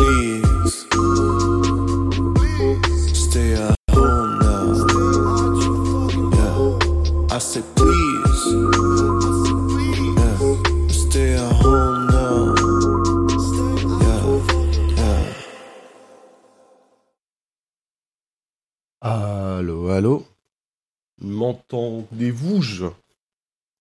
[0.00, 0.86] please.
[3.14, 4.64] Stay at home now.
[6.36, 7.36] Yeah.
[7.36, 8.42] I said please.
[10.20, 10.38] Yeah.
[10.88, 12.54] Stay at home now.
[14.04, 14.26] Yeah.
[15.00, 15.24] Yeah.
[19.02, 20.24] Allô, allô?
[21.22, 22.62] M'entendez-vous?
[22.62, 22.86] Je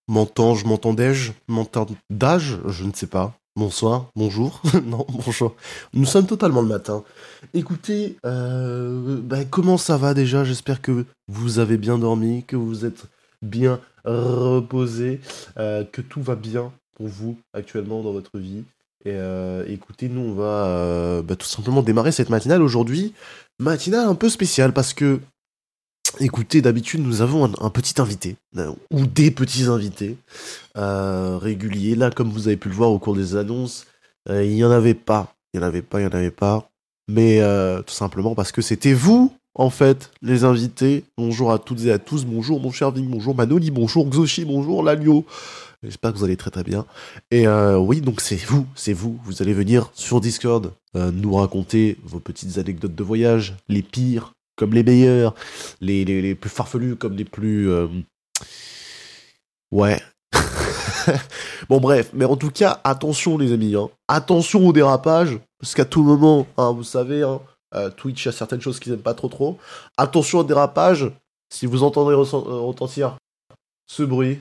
[0.10, 1.32] M'entends-je, m'entendais-je?
[1.48, 3.34] M'entendage Je ne sais pas.
[3.56, 5.56] Bonsoir, bonjour, non, bonjour.
[5.94, 7.04] Nous sommes totalement le matin.
[7.54, 10.44] Écoutez, euh, bah, comment ça va déjà?
[10.44, 13.06] J'espère que vous avez bien dormi, que vous êtes
[13.42, 15.20] bien reposé,
[15.58, 18.64] euh, que tout va bien pour vous actuellement dans votre vie.
[19.04, 23.14] Et euh, écoutez, nous on va bah, tout simplement démarrer cette matinale aujourd'hui.
[23.60, 25.20] Matinale un peu spéciale parce que
[26.18, 30.18] Écoutez, d'habitude, nous avons un, petit invité, euh, ou des petits invités
[30.76, 31.96] euh, réguliers.
[31.96, 33.86] Là, comme vous avez pu le voir au cours des annonces,
[34.28, 35.34] euh, il n'y en avait pas.
[35.54, 36.70] Il n'y en avait pas, il n'y en avait pas.
[37.08, 37.42] Mais
[37.88, 41.06] tout simplement parce que c'était vous, en fait, les invités.
[41.18, 42.24] Bonjour à toutes et à tous.
[42.24, 43.10] Bonjour, mon cher Ving.
[43.10, 43.72] Bonjour, Manoli.
[43.72, 44.46] Bonjour, Xoshi.
[44.46, 45.26] Bonjour, Lagno.
[45.82, 46.86] J'espère que vous allez très très bien.
[47.32, 49.20] Et oui, donc c'est vous, c'est vous.
[49.24, 54.74] Vous allez venir sur Discord nous raconter vos petites anecdotes de voyage, les pires comme
[54.74, 55.34] les meilleurs,
[55.80, 57.70] les, plus farfelus comme les plus...
[57.70, 57.88] euh,
[59.72, 60.02] Ouais.
[61.70, 63.90] bon bref, mais en tout cas, attention les amis, hein.
[64.10, 67.40] attention au dérapage, parce qu'à tout moment, hein, vous savez, hein,
[67.76, 69.58] euh, Twitch a certaines choses qu'ils n'aiment pas trop trop.
[69.98, 71.10] Attention au dérapage,
[71.50, 73.16] si vous entendrez ressent- euh, retentir
[73.88, 74.40] ce bruit.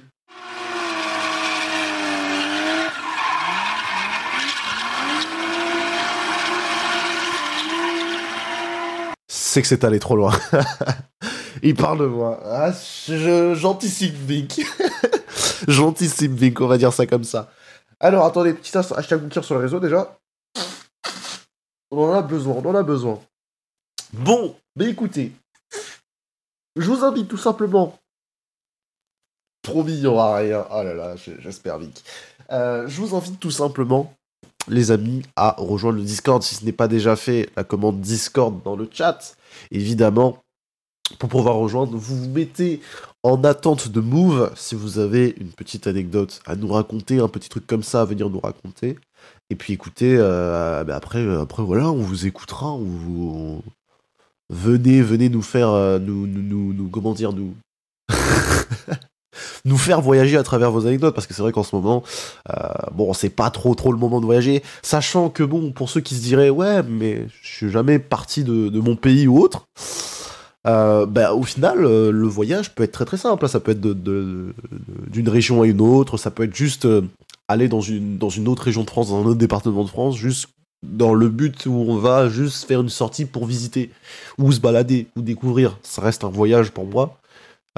[9.61, 10.33] Que c'est allé trop loin.
[11.63, 12.41] Il parle de moi.
[12.45, 12.73] Ah,
[13.55, 14.61] j'anticipe Vic.
[15.69, 17.51] j'anticipe on va dire ça comme ça.
[18.01, 20.17] Alors, attendez, petit hashtag booker sur le réseau déjà.
[21.91, 23.21] On en a besoin, on en a besoin.
[24.13, 25.33] Bon, mais écoutez,
[26.77, 27.99] je vous invite tout simplement.
[29.63, 30.65] Promis, il n'y aura rien.
[30.71, 32.05] Oh là là, je- j'espère Vic.
[32.51, 34.15] Euh, je vous invite tout simplement,
[34.69, 37.49] les amis, à rejoindre le Discord si ce n'est pas déjà fait.
[37.57, 39.37] La commande Discord dans le chat,
[39.71, 40.39] évidemment.
[41.19, 42.81] Pour pouvoir rejoindre, vous vous mettez
[43.23, 47.49] en attente de move si vous avez une petite anecdote à nous raconter, un petit
[47.49, 48.99] truc comme ça à venir nous raconter.
[49.51, 53.63] Et puis écoutez, euh, bah après, euh, après voilà, on vous écoutera, vous
[54.51, 55.99] venez, venez nous faire, euh,
[56.93, 57.55] comment dire, nous
[59.65, 62.03] nous faire voyager à travers vos anecdotes parce que c'est vrai qu'en ce moment,
[62.51, 62.55] euh,
[62.93, 66.15] bon, c'est pas trop trop le moment de voyager, sachant que bon, pour ceux qui
[66.15, 69.67] se diraient ouais, mais je suis jamais parti de, de mon pays ou autre.
[70.67, 73.45] Euh, bah, au final, euh, le voyage peut être très très simple.
[73.45, 73.49] hein.
[73.49, 74.55] Ça peut être de-
[75.09, 77.03] d'une région à une autre, ça peut être juste euh,
[77.47, 80.17] aller dans une, dans une autre région de France, dans un autre département de France,
[80.17, 80.49] juste
[80.83, 83.91] dans le but où on va juste faire une sortie pour visiter,
[84.37, 85.79] ou se balader, ou découvrir.
[85.83, 87.17] Ça reste un voyage pour moi,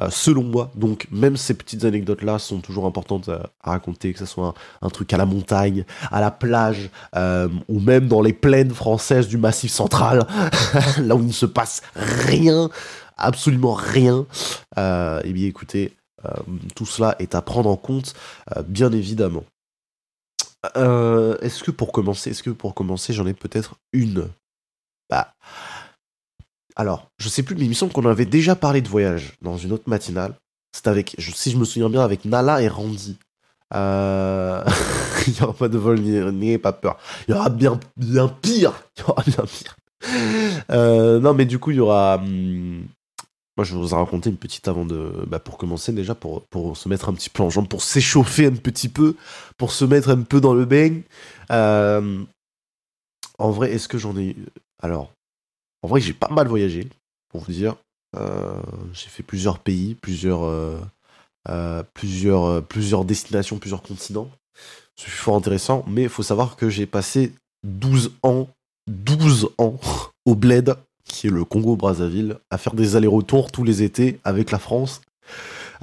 [0.08, 0.70] selon moi.
[0.74, 5.12] Donc même ces petites anecdotes-là sont toujours importantes à, raconter, que ce soit un, truc
[5.12, 9.70] à la montagne, à la plage, euh, ou même dans les plaines françaises du Massif
[9.70, 10.26] central,
[10.98, 12.70] là où il ne se passe rien,
[13.16, 14.26] absolument rien.
[14.78, 15.92] Euh, eh bien écoutez,
[16.24, 16.30] euh,
[16.74, 18.14] tout cela est à prendre en compte,
[18.56, 19.44] euh, bien évidemment.
[20.76, 24.28] Euh, est-ce que pour commencer, est-ce que pour commencer, j'en ai peut-être une?
[26.80, 29.58] Alors, je sais plus, mais il me semble qu'on avait déjà parlé de voyage dans
[29.58, 30.34] une autre matinale.
[30.72, 33.18] C'est avec, si je me souviens bien, avec Nala et Randy.
[33.74, 34.64] Euh...
[35.26, 36.96] il n'y aura pas de vol, n'ayez pas peur.
[37.28, 38.72] Il y aura bien, bien pire.
[38.96, 39.76] Il y aura bien pire.
[40.70, 42.14] Euh, non, mais du coup, il y aura.
[42.16, 42.86] hum,
[43.58, 45.12] Moi, je vous raconter une petite avant de.
[45.26, 48.46] Bah, pour commencer, déjà, pour, pour se mettre un petit peu en jambe, pour s'échauffer
[48.46, 49.16] un petit peu,
[49.58, 51.00] pour se mettre un peu dans le bain.
[51.50, 52.24] Euh,
[53.38, 54.34] En vrai, est-ce que j'en ai.
[54.82, 55.12] Alors,
[55.82, 56.88] en vrai, j'ai pas mal voyagé,
[57.28, 57.76] pour vous dire.
[58.16, 58.60] Euh,
[58.92, 60.78] j'ai fait plusieurs pays, plusieurs, euh,
[61.48, 64.30] euh, plusieurs, plusieurs destinations, plusieurs continents.
[64.96, 67.32] C'est fort intéressant, mais il faut savoir que j'ai passé
[67.64, 68.48] 12 ans,
[68.88, 69.78] 12 ans
[70.26, 74.58] au Bled, qui est le Congo-Brazzaville, à faire des allers-retours tous les étés avec la
[74.58, 75.00] France.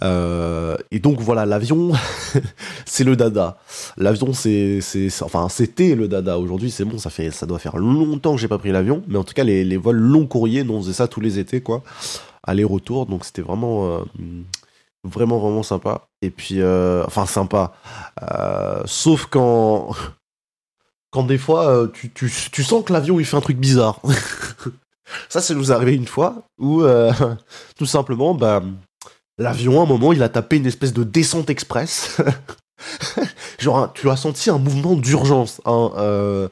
[0.03, 1.91] Euh, et donc voilà, l'avion,
[2.85, 3.57] c'est le dada.
[3.97, 6.37] L'avion, c'est, c'est, enfin, c'était le dada.
[6.37, 9.17] Aujourd'hui, c'est bon, ça fait, ça doit faire longtemps que j'ai pas pris l'avion, mais
[9.17, 11.83] en tout cas, les, les vols long courriers, on faisait ça tous les étés, quoi,
[12.43, 13.05] aller-retour.
[13.05, 14.03] Donc c'était vraiment, euh,
[15.03, 16.07] vraiment, vraiment sympa.
[16.21, 17.73] Et puis, euh, enfin, sympa.
[18.85, 19.91] Sauf quand,
[21.11, 23.99] quand des fois, tu, tu, sens que l'avion il fait un truc bizarre.
[25.29, 26.83] ça, ça nous arrivé une fois où,
[27.77, 28.61] tout simplement, bah,
[29.37, 32.17] l'avion, à un moment, il a tapé une espèce de descente express.
[33.59, 36.47] Genre, tu as senti un mouvement d'urgence hein, euh,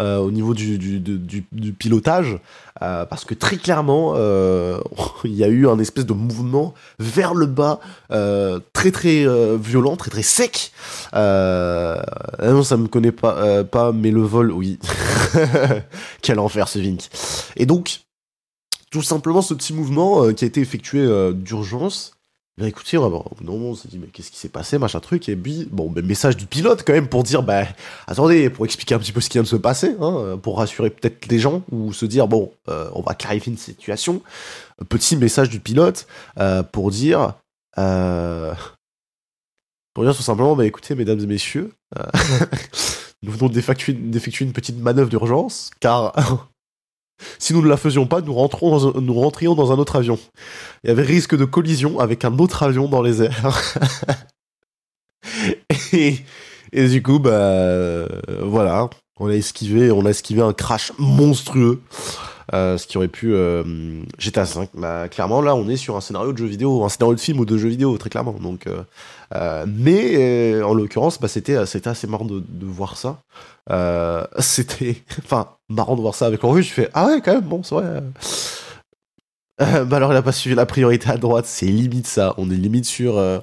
[0.00, 2.38] euh, au niveau du, du, du, du- pilotage,
[2.80, 4.78] euh, parce que très clairement, euh,
[5.24, 7.80] il y a eu un espèce de mouvement vers le bas,
[8.12, 10.70] euh, très très euh, violent, très très sec.
[11.12, 14.78] Non, ça me connaît pas, pas, mais le vol, oui.
[16.22, 17.08] Quel enfer ce Vink.
[17.56, 18.02] Et donc,
[18.92, 22.13] tout simplement, ce petit mouvement qui a été effectué d'urgence.
[22.56, 23.24] Bah écoutez, d'un moment,
[23.70, 26.36] on s'est dit, mais qu'est-ce qui s'est passé, machin truc, et puis, bon, ben, message
[26.36, 27.64] du pilote quand même pour dire, bah,
[28.06, 30.90] attendez, pour expliquer un petit peu ce qui vient de se passer, hein, pour rassurer
[30.90, 34.22] peut-être les gens, ou se dire, bon, euh, on va clarifier une situation.
[34.88, 36.06] Petit message du pilote
[36.38, 37.34] euh, pour dire,
[37.76, 38.54] euh,
[39.92, 41.72] pour dire tout simplement, bah écoutez, mesdames et messieurs,
[43.24, 46.12] nous venons d'effectuer une petite manœuvre d'urgence, car
[47.38, 50.18] si nous ne la faisions pas, nous, rentrions dans un autre avion.
[50.82, 53.74] Il y avait risque de collision avec un autre avion dans les airs.
[55.92, 58.06] et, du coup, bah euh,
[58.42, 61.80] voilà, on a esquivé, on a esquivé un crash monstrueux.
[62.52, 66.02] euh, ce qui aurait pu euh, GTA 5 bah, clairement là on est sur un
[66.02, 68.66] scénario de jeu vidéo un scénario de film ou de jeu vidéo très clairement donc
[68.66, 68.82] euh,
[69.32, 73.18] mais euh, en l'occurrence bah, c'était c'était assez marrant de, voir ça
[73.70, 77.42] euh, c'était enfin marrant de voir ça avec l'envie je fais ah ouais quand même
[77.42, 78.02] bon c'est vrai
[79.60, 82.50] euh, bah alors il a pas suivi la priorité à droite c'est limite ça on
[82.50, 83.38] est limite sur euh,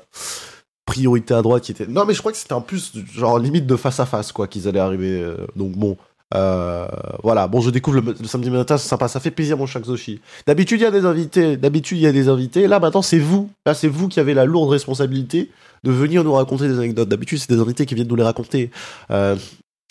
[0.86, 3.66] priorité à droite qui était non mais je crois que c'était en plus genre limite
[3.66, 5.98] de face à face quoi qu'ils allaient arriver euh, donc bon
[6.34, 6.88] euh,
[7.24, 10.22] voilà, bon, je découvre le, samedi matin, c'est sympa, ça fait plaisir, mon cher Zoshi.
[10.48, 12.68] D'habitude, il y a des invités, d'habitude, il y a des invités.
[12.68, 13.50] Là, maintenant, c'est vous.
[13.66, 15.52] Là, c'est vous qui avez la lourde responsabilité
[15.84, 17.10] de venir nous raconter des anecdotes.
[17.10, 18.72] D'habitude, c'est des invités qui viennent nous les raconter.
[19.10, 19.36] Euh...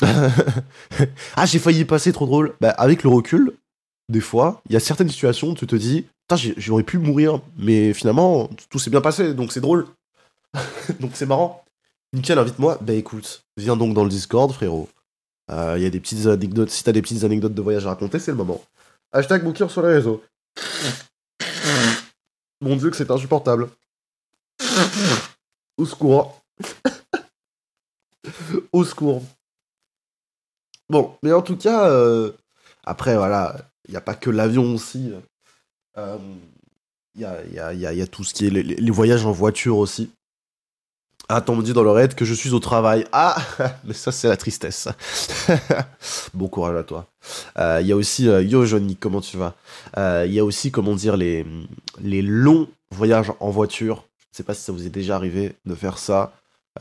[1.37, 2.55] ah, j'ai failli passer, trop drôle.
[2.61, 3.53] Bah, avec le recul,
[4.09, 6.07] des fois, il y a certaines situations où tu te dis,
[6.57, 9.87] j'aurais pu mourir, mais finalement, tout s'est bien passé, donc c'est drôle.
[11.01, 11.65] donc c'est marrant.
[12.13, 12.79] Nickel, invite-moi.
[12.81, 14.89] Bah écoute, viens donc dans le Discord, frérot.
[15.51, 16.71] Euh, Il y a des petites anecdotes.
[16.71, 18.61] Si t'as des petites anecdotes de voyage à raconter, c'est le moment.
[19.13, 20.23] Hashtag Bookir sur les réseaux.
[22.61, 23.69] Mon dieu, que c'est insupportable.
[25.81, 26.43] Au secours.
[28.73, 29.23] Au secours.
[30.91, 32.33] Bon, mais en tout cas, euh,
[32.85, 33.57] après, voilà,
[33.89, 35.11] il n'y a pas que l'avion aussi.
[35.97, 36.19] Euh,
[37.15, 39.79] Il y, a, y, a, y a- tout ce qui est les, voyages en voiture
[39.79, 40.11] aussi.
[41.31, 43.07] Attends, on me dit dans le raid que je suis au travail.
[43.13, 43.37] Ah,
[43.85, 44.87] mais ça, c'est la tristesse.
[46.35, 47.07] bon courage à toi.
[47.59, 49.55] Euh, Il y a aussi, yo Johnny, comment tu vas?
[50.27, 51.47] Il y a aussi, comment dire, les,
[52.03, 54.05] les longs voyages en voiture.
[54.33, 56.33] Je sais pas si ça vous est déjà arrivé de faire ça.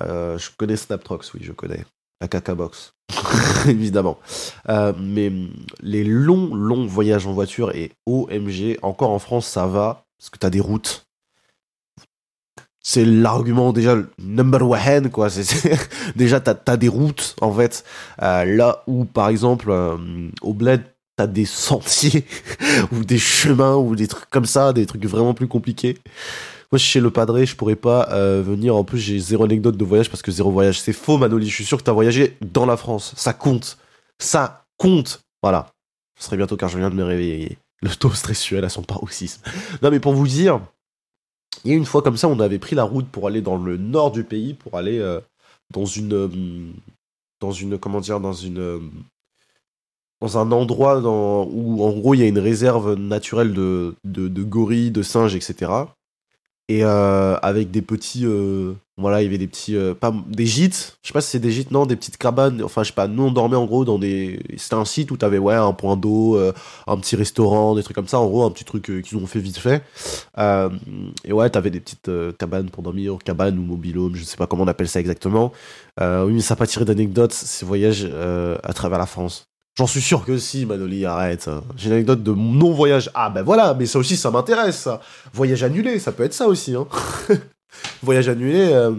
[0.01, 1.84] Euh, je connais Snaptrox, oui, je connais.
[2.22, 2.94] La caca box.
[3.68, 4.19] Évidemment.
[4.69, 5.31] Euh, mais
[5.81, 10.38] les longs, longs voyages en voiture et OMG, encore en France, ça va, parce que
[10.38, 11.06] t'as des routes
[12.81, 15.28] c'est l'argument déjà number one quoi
[16.16, 17.84] déjà t'as as des routes en fait
[18.22, 19.72] euh, là où par exemple
[20.42, 20.81] au bled
[21.18, 22.25] t'as des sentiers
[22.94, 25.98] ou des chemins ou des trucs comme ça des trucs vraiment plus compliqués
[26.71, 28.75] moi chez le padré je pourrais pas euh, venir.
[28.75, 31.48] En plus j'ai zéro anecdote de voyage parce que zéro voyage c'est faux Manoli.
[31.48, 33.13] Je suis sûr que t'as voyagé dans la France.
[33.16, 33.77] Ça compte.
[34.19, 35.21] Ça compte.
[35.42, 35.68] Voilà.
[36.18, 37.57] Ce serait bientôt car je viens de me réveiller.
[37.81, 39.42] Le taux stressuel à son paroxysme.
[39.81, 40.62] Non mais pour vous dire
[41.66, 43.57] il y a une fois comme ça, on avait pris la route pour aller dans
[43.57, 45.19] le nord du pays, pour aller euh,
[45.74, 46.30] dans une, euh,
[50.22, 53.96] dans un endroit où en gros il y a une réserve naturelle de
[54.43, 55.72] gorilles, de singes, etc.
[56.71, 60.45] Et euh, avec des petits, euh, voilà, il y avait des petits, euh, pas des
[60.45, 60.99] gîtes.
[61.01, 62.61] Je sais pas si c'est des gîtes, non, des petites cabanes.
[62.61, 63.07] Enfin, je sais pas.
[63.07, 65.97] Nous on dormait en gros dans des, c'était un site où t'avais ouais un point
[65.97, 68.19] d'eau, un petit restaurant, des trucs comme ça.
[68.19, 69.81] En gros, un petit truc qu'ils ont fait vite fait.
[71.25, 74.63] Et ouais, t'avais des petites cabanes pour dormir, cabanes ou mobilhome, je sais pas comment
[74.63, 75.51] on appelle ça exactement.
[75.99, 79.49] Oui, mais ça n'a pas tiré d'anecdotes, ces voyages à travers la France.
[79.77, 81.49] J'en suis sûr que si, Manoli, arrête.
[81.77, 83.09] J'ai une anecdote de non-voyage.
[83.13, 84.89] Ah ben voilà, mais ça aussi, ça m'intéresse.
[85.33, 86.75] Voyage annulé, ça peut être ça aussi.
[86.75, 86.85] Hein.
[88.03, 88.69] voyage annulé.
[88.73, 88.91] euh,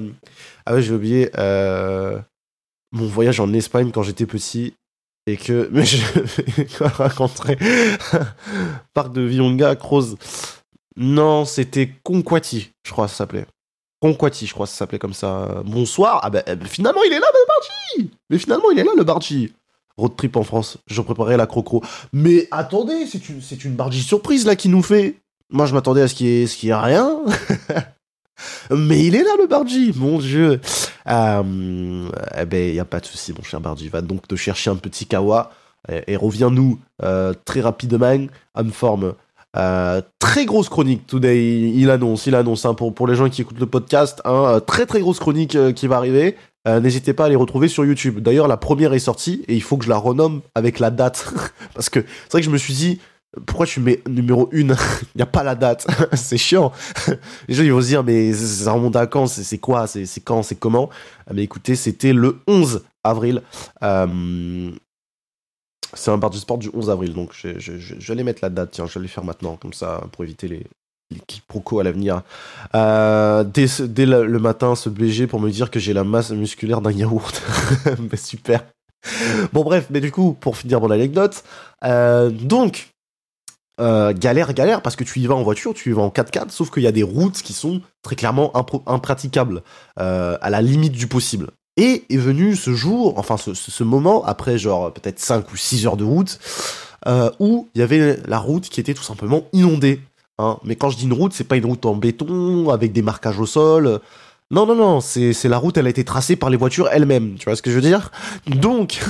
[0.65, 1.31] Ah ouais, j'ai oublié.
[1.39, 2.19] euh,
[2.93, 4.73] Mon voyage en Espagne quand j'étais petit.
[5.27, 5.69] Et que.
[5.73, 5.99] Mais je
[6.97, 7.59] rencontrer.
[8.95, 10.17] Parc de Villonga, Croz.
[10.97, 13.47] Non, c'était Conquati, je crois que ça s'appelait.
[14.01, 15.63] Conquati, je crois ça s'appelait comme ça.
[15.67, 16.21] Bonsoir.
[16.23, 19.05] Ah ben euh, finalement, il est là, le Bargy Mais finalement, il est là, le
[19.05, 19.53] Bargy.
[20.01, 21.83] Road trip en France, je préparais la crocro.
[22.13, 25.17] Mais attendez, c'est une, c'est Bargy surprise là qui nous fait.
[25.51, 27.19] Moi, je m'attendais à ce qu'il y ait, ce qu'il y rien.
[28.71, 30.61] Mais il est là, le Bargy, mon dieu.
[31.09, 33.89] Euh, eh ben, il n'y a pas de souci, mon cher Bargy.
[33.89, 35.51] Va donc te chercher un petit kawa
[35.89, 39.15] et, et reviens-nous euh, très rapidement en forme.
[39.57, 43.43] Euh, très grosse chronique today, il annonce, il annonce hein, pour pour les gens qui
[43.43, 46.37] écoutent le podcast, hein, euh, très très grosse chronique euh, qui va arriver.
[46.67, 48.21] N'hésitez pas à les retrouver sur YouTube.
[48.21, 51.33] D'ailleurs, la première est sortie et il faut que je la renomme avec la date
[51.75, 53.01] parce que c'est vrai que je me suis dit
[53.47, 54.67] pourquoi tu mets numéro 1 Il
[55.17, 55.87] n'y a pas la date.
[56.13, 56.71] c'est chiant.
[57.49, 59.27] Les gens ils vont se dire mais ça remonte à quand?
[59.27, 59.87] C'est quoi?
[59.87, 60.43] C'est quand?
[60.43, 60.91] C'est comment?
[61.33, 63.43] Mais écoutez, c'était le 11 avril.
[65.95, 68.25] C'est un bar du sport du 11 avril, donc je, je, je, je vais aller
[68.25, 70.67] mettre la date, tiens, je vais aller faire maintenant, comme ça, pour éviter les,
[71.11, 72.23] les quiproquos à l'avenir.
[72.75, 76.81] Euh, dès, dès le, matin, se BG pour me dire que j'ai la masse musculaire
[76.81, 77.43] d'un yaourt.
[78.11, 78.65] mais super.
[79.53, 81.43] Bon bref, mais du coup, pour finir mon anecdote,
[81.85, 82.91] euh, donc,
[83.81, 86.51] euh, galère, galère, parce que tu y vas en voiture, tu y vas en 4x4,
[86.51, 88.53] sauf qu'il y a des routes qui sont très clairement
[88.87, 89.63] impraticables,
[89.97, 91.51] à la limite du possible.
[91.81, 95.87] Et est venu ce jour, enfin ce, ce- moment, après genre peut-être 5 ou 6
[95.87, 96.39] heures de route,
[97.09, 100.01] euh, où il y avait la route qui était tout simplement inondée.
[100.39, 100.59] Hein.
[100.63, 103.41] Mais quand je dis une route, c'est pas une route en béton, avec des marquages
[103.41, 104.01] au sol.
[104.51, 107.37] Non, non, non, c'est la route, elle a été tracée par les voitures elles-mêmes.
[107.39, 108.11] Tu vois ce que je veux dire?
[108.47, 109.01] Donc,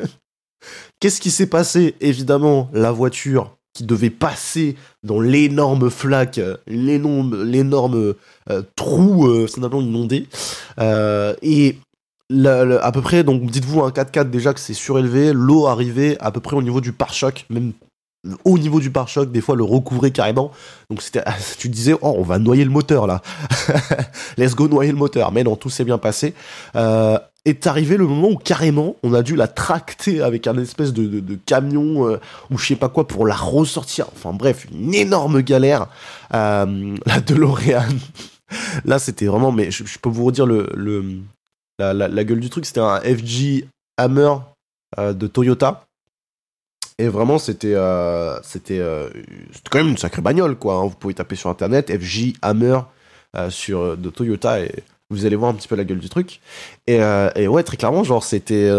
[1.00, 1.96] qu'est-ce qui s'est passé?
[2.00, 8.14] Évidemment, la voiture qui devait passer dans l'énorme flaque, l'énorme
[8.48, 10.26] euh, trou euh, finalement inondé.
[10.78, 11.76] Euh, et
[12.30, 16.40] à peu près, donc dites-vous un 4x4 déjà que c'est surélevé, l'eau arrivait à peu
[16.40, 17.72] près au niveau du pare-choc, même
[18.44, 20.50] au niveau du pare-choc, des fois le recouvrait carrément.
[20.90, 21.02] Donc
[21.58, 23.22] tu disais, oh, on va noyer le moteur là.
[24.38, 25.32] Let's go noyer le moteur.
[25.32, 26.34] Mais non, tout s'est bien passé.
[26.74, 30.92] Euh, est arrivé le moment où carrément on a dû la tracter avec un espèce
[30.92, 32.18] de, camion euh,
[32.50, 34.06] ou je sais pas quoi pour la ressortir.
[34.14, 35.86] Enfin bref, une énorme galère.
[36.34, 37.86] Euh, la DeLorean.
[38.84, 41.20] Là c'était vraiment, mais je, peux vous redire le
[41.78, 42.66] la, la, gueule du truc.
[42.66, 43.66] C'était un FG
[43.96, 44.34] Hammer
[44.98, 45.86] euh, de Toyota.
[46.98, 48.80] Et vraiment, c'était euh, euh, c'était
[49.70, 50.76] quand même une sacrée bagnole, quoi.
[50.76, 50.86] hein.
[50.86, 52.80] Vous pouvez taper sur internet FJ Hammer
[53.50, 54.72] sur de Toyota et
[55.10, 56.40] vous allez voir un petit peu la gueule du truc.
[56.86, 58.70] Et, ouais, très clairement, genre c'était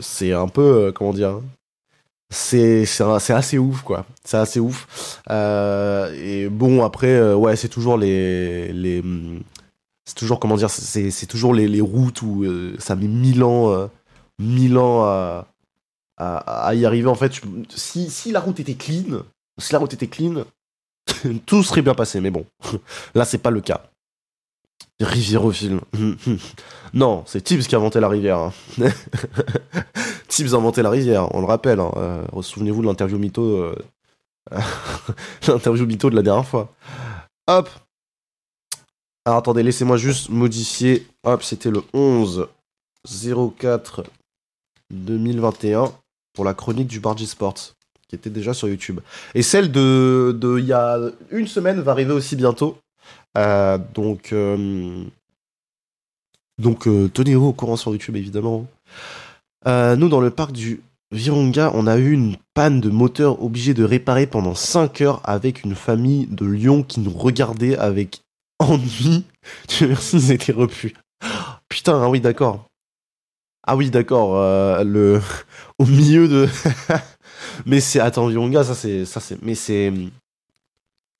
[0.00, 1.40] c'est un peu comment dire.
[2.30, 4.06] C'est c'est assez ouf, quoi.
[4.24, 5.20] C'est assez ouf.
[5.28, 9.02] Et bon, après, ouais, c'est toujours les les
[10.08, 13.88] c'est toujours comment dire, c'est toujours les, routes où euh, ça met mille ans, euh,
[14.38, 17.08] mille ans à, y arriver.
[17.08, 17.38] En fait,
[17.68, 19.22] si, si la route était clean,
[19.58, 20.44] si la route était clean,
[21.46, 22.22] tout serait bien passé.
[22.22, 22.46] Mais bon,
[23.14, 23.82] là, c'est pas le cas.
[24.98, 25.78] Riviérophile.
[26.94, 28.38] non, c'est Tibbs qui a inventé la rivière.
[28.38, 28.52] hein.
[30.28, 31.80] Tibbs a inventé la rivière, on le rappelle.
[31.80, 31.92] hein.
[31.98, 33.74] Euh, Souvenez-vous de l'interview mytho,
[35.46, 36.72] l'interview mytho de la dernière fois.
[37.46, 37.68] Hop.
[39.24, 41.06] Alors attendez, laissez-moi juste modifier.
[41.24, 42.48] Hop, c'était le 11
[43.58, 44.04] 04
[44.90, 45.92] 2021
[46.34, 47.74] pour la chronique du Bargy Sports
[48.08, 49.00] qui était déjà sur YouTube.
[49.34, 50.98] Et celle de il y a
[51.30, 52.78] une semaine va arriver aussi bientôt.
[53.36, 55.04] Euh, donc euh,
[56.64, 58.66] euh, tenez-vous au courant sur YouTube évidemment.
[59.66, 60.80] Nous dans le parc du
[61.12, 65.64] Virunga, on a eu une panne de moteur obligé de réparer pendant 5 heures avec
[65.64, 68.22] une famille de lions qui nous regardait avec
[68.58, 69.24] ennui.
[69.68, 70.94] Dieu merci, ils étaient repus.
[71.68, 72.66] Putain, ah oui, d'accord.
[73.66, 74.36] Ah oui, d'accord.
[74.36, 75.20] euh,
[75.78, 76.48] au milieu de.
[77.66, 79.40] mais c'est attends, Virunga, ça c'est ça c'est.
[79.42, 79.92] Mais c'est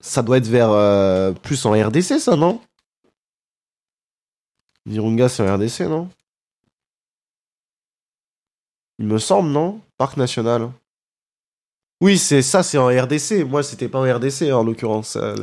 [0.01, 2.61] ça doit être vers euh, plus en RDC, ça non?
[4.87, 6.09] Virunga, c'est en RDC, non?
[8.99, 9.81] Il me semble, non?
[9.97, 10.71] Parc national.
[12.01, 13.45] Oui, c'est ça, c'est en RDC.
[13.45, 15.35] Moi, c'était pas en RDC en l'occurrence, euh.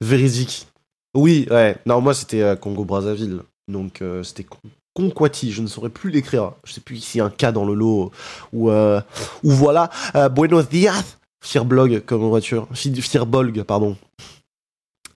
[0.00, 0.66] Véridique.
[1.14, 1.76] Oui, ouais.
[1.86, 3.40] Non, moi, c'était euh, Congo-Brazzaville.
[3.68, 4.58] Donc, euh, c'était Con-
[4.94, 5.52] Conquati.
[5.52, 6.52] Je ne saurais plus l'écrire.
[6.64, 8.10] Je sais plus s'il y a un K dans le lot.
[8.52, 9.00] Ou, euh,
[9.42, 9.90] voilà.
[10.30, 11.16] Buenos dias.
[11.44, 12.66] Firblog, comme en voiture.
[12.74, 13.96] Fi- Firbolg, pardon.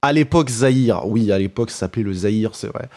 [0.03, 1.07] À l'époque, Zahir.
[1.07, 2.89] Oui, à l'époque, ça s'appelait le Zahir, c'est vrai.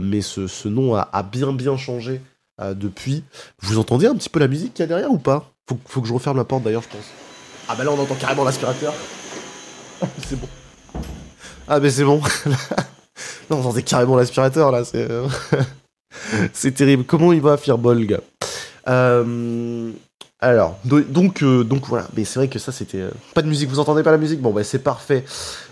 [0.00, 2.20] Mais ce, ce nom a, bien, bien changé
[2.62, 3.24] depuis.
[3.60, 5.50] Vous entendez un petit peu la musique qu'il y a derrière ou pas?
[5.68, 7.06] Faut, faut que je referme la porte d'ailleurs, je pense.
[7.68, 8.92] Ah bah là, on entend carrément l'aspirateur.
[10.28, 10.48] c'est bon.
[11.68, 12.20] Ah mais c'est bon.
[13.50, 14.84] là, on carrément l'aspirateur là.
[14.84, 15.26] C'est euh,
[16.52, 17.04] c'est terrible.
[17.04, 18.18] Comment il va, Firbolg?
[18.88, 19.90] Euh,
[20.40, 22.06] Alors, do- donc, euh, donc voilà.
[22.16, 23.70] Mais c'est vrai que ça, c'était pas de musique.
[23.70, 24.40] Vous entendez pas la musique?
[24.40, 25.24] Bon, bah c'est parfait.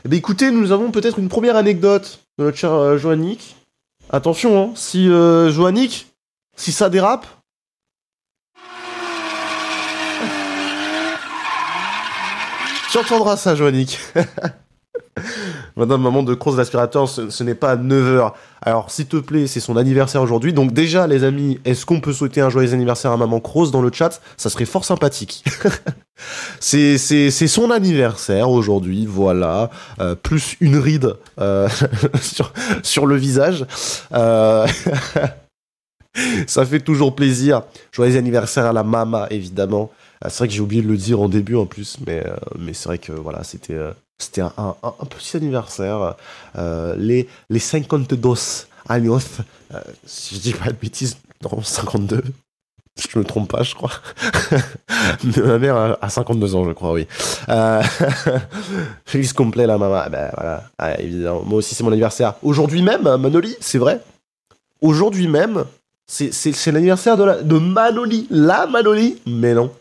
[0.04, 3.56] Eh ben, écoutez, nous avons peut-être une première anecdote de notre cher Joannick.
[4.10, 6.06] Attention, hein, si Joannick,
[6.56, 7.26] si ça dérape.
[12.90, 13.98] Tu entendras ça, Joannick.
[15.76, 18.32] Madame Maman de course d'aspirateur, ce, n'est pas à 9h.
[18.60, 20.52] Alors, s'il te plaît, c'est son anniversaire aujourd'hui.
[20.52, 23.80] Donc, déjà, les amis, est-ce qu'on peut souhaiter un joyeux anniversaire à Maman Cross dans
[23.80, 24.20] le chat?
[24.36, 25.44] Ça serait fort sympathique.
[26.60, 29.70] c'est, son anniversaire aujourd'hui, voilà.
[30.00, 31.68] Euh, plus une ride euh,
[32.82, 33.64] sur, le visage.
[34.12, 34.66] Euh,
[36.46, 37.62] ça fait toujours plaisir.
[37.92, 39.90] Joyeux anniversaire à la Mama, évidemment.
[40.24, 42.22] C'est vrai que j'ai oublié de le dire en début en plus, mais,
[42.56, 43.76] mais c'est vrai que voilà, c'était
[44.18, 44.76] c'était un,
[45.10, 46.14] petit anniversaire.
[46.56, 48.32] Euh, les, les 52
[48.88, 49.18] años,
[49.74, 52.22] euh, si je dis pas de bêtises, non, 52.
[52.94, 53.90] Si je me trompe pas, je crois.
[55.36, 57.06] Ma mère a- a 52 ans, je crois, oui.
[57.48, 57.82] Euh...
[59.06, 60.04] Félix complet, la maman.
[60.10, 61.42] Ben voilà, Ah, évidemment.
[61.42, 62.34] Moi aussi, c'est mon anniversaire.
[62.42, 64.00] Aujourd'hui même, Manoli, c'est vrai.
[64.82, 65.64] Aujourd'hui même,
[66.06, 68.26] c'est l'anniversaire de, la, de Manoli.
[68.30, 69.72] La Manoli Mais non.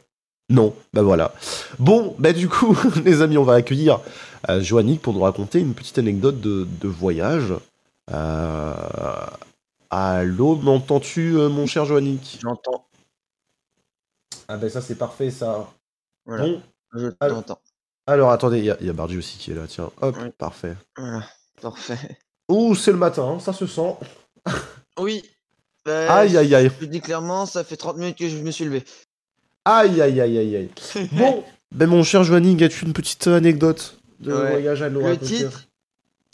[0.51, 1.33] Non, bah voilà.
[1.79, 3.99] Bon, bah du coup, les amis, on va accueillir
[4.49, 7.53] euh, Joannick pour nous raconter une petite anecdote de, de voyage.
[8.11, 8.73] Euh...
[9.89, 12.39] Allô, m'entends-tu, euh, mon cher Joannick?
[12.41, 12.85] J'entends.
[14.47, 15.69] Ah ben ça, c'est parfait, ça.
[16.25, 16.43] Voilà.
[16.45, 16.61] Bon,
[16.93, 17.61] Je Alors- t'entends.
[18.07, 19.89] alors attendez, il y a, il y a Bardi aussi qui est là, tiens.
[20.01, 20.29] Hop, Oui.
[20.37, 20.75] parfait.
[20.97, 21.23] Voilà.
[21.61, 22.17] Parfait.
[22.49, 23.95] Ouh, c'est le matin, hein, ça se sent.
[24.99, 25.23] Oui.
[25.85, 26.69] Aïe, aïe, aïe.
[26.79, 28.83] Je te dis clairement, ça fait 30 minutes que je me suis levé.
[29.65, 30.69] Aïe, aïe, aïe, aïe, aïe.
[31.11, 34.49] Bon, ben mon cher Joannick, as-tu une petite anecdote de Ouais.
[34.51, 35.67] voyage à nous Le titre,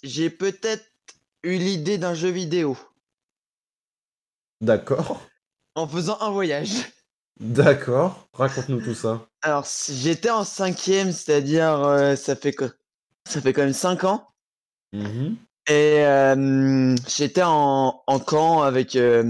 [0.04, 0.86] j'ai peut-être
[1.44, 2.78] eu l'idée d'un jeu vidéo
[4.62, 5.22] D'accord.
[5.76, 6.72] en faisant un voyage.
[7.40, 8.28] D'accord.
[8.34, 9.28] Raconte-nous tout ça.
[9.44, 12.66] Alors, si j'étais en cinquième, c'est-à-dire, euh, ça fait que
[13.28, 14.28] ça fait quand même 5 ans.
[14.94, 15.36] Mhm.
[15.70, 18.96] Et euh, j'étais en, en camp avec.
[18.96, 19.22] euh,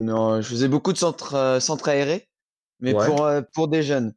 [0.00, 2.27] non, je faisais beaucoup de centres, euh, centres aérés,
[2.80, 3.06] mais Ouais.
[3.06, 4.14] pour, euh, pour des jeunes.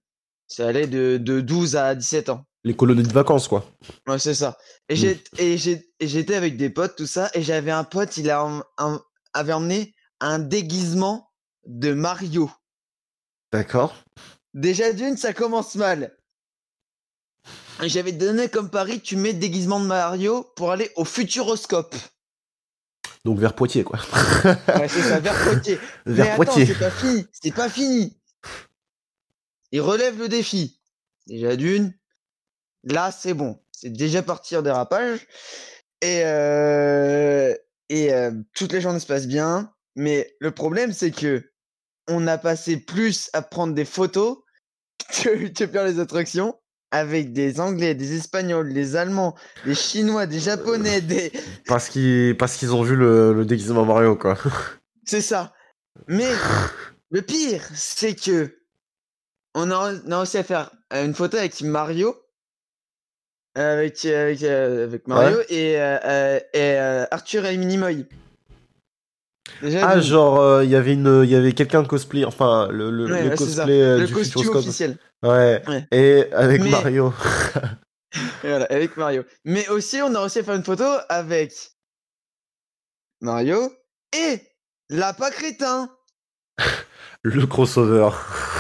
[0.48, 2.46] Ça allait de, de 12 à 17 ans.
[2.64, 3.66] Les colonies de vacances, quoi.
[4.08, 4.58] Ouais, c'est ça.
[4.90, 5.16] Et Mm.
[5.40, 5.58] et
[6.08, 8.44] j'étais avec des potes, tout ça, et j'avais un pote, il a,
[8.78, 9.00] em-
[9.34, 11.32] avait emmené un déguisement
[11.66, 12.52] de Mario.
[13.52, 13.96] D'accord.
[14.54, 16.16] Déjà d'une, ça commence mal.
[17.82, 21.96] J'avais donné comme pari, tu mets déguisement de Mario pour aller au Futuroscope.
[23.26, 24.00] Donc vers Poitiers, quoi.
[24.44, 25.80] Ouais, c'est ça, vers Poitiers.
[26.06, 26.66] Mais vers attends, Poitiers.
[26.68, 28.18] c'est pas fini, c'est pas fini.
[29.72, 30.80] Il relève le défi.
[31.28, 31.94] Déjà d'une,
[32.84, 35.28] là c'est bon, c'est déjà parti en dérapage.
[36.02, 37.54] Et, euh,
[37.90, 39.72] et euh, toutes les journées se passent bien.
[39.96, 41.52] Mais le problème c'est que
[42.08, 44.38] on a passé plus à prendre des photos
[45.24, 46.56] que, que faire les attractions
[46.92, 51.32] avec des Anglais, des Espagnols, des Allemands, des Chinois, des Japonais, des,
[51.66, 54.38] Parce qu'ils parce qu'ils ont vu le, le déguisement Mario, quoi.
[55.06, 55.54] C'est ça.
[56.08, 56.30] Mais
[57.12, 58.61] le pire, c'est que
[59.56, 62.16] on a, on a réussi à faire euh, une photo avec Mario,
[63.56, 66.78] avec avec, euh, avec Mario et, euh, et
[67.12, 68.06] Arthur et Minimoy.
[69.62, 72.90] Déjà, Ah, genre, euh, il y avait une, il y avait quelqu'un cosplay, enfin, le,
[72.90, 74.98] le, Ouais, le ouais, cosplay euh, le du costume officiel.
[75.24, 75.62] Ouais.
[75.68, 75.86] Ouais.
[75.92, 77.14] Et avec Mais- Mario.
[78.44, 79.24] Et Voilà, avec Mario.
[79.46, 81.54] Mais aussi, on a réussi à faire une photo avec
[83.22, 83.72] Mario
[84.16, 84.42] et
[84.90, 85.90] Lapin Crétin.
[87.24, 88.10] Le crossover.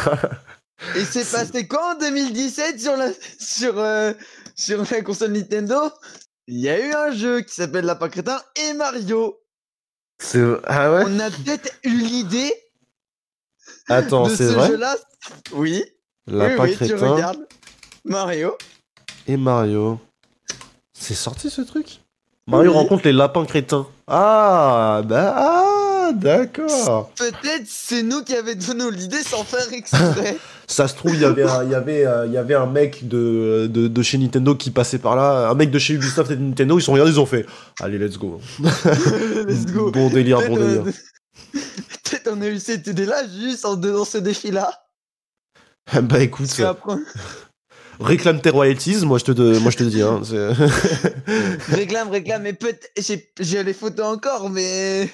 [0.95, 4.13] Et c'est passé quand en 2017 sur la sur euh,
[4.55, 5.91] sur la console Nintendo?
[6.47, 9.37] Il y a eu un jeu qui s'appelle Lapin Crétin et Mario.
[10.65, 11.03] Ah ouais?
[11.07, 12.53] On a peut-être eu l'idée
[13.89, 14.67] Attends, c'est ce vrai?
[14.69, 14.95] jeu-là.
[15.53, 15.83] Oui,
[16.27, 17.47] Lapin oui, oui, tu crétin regardes.
[18.05, 18.57] Mario.
[19.27, 19.99] et Mario.
[20.93, 22.01] C'est sorti ce truc?
[22.47, 22.77] Mario Oui.
[22.77, 23.87] rencontre les lapins crétins.
[24.07, 27.11] Ah, bah, ah, d'accord.
[27.15, 30.37] Peut-être c'est nous qui avons donné l'idée sans faire exprès.
[30.71, 32.65] Ça se trouve, il y avait un, il y avait, euh, il y avait un
[32.65, 36.31] mec de, de, de chez Nintendo qui passait par là, un mec de chez Ubisoft
[36.31, 37.45] et Nintendo, ils sont regardés, ils ont fait,
[37.81, 38.39] allez, let's go.
[38.60, 39.91] Let's go.
[39.91, 40.84] Bon délire, bon délire.
[40.88, 40.91] euh,
[42.03, 44.71] Peut-être on a eu cette idée-là juste en donnant ce défi-là.
[46.03, 46.49] bah écoute,
[47.99, 50.01] réclame tes royalties, moi je te, de- moi je te dis.
[50.01, 50.21] Hein,
[51.69, 52.88] réclame, réclame, mais peut-être.
[53.39, 55.10] J'ai les photos encore, mais.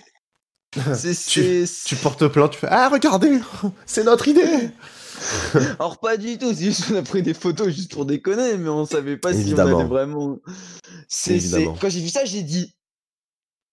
[0.94, 1.16] C'est.
[1.16, 3.40] Tu- tu portes plainte, tu fais, ah regardez,
[3.88, 4.70] c'est notre idée.
[5.80, 8.70] Alors, pas du tout, c'est juste qu'on a pris des photos juste pour déconner, mais
[8.70, 10.38] on savait pas si on allait vraiment.
[11.08, 11.40] C'est.
[11.82, 12.74] Quand j'ai vu ça, j'ai dit.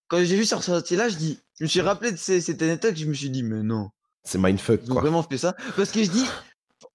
[0.08, 1.38] Quand j'ai vu sur sortie là, je dis.
[1.58, 3.88] Je me suis rappelé de ces- cette anecdote, je me suis dit, mais non.
[4.24, 5.02] C'est mindfuck Ils ont quoi.
[5.02, 5.54] vraiment fait ça.
[5.76, 6.24] Parce que je dis,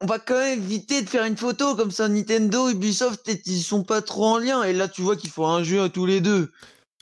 [0.02, 2.08] on va quand même éviter de faire une photo comme ça.
[2.10, 4.64] Nintendo, Ubisoft, ils sont pas trop en lien.
[4.64, 6.52] Et là, tu vois qu'il faut un jeu à tous les deux.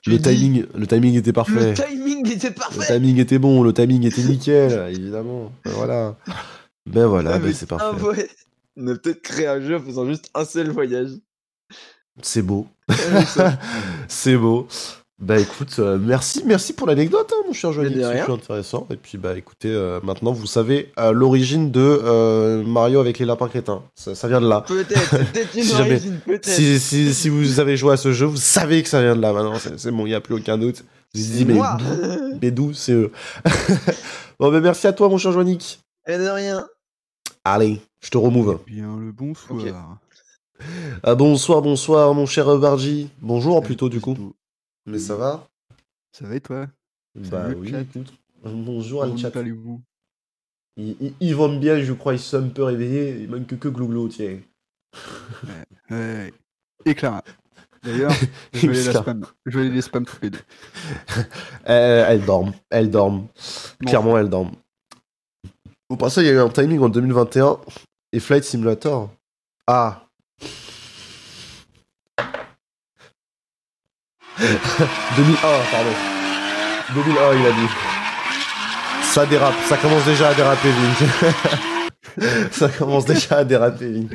[0.05, 1.71] Je Le dis, timing, le timing était parfait.
[1.71, 2.85] Le timing était Le parfait.
[2.93, 5.51] timing était bon, le timing était nickel, évidemment.
[5.65, 6.15] Voilà.
[6.87, 8.01] Ben voilà, Ah, ben c'est ah parfait.
[8.03, 8.29] ouais.
[8.77, 11.09] On a peut-être créé un jeu en faisant juste un seul voyage.
[12.21, 12.67] C'est beau.
[14.07, 14.67] c'est beau.
[15.19, 18.87] Bah écoute, euh, merci, merci pour l'anecdote, hein, mon cher de C'est intéressant.
[18.91, 23.47] Et puis bah écoutez, euh, maintenant vous savez euh, l'origine de Mario avec les lapins
[23.47, 23.81] crétins.
[23.95, 24.61] Ça, ça vient de là.
[24.61, 26.45] Peut-être, peut-être une Si origine, peut-être.
[26.47, 29.21] Si, si, si vous avez joué à ce jeu, vous savez que ça vient de
[29.21, 29.55] là maintenant.
[29.77, 30.83] C'est bon, il n'y a plus aucun doute.
[31.15, 31.47] Vous vous dites,
[32.41, 32.73] mais, d'où?
[32.73, 33.11] C'est eux
[34.39, 35.79] Bon, bah merci à toi, mon cher Joannick.
[36.07, 36.67] Et de rien.
[37.53, 38.59] Allez, je te remove.
[38.67, 39.99] Bien le bonsoir.
[41.01, 43.09] Ah, bonsoir, bonsoir, mon cher Bargy.
[43.21, 44.33] Bonjour plutôt, du coup.
[44.85, 45.47] Mais ça va?
[46.11, 46.67] Ça va et toi?
[47.15, 48.13] Bah oui, écoute.
[48.43, 49.31] Bonjour, le Comment chat.
[50.75, 53.17] Ils, ils- ils vont bien, je crois, ils sont un peu réveillés.
[53.21, 54.39] Il manque que Glouglo, tiens.
[55.89, 56.33] Ouais.
[56.85, 57.23] Et Clara.
[57.81, 58.11] D'ailleurs,
[58.53, 59.01] je vais Clara.
[59.03, 59.25] spam.
[59.45, 60.39] Je vais les spam tous les deux.
[61.69, 63.27] Euh, elles dorment, elles dorment.
[63.81, 63.87] Bon.
[63.87, 64.55] Clairement, elles dorment.
[65.89, 67.59] Au passage, il y a eu un timing en 2021
[68.11, 69.09] et Flight Simulator?
[69.67, 70.01] Ah.
[74.37, 75.39] 2001,
[75.71, 75.89] pardon.
[76.93, 77.67] 2001, il a dit.
[79.03, 81.09] Ça dérape, ça commence déjà à déraper, Link.
[82.51, 84.11] ça commence déjà à déraper, Link.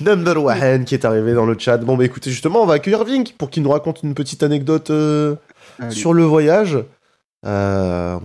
[0.00, 1.78] Number one qui est arrivé dans le chat.
[1.78, 4.90] Bon, bah écoutez, justement, on va accueillir Vink pour qu'il nous raconte une petite anecdote
[4.90, 5.34] euh,
[5.90, 6.78] sur le voyage.
[7.44, 8.18] Euh,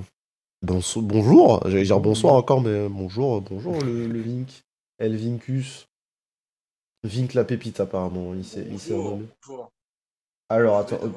[0.66, 4.64] bonso- bonjour, j'allais dire bonsoir encore, mais bonjour, bonjour le, le Vink.
[4.98, 5.88] El Vincus.
[7.04, 8.34] Vink la pépite, apparemment.
[8.34, 9.28] Il s'est renommé.
[10.50, 11.10] Alors, attends, euh,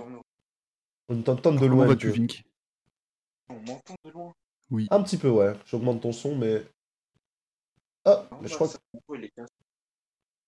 [1.09, 1.95] on t'entend de loin.
[1.97, 2.09] peu.
[2.11, 2.45] Vink?
[3.49, 4.35] On m'entend de loin.
[4.71, 4.87] Oui.
[4.91, 5.55] Un petit peu, ouais.
[5.67, 6.63] J'augmente ton son, mais.
[8.05, 9.43] Ah, Non, mais je bah, crois que.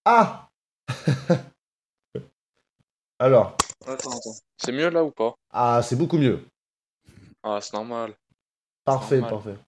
[0.05, 0.49] Ah
[3.19, 3.57] Alors.
[3.87, 4.35] Attends, attends.
[4.59, 5.35] C'est mieux là ou pas?
[5.51, 6.45] Ah, c'est beaucoup mieux.
[7.43, 8.15] Ah, c'est normal.
[8.85, 9.31] Parfait, Normal.
[9.31, 9.59] parfait.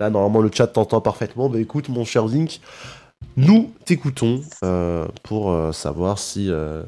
[0.00, 1.48] Là, normalement, le chat t'entend parfaitement.
[1.48, 2.60] Bah écoute, mon cher Link,
[3.36, 6.50] nous t'écoutons euh, pour euh, savoir si.
[6.50, 6.82] euh,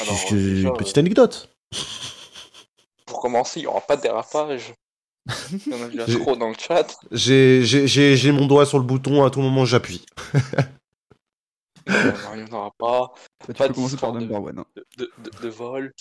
[0.00, 1.50] Alors, déjà, une petite anecdote.
[3.06, 4.74] Pour commencer, il n'y aura pas de dérapage.
[5.66, 6.98] Il y en a déjà trop dans le chat.
[7.10, 10.04] J'ai- J'ai j'ai- j'ai mon doigt sur le bouton, à tout moment j'appuie.
[11.88, 13.00] Euh, non, il n'y en aura pas.
[13.40, 14.64] Bah, tu Pas peux commencer par d'histoire de- number one.
[14.76, 15.92] De, de, de, de vol.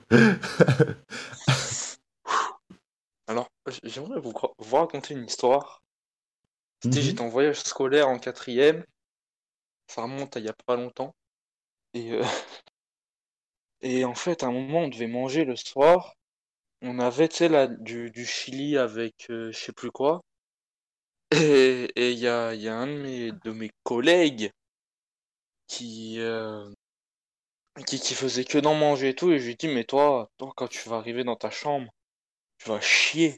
[3.26, 3.48] Alors,
[3.82, 5.82] j'aimerais vous, vous raconter une histoire.
[6.80, 7.06] C'était, Mhm.
[7.06, 8.84] j'étais en voyage scolaire en quatrième.
[9.86, 11.14] Ça remonte à il y a pas longtemps.
[11.94, 12.22] Et, euh,
[13.82, 16.14] et en fait, à un moment, on devait manger le soir.
[16.82, 20.22] On avait, tu sais, là, du, du chili avec euh, je sais plus quoi.
[21.32, 24.50] Et et il y a, y a un de mes, de mes collègues
[25.66, 26.70] qui, euh,
[27.86, 29.30] qui, qui faisait que d'en manger et tout.
[29.32, 31.90] Et je lui dis, mais toi, toi, quand tu vas arriver dans ta chambre,
[32.58, 33.36] tu vas chier.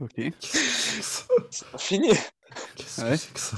[0.00, 0.12] Ok.
[1.50, 2.10] C'est pas fini.
[2.76, 3.10] Qu'est-ce Ouais.
[3.12, 3.56] que c'est que ça?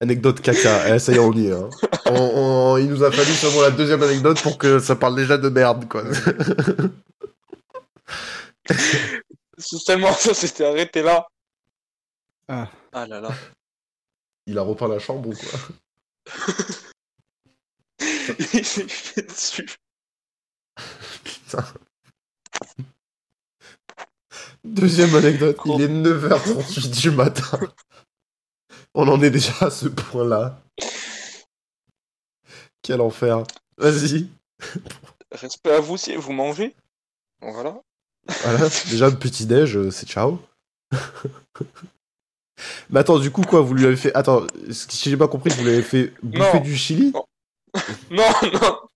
[0.00, 1.52] Anecdote caca, eh, ça y est, on y est.
[1.52, 1.68] hein.
[2.06, 2.12] On-
[2.74, 5.48] on- il nous a fallu seulement la deuxième anecdote pour que ça parle déjà de
[5.48, 6.02] merde, quoi.
[9.58, 11.26] C'est tellement ça s'était arrêté là.
[12.48, 12.68] Ah.
[12.92, 13.30] Ah là là.
[14.46, 15.58] Il a repeint la chambre ou quoi?
[18.54, 19.68] Il s'est fait dessus.
[21.24, 21.64] Putain.
[24.64, 27.58] Deuxième anecdote, il est 9h38 du matin.
[28.94, 30.60] On en est déjà à ce point-là.
[32.82, 33.44] Quel enfer.
[33.76, 34.28] Vas-y.
[35.32, 36.76] Respect à vous si vous mangez.
[37.40, 37.80] Voilà.
[38.42, 40.38] Voilà, déjà le petit-déj, euh, c'est ciao.
[42.90, 44.14] Mais attends, du coup, quoi, vous lui avez fait.
[44.14, 46.60] Attends, si j'ai pas compris, vous lui avez fait bouffer Non.
[46.60, 47.12] du chili?
[47.14, 47.24] Non.
[48.10, 48.30] Non,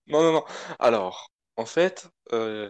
[0.07, 0.43] non, non, non.
[0.79, 2.69] Alors, en fait, euh,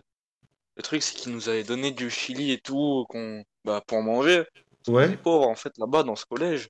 [0.77, 4.45] le truc c'est qu'ils nous avaient donné du chili et tout qu'on, bah, pour manger.
[4.87, 5.11] On Ouais.
[5.11, 6.69] est pauvres en fait là-bas dans ce collège.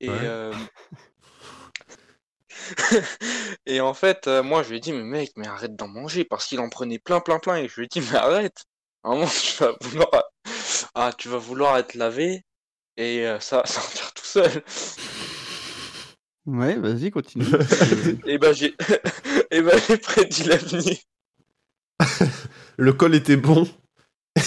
[0.00, 0.14] Et, Ouais.
[0.20, 0.54] euh,
[3.66, 6.24] et en fait, euh, moi je lui ai dit, mais mec, mais arrête d'en manger
[6.24, 7.56] parce qu'il en prenait plein, plein, plein.
[7.56, 8.64] Et je lui ai dit, mais arrête.
[9.04, 10.24] À un moment, tu vas vouloir,
[10.94, 12.44] ah, tu vas vouloir être lavé
[12.96, 14.62] et euh, ça va sortir tout seul.
[16.46, 17.44] Ouais, vas-y, continue.
[18.26, 18.76] Et ben j'ai,
[19.50, 20.96] et ben j'ai prédit l'avenir.
[22.76, 23.66] Le col était bon.
[24.36, 24.40] ah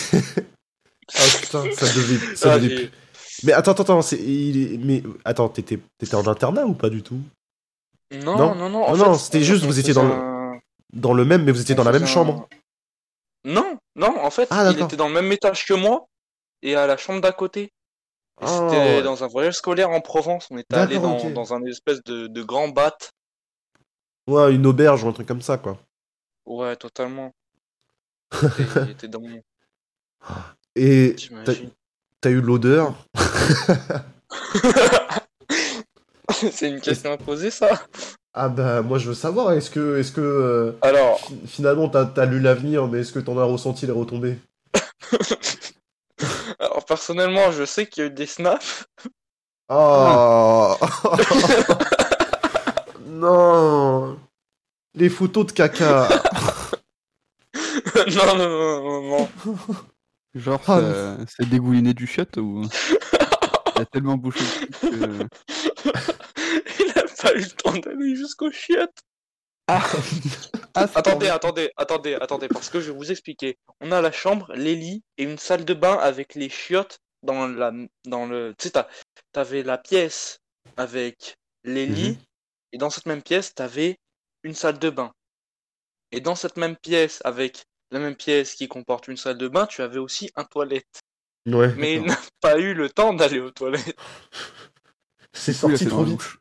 [1.42, 2.36] putain, ça devait.
[2.38, 2.90] Ça Ah, devait...
[3.44, 4.18] Mais attends, attends, attends, c'est...
[4.18, 5.80] il est- mais attends, t'étais...
[5.98, 7.20] t'étais en internat ou pas du tout?
[8.12, 8.56] Non, Non?
[8.56, 8.84] non, non.
[8.86, 10.60] en Non, fait, c'était juste, vous étiez dans le-
[10.94, 12.48] Dans le même, mais vous étiez on dans la même chambre.
[13.44, 16.06] Non, non, en fait, Ah, il était dans le même étage que moi
[16.62, 17.72] et à la chambre d'à côté.
[18.42, 19.04] Ah, C'était ouais.
[19.04, 20.48] dans un voyage scolaire en Provence.
[20.52, 22.96] On était allé dans, un espèce de, de grand bat.
[24.28, 25.78] Ouais, une auberge ou un truc comme ça, quoi.
[26.46, 27.34] Ouais, totalement.
[28.34, 29.42] Et il était dans mon.
[30.76, 31.16] Et
[32.22, 32.94] t'as, eu l'odeur?
[36.52, 37.70] C'est une question à poser, ça.
[38.34, 42.06] Ah bah moi je veux savoir, est-ce que, est-ce que euh, Alors, fi- finalement t'as
[42.16, 44.38] as lu l'avenir, mais est-ce que t'en as ressenti les retombées?
[46.60, 48.86] alors personnellement, je sais qu'il y a eu des snaps.
[49.70, 50.76] Oh
[53.06, 54.20] Non
[54.96, 56.08] Les photos de caca
[57.96, 59.02] non, non, non, non,
[59.46, 59.58] non.
[60.36, 62.64] Genre, Ah, ça- c'est dégouliné du shot ou?
[63.76, 65.28] Il a tellement bouché le truc que-
[66.80, 69.02] Il a pas eu le temps d'aller jusqu'au chiottes.
[69.70, 69.88] Ah,
[70.76, 73.58] c'est Attendez, attendez, attendez, attendez, parce que je vais vous expliquer.
[73.82, 77.48] On a la chambre, les lits et une salle de bain avec les chiottes dans
[77.48, 77.72] la,
[78.06, 78.54] dans le.
[78.58, 78.88] Tu sais, t'as-
[79.32, 80.40] t'avais la pièce
[80.78, 82.18] avec les lits
[82.72, 83.98] et dans cette même pièce, t'avais
[84.44, 85.12] une salle de bain.
[86.12, 89.66] Et dans cette même pièce avec la même pièce qui comporte une salle de bain,
[89.68, 91.02] tu avais aussi un toilette.
[91.48, 93.96] Ouais, Mais il n'a pas eu le temps d'aller aux toilettes.
[95.34, 96.16] c'est Oui, là, sorti c'est trop vite.
[96.16, 96.40] bouche.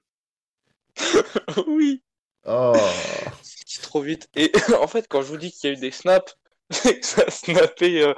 [1.66, 2.02] oui.
[2.48, 2.72] Oh
[3.42, 4.28] C'est trop vite.
[4.34, 6.34] Et en fait, quand je vous dis qu'il y a eu des snaps,
[6.70, 8.14] c'est que ça a snappé euh,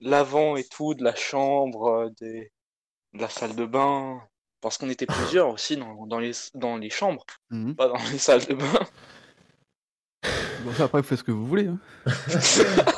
[0.00, 2.50] l'avant et tout, de la chambre, euh, des...
[3.14, 4.20] de la salle de bain.
[4.60, 7.74] Parce qu'on était plusieurs aussi dans, dans, les, dans les chambres, Mhm.
[7.76, 8.86] pas dans les salles de bain.
[10.62, 11.66] Bon, après, vous faites ce que vous voulez.
[11.66, 11.78] Hein.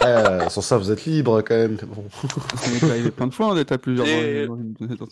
[0.02, 1.74] Euh, Sans ça, vous êtes libre quand même.
[1.82, 2.06] Bon.
[2.12, 4.94] Ça m'est arrivé plein de fois hein, d'être à plusieurs Et- dans, une, dans une-
[4.96, 5.06] dans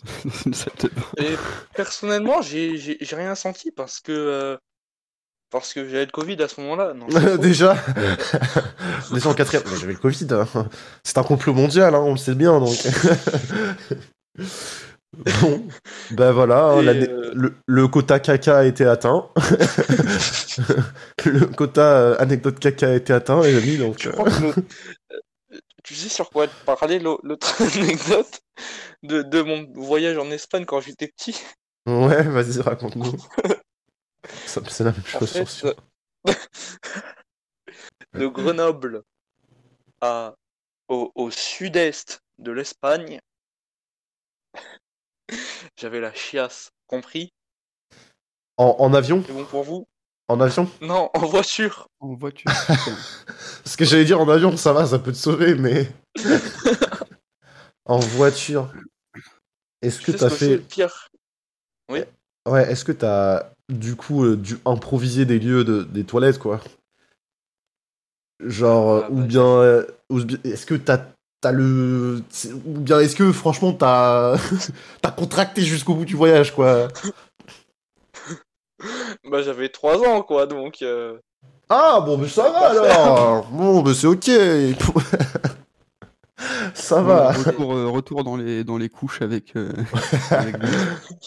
[0.45, 1.01] une salle de bain.
[1.17, 1.35] Et
[1.75, 4.13] personnellement, j'ai j'ai- j'ai rien senti parce que.
[4.13, 4.57] euh,
[5.51, 6.93] parce que j'avais le Covid à ce moment-là.
[6.93, 7.07] Non.
[7.37, 7.75] Déjà
[9.13, 9.63] Déjà en quatrième.
[9.79, 10.27] J'avais le Covid.
[10.31, 10.47] hein.
[11.03, 12.75] C'est un complot mondial, hein, on le sait bien donc.
[15.41, 15.65] bon,
[16.11, 19.29] ben voilà, hein, euh, le, le quota caca a été atteint.
[21.25, 24.01] le quota euh, anecdote caca a été atteint, les amis, donc.
[24.01, 24.53] Je euh, crois que le-
[25.83, 28.41] tu sais sur quoi te parler l'au- l'autre anecdote
[29.03, 31.39] de, de mon voyage en Espagne quand j'étais petit?
[31.87, 33.13] Ouais, vas-y, raconte-nous.
[34.45, 35.75] C'est la même En chose fait, sur
[38.13, 39.03] de Grenoble
[40.01, 40.33] à,
[40.87, 43.19] au, au sud-est de l'Espagne,
[45.77, 47.33] j'avais la chiasse, compris
[48.57, 49.23] En, en avion?
[49.25, 49.87] C'est bon pour vous?
[50.27, 50.69] En avion?
[50.81, 51.87] Non, en voiture.
[51.99, 52.51] En voiture.
[53.63, 55.87] Parce que j'allais dire en avion, ça va, ça peut te sauver, mais.
[57.85, 58.71] en voiture.
[59.81, 60.63] Est-ce que t'as ce que c'est le fait.
[60.63, 61.09] pire
[62.47, 66.59] Ouais, est-ce que t'as du coup euh, dû improviser des lieux de, des toilettes, quoi
[68.39, 69.45] Genre, euh, Ah, ou bah, bien.
[69.45, 70.99] euh, ou bien- Est-ce que t'as.
[71.41, 72.23] T'as le.
[72.65, 74.37] Ou bien est-ce que franchement t'as.
[75.01, 76.87] t'as contracté jusqu'au bout du voyage, quoi?
[79.29, 80.81] Bah j'avais 3 ans quoi, donc...
[80.81, 81.17] euh,
[81.69, 84.29] Ah, bon, mais ça va alors Bon, mais c'est ok
[86.73, 89.55] Ça va Retour, euh, retour dans, les, dans les couches avec.
[89.55, 89.71] euh,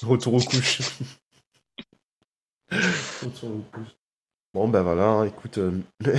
[0.03, 0.83] Retour aux couches.
[4.55, 5.73] Bon, bah voilà, hein, écoute, euh,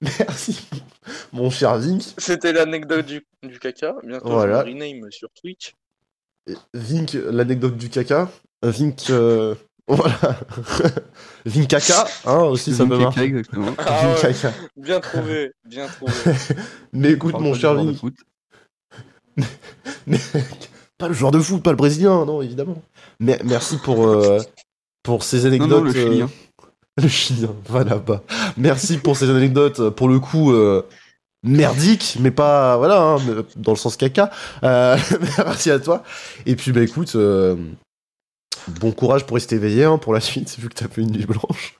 [0.00, 0.68] merci,
[1.32, 2.02] mon cher Vink.
[2.18, 3.94] C'était l'anecdote du, du caca.
[4.04, 4.64] Bientôt Voilà.
[4.66, 5.74] je me rename sur Twitch.
[6.74, 8.30] Vink, l'anecdote du caca.
[8.62, 9.54] Vink, euh,
[9.88, 10.38] voilà.
[11.46, 13.22] Vink caca, hein, aussi, ça peut caca, marcher.
[13.22, 13.74] exactement.
[13.78, 14.32] Ah Vink ouais.
[14.34, 14.52] caca.
[14.76, 16.12] Bien trouvé, bien trouvé.
[16.92, 17.98] Mais écoute, mon cher Vink,
[20.06, 20.18] mais-
[20.98, 22.80] pas le joueur de foot, pas le brésilien, non, évidemment.
[23.20, 24.38] Mais merci pour, euh,
[25.04, 25.70] pour ces anecdotes.
[25.70, 26.30] non, le euh, chilien.
[26.96, 28.22] Le chien, va là-bas.
[28.56, 30.82] Merci pour ces anecdotes, euh, pour le coup, euh,
[31.44, 33.16] merdiques, mais pas, voilà, hein,
[33.56, 34.30] dans le sens caca.
[34.64, 34.96] Euh,
[35.38, 36.02] merci à toi.
[36.46, 37.56] Et puis, bah écoute, euh,
[38.80, 41.26] bon courage pour rester éveillé hein, pour la suite, vu que t'as fait une nuit
[41.26, 41.78] blanche.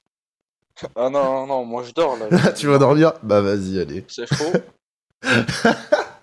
[0.97, 2.53] Ah non, non, non, moi je dors là.
[2.57, 3.13] tu vas dormir?
[3.23, 4.05] Bah vas-y, allez.
[4.09, 4.53] C'est faux.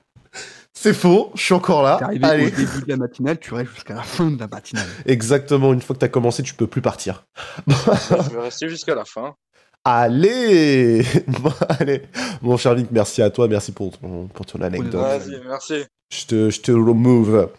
[0.82, 2.00] C'est faux, je suis encore là.
[2.02, 2.50] Arrivé au Allez.
[2.50, 4.88] début de la matinale, tu restes jusqu'à la fin de la matinale.
[5.06, 7.24] Exactement, une fois que t'as commencé, tu peux plus partir.
[7.68, 9.36] je vais rester jusqu'à la fin.
[9.84, 12.02] Allez Bon, allez
[12.42, 14.96] Mon cher Link, merci à toi, merci pour ton, pour ton anecdote.
[14.96, 15.86] Vas-y, merci.
[16.12, 17.52] Je te, je te remove.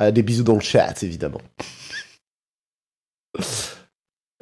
[0.00, 1.42] Euh, des bisous dans le chat, évidemment.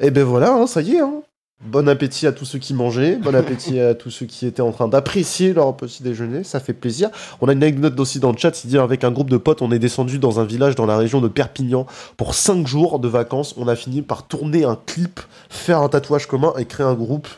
[0.01, 1.01] Et ben voilà, hein, ça y est.
[1.01, 1.23] Hein.
[1.65, 4.73] Bon appétit à tous ceux qui mangeaient, bon appétit à tous ceux qui étaient en
[4.73, 7.09] train d'apprécier leur petit déjeuner, ça fait plaisir.
[7.41, 9.63] On a une anecdote aussi dans le chat, c'est dire avec un groupe de potes,
[9.63, 13.07] on est descendu dans un village dans la région de Perpignan pour 5 jours de
[13.07, 13.55] vacances.
[13.57, 15.21] On a fini par tourner un clip,
[15.51, 17.29] faire un tatouage commun et créer un groupe.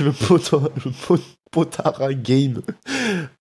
[0.00, 2.60] Le, poto, le pot- Potara Game.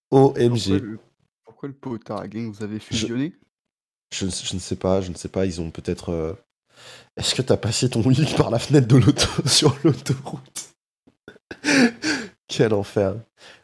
[0.10, 0.68] Pourquoi OMG.
[0.82, 1.00] le,
[1.44, 3.34] pourquoi le potard gang vous avez fusionné?
[4.14, 6.12] Je, ne- je ne sais pas, je ne sais pas, ils ont peut-être...
[6.14, 6.34] euh,
[7.16, 10.70] Est-ce que t'as passé ton lit par la fenêtre de l'auto sur l'autoroute
[12.48, 13.16] Quel enfer.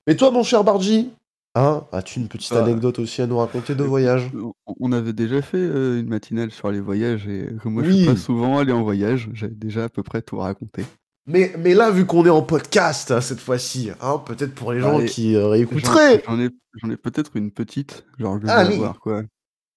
[0.07, 1.11] Mais toi, mon cher Bargy,
[1.55, 2.63] Hein As-tu une petite Ah.
[2.63, 4.31] anecdote aussi à nous raconter de voyage?
[4.33, 8.05] On- On avait déjà fait euh, une matinale sur les voyages et moi je suis
[8.07, 10.83] pas souvent allé en voyage, j'avais déjà à peu près tout raconté.
[11.27, 14.79] mais, mais là, vu qu'on est en podcast hein, cette fois-ci, hein, peut-être pour les
[14.79, 16.23] gens qui euh, J'en réécouteraient.
[16.27, 18.73] j'en ai, peut-être une petite, genre je Ah, oui.
[18.73, 19.21] avoir quoi,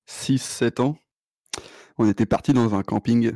[0.09, 0.97] 6-7 ans.
[1.99, 3.33] On était parti dans un camping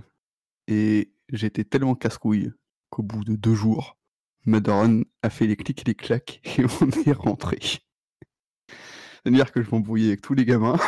[0.67, 2.53] et j'étais tellement casse-couille
[2.91, 3.97] qu'au bout de deux jours,
[4.45, 7.59] ma daronne a fait les clics et les claques et on est rentré.
[9.23, 10.79] C'est-à-dire que je m'embrouillais avec tous les gamins.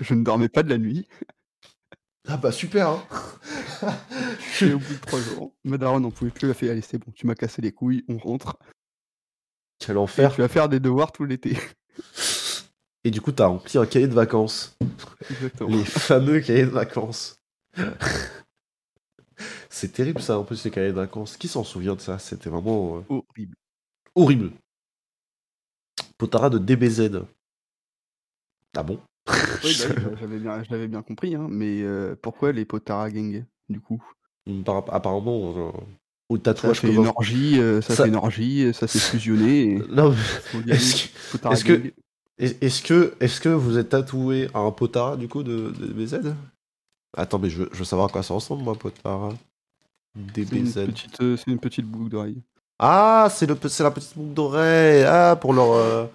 [0.00, 1.06] je ne dormais pas de la nuit.
[2.26, 2.88] Ah bah super.
[2.88, 3.04] Hein.
[4.62, 6.46] Et au bout de trois jours, ma daronne n'en pouvait plus.
[6.46, 8.58] Elle a fait Allez, c'est bon, tu m'as cassé les couilles, on rentre.
[9.78, 10.34] Quel Et enfer.
[10.34, 11.58] tu vas faire des devoirs tout l'été.
[13.04, 14.76] Et du coup, t'as rempli un cahier de vacances.
[15.30, 15.70] Exactement.
[15.70, 17.36] Les fameux cahiers de vacances.
[19.68, 21.36] C'est terrible ça, en plus, les cahiers de vacances.
[21.36, 22.18] Qui s'en souvient de ça?
[22.18, 23.56] C'était vraiment euh, Horrible.
[24.14, 24.50] horrible.
[26.16, 27.22] Potara de DBZ.
[28.76, 29.00] Ah bon?
[29.28, 29.72] Oui, bah oui,
[30.20, 34.02] j'avais bien, je l'avais bien compris, hein, mais euh, pourquoi les Potara Gang, du coup?
[34.64, 35.72] Par- Apparemment, euh,
[36.28, 39.74] au Ça tatouage fait que une orgie, ça, Ça- fait une orgie, ça s'est fusionné.
[39.74, 39.78] Et...
[39.88, 40.14] Non,
[40.66, 41.92] mais est-ce que,
[42.38, 46.34] est-ce que- est- que, vous êtes tatoué à un Potara du coup de, de DBZ
[47.16, 49.30] Attends, mais je veux, je veux savoir à quoi ça ressemble, moi, Potara.
[50.16, 50.26] C'est une,
[50.64, 50.86] DBZ.
[50.86, 52.40] petite, euh, c'est une petite boucle d'oreille.
[52.78, 55.04] Ah, c'est la petite boucle d'oreille.
[55.04, 56.06] Ah, pour leur, euh,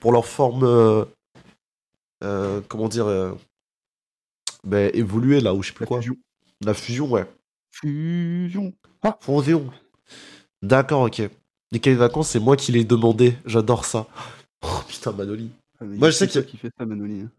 [0.00, 3.06] pour leur forme, euh, comment dire,
[4.64, 5.98] ben, évoluée là, ou je sais plus La quoi.
[6.00, 6.16] fusion.
[6.64, 7.26] La fusion, ouais.
[7.72, 8.72] Fusion.
[9.20, 9.70] Fusion.
[10.62, 11.22] D'accord, ok.
[11.72, 13.36] Les cahiers de vacances, c'est moi qui les demandais.
[13.46, 14.06] J'adore ça.
[14.62, 15.50] Oh putain, Manoli.
[15.80, 17.22] Ah, Moi, je sais que- qui fait ça, Manoli.
[17.22, 17.30] hein.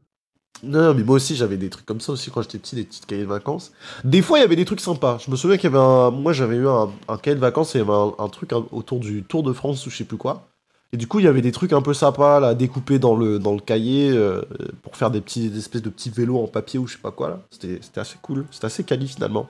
[0.61, 3.05] Non, mais moi aussi j'avais des trucs comme ça aussi quand j'étais petit, des petites
[3.05, 3.73] cahiers de vacances.
[4.05, 5.17] Des fois il y avait des trucs sympas.
[5.17, 6.11] Je me souviens qu'il y avait un.
[6.11, 8.51] Moi j'avais eu un, un cahier de vacances et il y avait un, un truc
[8.71, 10.47] autour du Tour de France ou je sais plus quoi.
[10.93, 13.39] Et du coup il y avait des trucs un peu sympas là, découpés dans le,
[13.39, 14.41] dans le cahier euh,
[14.83, 17.11] pour faire des petits des espèces de petits vélos en papier ou je sais pas
[17.11, 17.41] quoi là.
[17.51, 18.45] C'était assez cool.
[18.51, 19.49] C'était assez quali finalement.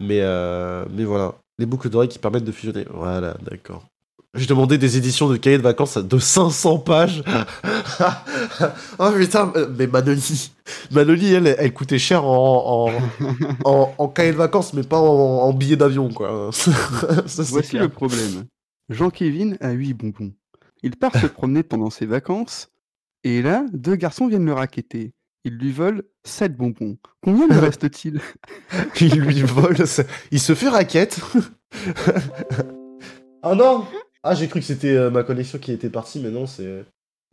[0.00, 1.34] Mais, euh, mais voilà.
[1.58, 2.86] Les boucles d'oreilles qui permettent de fusionner.
[2.92, 3.84] Voilà, d'accord.
[4.34, 7.22] J'ai demandé des éditions de cahiers de vacances de 500 pages.
[8.98, 10.50] oh putain, mais Manoli.
[10.90, 12.92] Manoli, elle, elle coûtait cher en, en,
[13.64, 15.04] en, en cahier de vacances, mais pas en,
[15.42, 16.50] en billet d'avion, quoi.
[16.52, 16.70] Ça,
[17.26, 17.82] Voici clair.
[17.82, 18.44] le problème.
[18.88, 20.32] Jean-Kévin a 8 bonbons.
[20.82, 22.68] Il part se promener pendant ses vacances,
[23.22, 25.12] et là, deux garçons viennent le raqueter.
[25.44, 26.96] Ils lui volent 7 bonbons.
[27.22, 28.20] Combien lui reste-t-il
[29.00, 29.86] Il lui vole.
[29.86, 31.20] ça- Il se fait raquette.
[33.42, 33.84] oh non
[34.26, 36.86] Ah, j'ai cru que c'était euh, ma connexion qui était partie, mais non, c'est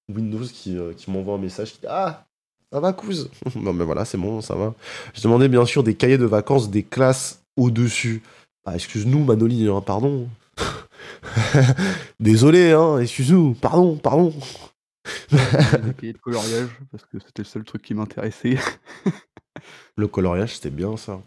[0.10, 2.26] Windows qui, euh, qui m'envoie un message qui dit Ah
[2.74, 4.76] ça va, couse Non, mais voilà, c'est bon, ça va.
[5.14, 8.24] Je demandais bien sûr des cahiers de vacances des classes au-dessus.
[8.66, 10.28] Ah, excuse-nous, Manoli, hein, pardon.
[12.20, 14.34] Désolé, hein, excuse-nous, pardon, pardon.
[15.32, 18.58] Des cahiers de coloriage, parce que c'était le seul truc qui m'intéressait.
[19.98, 21.22] Le coloriage, c'était bien ça.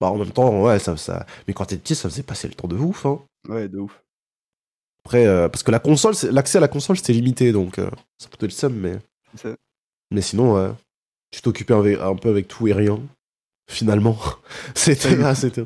[0.00, 1.26] Bah, en même temps, ouais, ça, ça...
[1.46, 3.20] Mais quand t'es petit, ça faisait passer le temps de ouf, hein.
[3.48, 4.02] Ouais, de ouf.
[5.04, 8.28] Après, euh, parce que la console, l'accès à la console, c'était limité, donc euh, ça
[8.28, 8.98] peut être le seum, mais...
[10.10, 10.72] Mais sinon, ouais,
[11.30, 13.00] tu t'occupais un peu avec tout et rien,
[13.68, 14.18] finalement.
[14.74, 15.22] c'était...
[15.24, 15.64] Ah, c'était...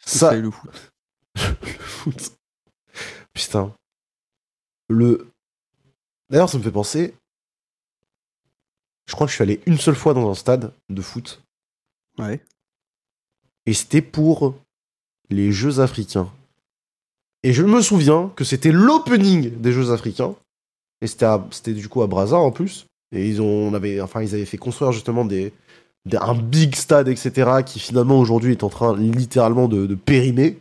[0.00, 0.70] Ça- le foot.
[1.36, 1.42] le
[1.78, 2.32] foot.
[3.32, 3.72] Putain.
[4.88, 5.30] Le...
[6.30, 7.14] D'ailleurs, ça me fait penser...
[9.08, 11.40] Je crois que je suis allé une seule fois dans un stade de foot,
[12.18, 12.40] Ouais.
[13.66, 14.56] et c'était pour
[15.30, 16.28] les Jeux africains.
[17.42, 20.34] Et je me souviens que c'était l'opening des Jeux africains.
[21.02, 22.86] Et c'était, du coup à Brazza en plus.
[23.14, 25.52] Et ils, ont, on avait, enfin, ils avaient fait construire justement des,
[26.06, 27.62] des- un big stade, etc.
[27.64, 30.58] qui finalement aujourd'hui est en train littéralement de, de périmer.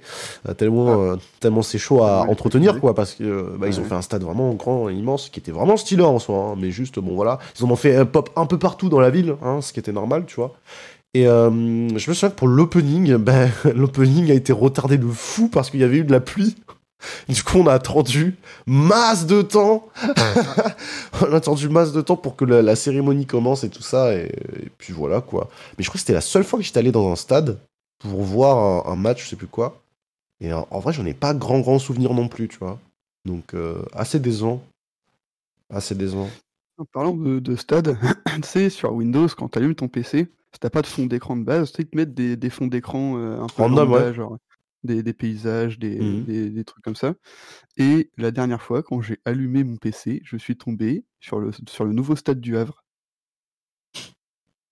[0.47, 2.93] euh, tellement, euh, tellement c'est chaud à Ouais, entretenir, quoi.
[2.93, 5.77] Parce que euh, bah, ont fait un stade vraiment grand et immense qui était vraiment
[5.77, 6.35] stylé en soi.
[6.51, 7.39] hein, mais juste, bon voilà.
[7.59, 9.79] Ils en ont fait un pop un peu partout dans la ville, hein, ce qui
[9.79, 10.53] était normal, tu vois.
[11.15, 15.47] Et euh, je me souviens que pour l'opening, ben, l'opening a été retardé de fou
[15.47, 16.55] parce qu'il y avait eu de la pluie.
[17.29, 19.89] Du coup, on a attendu masse de temps.
[21.21, 24.15] on a attendu masse de temps pour que la, cérémonie commence et tout ça.
[24.15, 24.31] Et,
[24.79, 25.49] puis voilà, quoi.
[25.77, 27.59] Mais je crois que c'était la seule fois que j'étais allé dans un stade
[27.99, 29.79] pour voir un, match, je sais plus quoi.
[30.41, 32.79] Et en, en vrai, j'en ai pas grand, grand souvenir non plus, tu vois.
[33.25, 34.63] Donc, euh, assez décevant.
[35.69, 36.29] Assez décevant.
[36.79, 37.99] En parlant de, de stade,
[38.35, 41.35] tu sais, sur Windows, quand tu allumes ton PC, si t'as pas de fond d'écran
[41.35, 44.13] de base, tu te mettent des, des fonds d'écran euh, un peu Random, ouais.
[44.13, 44.37] genre
[44.83, 46.23] des, des paysages, des, Mhm.
[46.23, 47.13] des- des trucs comme ça.
[47.75, 51.83] Et la dernière fois, quand j'ai allumé mon PC, je suis tombé sur le, sur
[51.83, 52.83] le nouveau stade du Havre.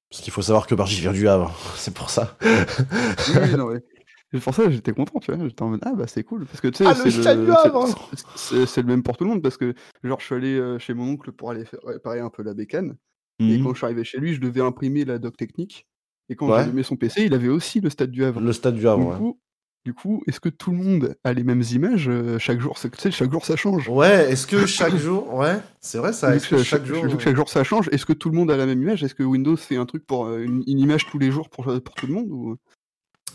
[0.09, 1.53] Parce qu'il faut savoir que Bargy vient du Havre.
[1.75, 2.37] C'est pour ça.
[2.41, 3.75] Oui, non.
[3.75, 5.45] Et pour ça, j'étais content, tu vois.
[5.47, 6.45] J'étais en mode, ah bah c'est cool.
[6.45, 9.43] Parce que tu sais, Ah, c'est c'est- c'est- c'est le même pour tout le monde.
[9.43, 12.29] Parce que, genre, je suis allé euh, chez mon oncle pour aller faire réparer un
[12.31, 12.95] peu la bécane.
[13.39, 13.63] Et Mhm.
[13.63, 15.87] quand je suis arrivé chez lui, je devais imprimer la doc technique.
[16.29, 16.57] Et quand Ouais.
[16.57, 18.39] j'ai allumé son PC, il avait aussi le stade du Havre.
[18.39, 19.17] Le stade du Havre, Du ouais.
[19.17, 19.39] coup,
[19.85, 22.79] du coup, est-ce que tout le monde a les mêmes images euh, chaque jour?
[22.79, 23.89] Tu sais, chaque jour ça change.
[23.89, 25.33] Ouais, est-ce que chaque jour.
[25.33, 26.33] Ouais, c'est vrai ça.
[26.33, 27.19] Est-ce que, que chaque, jour.
[27.19, 29.03] chaque ça change, est-ce que tout le monde a la même image?
[29.03, 31.65] Est-ce que Windows fait un truc pour euh, une, une image tous les jours pour,
[31.65, 32.55] pour tout le monde ou...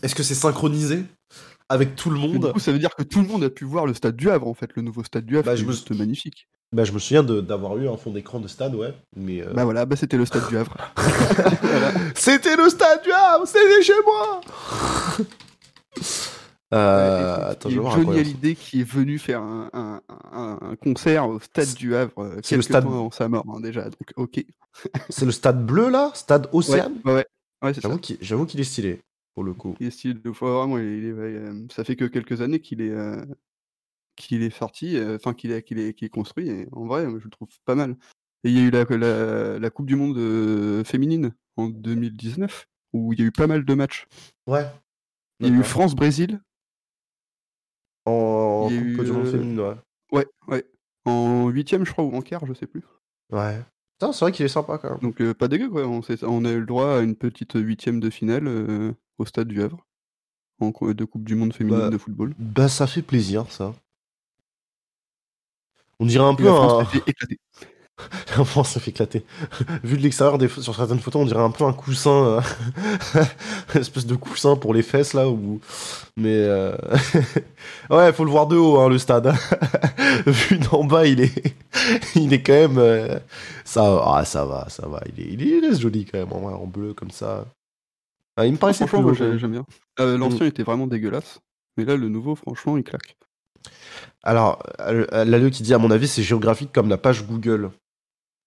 [0.01, 1.03] Est-ce que c'est synchronisé
[1.67, 3.65] avec tout le monde Du coup, ça veut dire que tout le monde a pu
[3.65, 5.71] voir le stade du Havre en fait, le nouveau stade du Havre, Bah, je me
[5.71, 6.47] juste magnifique.
[6.71, 8.93] Bah, je me souviens d'avoir eu un fond d'écran de stade, ouais.
[9.15, 9.41] Mais.
[9.41, 10.75] euh, Bah voilà, bah c'était le stade du Havre.
[12.15, 14.41] C'était le stade du Havre C'était chez moi
[16.71, 20.01] Euh, et attends, je Johnny Hallyday qui est venu faire un, un-
[20.31, 23.45] un- un concert au stade du Havre euh, c'est le quelques stade- avant sa mort
[23.51, 24.45] hein, déjà, donc ok.
[25.09, 26.11] C'est le stade bleu là?
[26.13, 26.93] Stade Océane?
[27.05, 27.25] ouais,
[27.63, 27.73] ouais.
[28.21, 29.01] J'avoue qu'il est stylé,
[29.33, 29.75] pour le coup.
[29.79, 32.39] Il est stylé de fois, vraiment, il est- il est- euh, ça fait que quelques
[32.41, 33.25] années qu'il est, euh,
[34.19, 37.05] qu'il est sorti, euh, enfin qu'il est, qu'il est, qu'il est construit, et en vrai,
[37.05, 37.95] je le trouve pas mal.
[38.43, 42.67] Et il y a eu la, la, la Coupe du Monde euh, féminine en 2019,
[42.93, 44.07] où il y a eu pas mal de matchs.
[44.47, 44.65] Ouais.
[45.39, 45.63] Il y a eu.
[45.63, 46.39] France-Brésil,
[48.05, 49.75] En a Coupe du Monde euh, féminine, ouais.
[50.11, 50.65] ouais, ouais,
[51.05, 52.83] en huitième, je crois, ou en quart, je sais plus.
[53.31, 53.59] Ouais.
[53.97, 54.99] Putain, c'est vrai qu'il est sympa quand même.
[54.99, 55.85] Donc euh, pas dégueu, quoi.
[55.85, 59.85] On, a eu le droit à une petite huitième de finale au stade du Havre,
[60.61, 62.33] en de Coupe du Monde féminine Bah, de football.
[62.39, 63.75] Bah, ça fait plaisir, ça.
[65.99, 66.85] On dirait un peu la France un.
[66.85, 67.37] s'est fait éclater.
[68.37, 69.25] La France ça fait éclater.
[69.83, 70.47] Vu de l'extérieur, des...
[70.47, 72.11] sur certaines photos, on dirait un peu un coussin.
[72.11, 72.41] euh,
[73.75, 75.27] Une espèce de coussin pour les fesses, là.
[75.29, 75.59] Où...
[76.17, 76.35] Mais.
[76.35, 76.75] euh,
[77.89, 79.33] ouais, faut le voir de haut, hein, le stade.
[80.27, 81.55] Vu d'en bas, il est.
[82.15, 82.77] il est quand même.
[82.77, 83.19] euh,
[83.65, 84.01] Ça...
[84.05, 85.01] Ah, ça va, ça va.
[85.17, 85.27] Il, est...
[85.33, 87.45] il, est- il reste joli quand même, en, vrai, en bleu, comme ça.
[88.37, 89.65] Ah, il me paraissait Franchement, plus j'aime bien.
[89.99, 91.39] Euh, L'ancien était vraiment dégueulasse,
[91.77, 93.17] mais là le nouveau, franchement, il claque.
[94.23, 97.71] Alors, euh, Laleu qui dit, à mon avis, c'est géographique comme la page Google.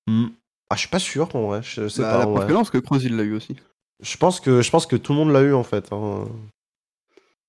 [0.07, 0.27] Hmm.
[0.71, 1.63] Ah, je suis pas sûr, en vrai.
[1.63, 2.47] Je sais Bah, pas, la en preuve vrai.
[2.49, 3.57] que non, parce que Creuse il l'a eu aussi.
[4.03, 5.93] Je pense que je pense que tout le monde l'a eu en fait.
[5.93, 6.25] hein.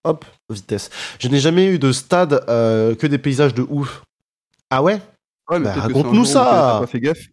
[0.04, 0.90] Hop, vitesse.
[1.20, 4.04] Je n'ai jamais eu de stade euh, que des paysages de ouf.
[4.70, 5.02] Ah ouais?
[5.50, 6.44] Ouais, mais Bah, raconte-nous ça.
[6.44, 7.28] T'as pas fait gaffe.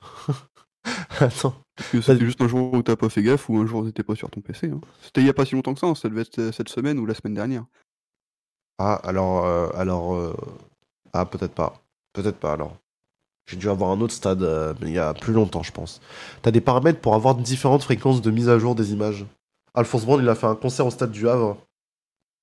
[1.20, 1.54] Attends.
[1.92, 4.14] C'était juste un jour où t'as pas fait gaffe ou un jour où t'étais pas
[4.14, 4.70] sur ton PC.
[4.70, 4.80] hein.
[5.02, 6.68] C'était il y a pas si longtemps que ça, hein, ça devait être euh, cette
[6.68, 7.64] semaine ou la semaine dernière.
[8.78, 10.34] Ah alors euh, alors euh,
[11.12, 11.74] ah peut-être pas.
[12.12, 12.76] Peut-être pas alors.
[13.48, 16.00] J'ai dû avoir un autre stade euh, mais il y a plus longtemps je pense.
[16.42, 19.24] T'as des paramètres pour avoir différentes fréquences de mise à jour des images.
[19.74, 21.56] Alphonse Brand il a fait un concert au stade du Havre.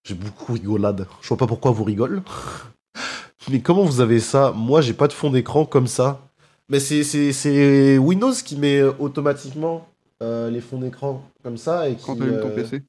[0.05, 1.07] J'ai beaucoup rigolade.
[1.21, 2.19] Je vois pas pourquoi vous rigolez.
[3.49, 4.51] Mais comment vous avez ça?
[4.55, 6.21] Moi, j'ai pas de fond d'écran comme ça.
[6.69, 9.87] Mais c'est- Windows qui met automatiquement
[10.21, 11.89] les fonds d'écran comme ça.
[11.89, 12.83] Et qui, Quand t'allumes ton PC.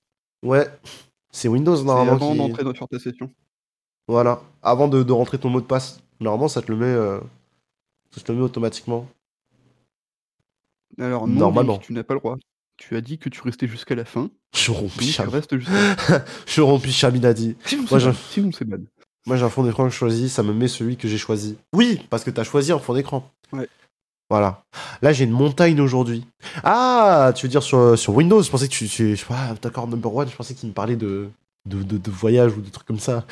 [0.45, 0.69] Ouais.
[1.35, 2.39] C'est Windows normalement avant qui...
[2.39, 3.29] d'entrer dans- sur ta session.
[4.07, 4.41] Voilà.
[4.63, 6.01] Avant de, de rentrer ton mot de passe.
[6.21, 7.19] Normalement, ça te le met, euh,
[8.13, 9.09] ça te le met automatiquement.
[10.99, 11.79] Alors non, Normalement.
[11.79, 12.37] Tu n'as pas le droit.
[12.77, 14.31] Tu as dit que tu restais jusqu'à la fin.
[14.55, 15.29] Je Donc rompi tu Cham.
[15.29, 16.25] restes jusqu'à.
[16.47, 17.57] Je rompi Chaminadi.
[17.65, 18.01] Sinon, Moi,
[18.53, 18.85] c'est bad.
[19.27, 21.57] Moi, j'ai un fond d'écran que je choisis, ça me met celui que j'ai choisi.
[21.73, 23.29] Oui, parce que t'as choisi un fond d'écran.
[23.53, 23.69] Ouais.
[24.35, 24.65] Voilà.
[25.01, 26.27] Là, j'ai une montagne aujourd'hui.
[26.65, 28.89] Ah, tu veux dire sur, sur Windows Je pensais que tu.
[28.89, 31.29] tu je sais pas, d'accord, number one, je pensais qu'il me parlait de,
[31.69, 33.25] de, de, de voyage ou de trucs comme ça.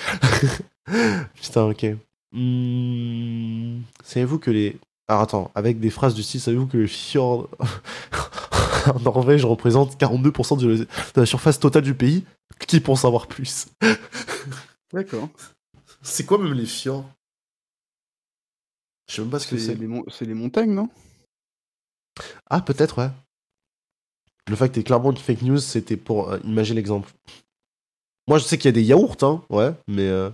[1.34, 1.86] Putain, ok.
[2.30, 4.76] Hmm, Savez-vous que les.
[5.08, 7.48] Alors attends, avec des phrases du style, savez-vous que les fjords
[8.94, 10.86] en Norvège représentent 42% de
[11.16, 12.24] la surface totale du pays?
[12.68, 13.66] Qui pour savoir plus?
[14.92, 15.28] D'accord.
[16.00, 17.04] C'est quoi même les fjords
[19.12, 19.74] Je sais même pas ce que C'est c'est.
[19.74, 20.88] les, mon- c'est les montagnes, non?
[22.48, 23.10] Ah, peut-être, ouais.
[24.48, 27.12] Le fait que t'aies clairement une fake news, c'était pour euh, imaginer l'exemple.
[28.26, 30.30] Moi, je sais qu'il y a des yaourts, hein, ouais, mais euh,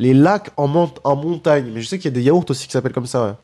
[0.00, 1.70] les lacs en, mont- en montagne.
[1.70, 3.36] Mais je sais qu'il y a des yaourts aussi qui s'appellent comme ça, ouais.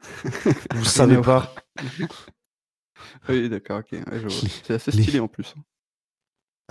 [0.74, 1.54] Vous savez pas.
[3.28, 3.92] Oui, d'accord, ok.
[3.92, 4.48] ouais, je vois.
[4.64, 5.54] C'est assez Les- stylé en plus.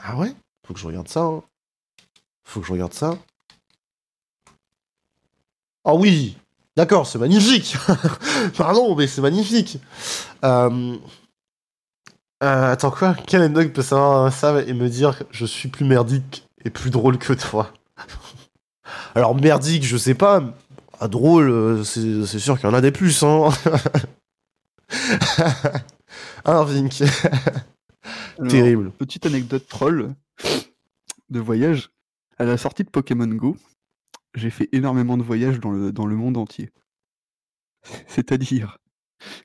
[0.01, 0.33] Ah ouais?
[0.65, 1.21] Faut que je regarde ça.
[1.21, 1.43] hein.
[2.45, 3.19] Faut que je regarde ça.
[5.83, 6.35] Ah oui
[6.77, 7.77] D'accord, c'est magnifique
[8.57, 9.79] Pardon, mais c'est magnifique
[10.43, 10.97] Euh,
[12.43, 13.15] euh, Attends, quoi?
[13.27, 16.89] Quel anecdote peut savoir ça et me dire que je suis plus merdique et plus
[16.89, 17.71] drôle que toi?
[19.15, 20.43] Alors, merdique, je sais pas.
[20.99, 23.49] Ah, drôle, euh, c'est c'est sûr qu'il y en a des plus, hein
[26.45, 27.01] Hein, Vink?
[28.37, 28.91] Alors, Terrible.
[28.91, 30.13] Petite anecdote troll
[31.29, 31.89] de voyage.
[32.37, 33.55] À la sortie de Pokémon Go,
[34.35, 36.69] j'ai fait énormément de voyages dans le, dans le monde entier.
[38.07, 38.77] C'est-à-dire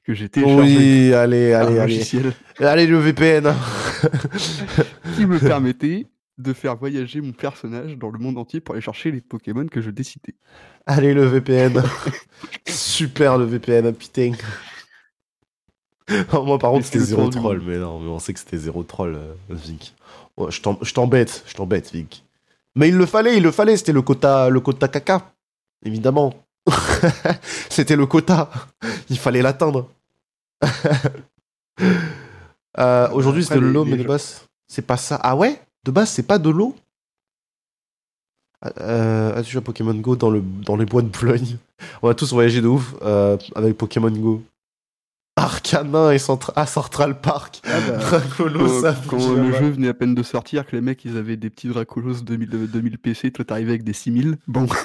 [0.04, 1.94] que téléchargé Oui, allez, allez, allez.
[1.94, 3.44] logiciel Allez, le VPN
[5.16, 6.06] qui me permettait
[6.38, 9.80] de faire voyager mon personnage dans le monde entier pour aller chercher les Pokémon que
[9.80, 10.34] je décidais.
[10.86, 11.82] Allez, le VPN.
[12.66, 14.32] Super le VPN, putain.
[16.32, 18.82] Oh, Moi, par contre, c'était zéro troll, mais non, mais on sait que c'était zéro
[18.82, 19.94] troll, euh, Vic.
[20.62, 22.24] T'em- je t'embête, je t'embête, Vic.
[22.76, 25.32] Mais il le fallait, il le fallait, c'était le quota, le quota caca,
[25.84, 26.34] évidemment.
[27.68, 28.50] c'était le quota,
[29.08, 29.88] il fallait l'atteindre.
[32.78, 35.18] Euh, Aujourd'hui, Après, c'était le les- lot, les mais de base, c'est pas ça.
[35.22, 35.60] Ah ouais?
[35.84, 36.76] De base, c'est pas de l'eau?
[38.78, 41.56] Euh, As-tu joué à Pokémon Go dans, le, dans les bois de Boulogne?
[42.02, 44.42] On a tous voyagé de ouf euh, avec Pokémon Go.
[45.40, 47.60] Arcanin et Centra- à Central Park.
[47.64, 50.76] Ah bah, Dracolo, Quand, ça quand fait le jeu venait à peine de sortir, que
[50.76, 53.92] les mecs ils avaient des petits Dracolos 2000, euh, 2000 PC, toi t'arrivais avec des
[53.92, 54.36] 6000.
[54.46, 54.66] Bon,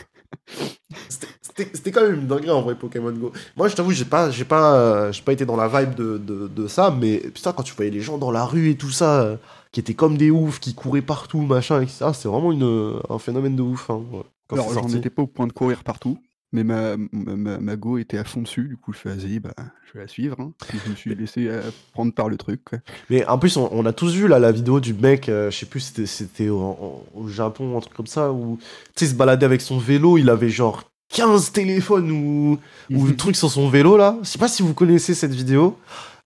[1.10, 3.32] C'était- quand même une dinguerie en vrai Pokémon Go.
[3.56, 6.18] Moi je t'avoue j'ai pas j'ai pas euh, j'ai pas été dans la vibe de,
[6.18, 8.90] de, de ça mais putain quand tu voyais les gens dans la rue et tout
[8.92, 9.38] ça euh,
[9.72, 13.56] qui étaient comme des oufs qui couraient partout machin etc c'est vraiment une un phénomène
[13.56, 14.98] de ouf hein, ouais, quand alors c'est j'en sorti.
[14.98, 16.18] étais pas au point de courir partout,
[16.52, 19.54] mais ma, ma, ma- go était à fond dessus, du coup je fais vas-y, bah,
[19.88, 20.40] je vais la suivre.
[20.40, 20.52] hein.
[20.86, 21.62] Je me suis laissé euh,
[21.94, 22.62] prendre par le truc.
[22.64, 22.80] quoi.
[23.10, 25.58] Mais en plus, on, on a tous vu là la vidéo du mec, euh, je
[25.58, 28.66] sais plus, c'était- c'était au, au Japon, un truc comme ça, où tu
[28.96, 32.58] sais, il se baladait avec son vélo, il avait genre 15 téléphones ou,
[32.92, 34.18] ou le truc sur son vélo là.
[34.24, 35.78] Je sais pas si vous connaissez cette vidéo.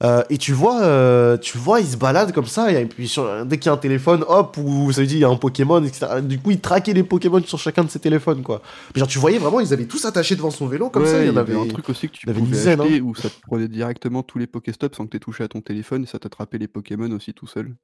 [0.01, 3.45] Euh, et tu vois, euh, tu vois, il se balade comme ça, et puis sur-
[3.45, 5.35] dès qu'il y a un téléphone, hop, ou ça veut dire il y a un
[5.35, 6.21] Pokémon, etc.
[6.23, 8.61] Du coup, il traquait les Pokémon sur chacun de ses téléphones, quoi.
[8.95, 11.21] Mais genre, tu voyais vraiment, ils avaient tous attachés devant son vélo, comme Ouais, ça,
[11.21, 11.63] il y en avait avait.
[11.63, 12.83] un truc aussi que tu pouvais dizaine, hein.
[12.85, 15.59] acheter où ça te prenait directement tous les Pokéstops sans que t'aies touché à ton
[15.59, 17.75] téléphone et ça t'attrapait les Pokémon aussi tout seul.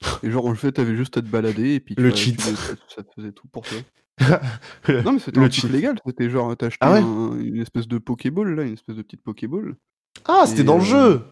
[0.22, 2.40] Et genre en fait t'avais juste à te balader et puis Le tu cheat.
[2.40, 3.78] ça, te faisait tout pour toi.
[5.04, 5.70] Non mais c'était Le un cheat.
[5.70, 7.00] légal, c'était genre acheté Ah ouais?
[7.00, 9.74] un- une espèce de Pokéball là, une espèce de petite Pokéball.
[10.24, 11.22] Ah, c'était dans le euh, jeu!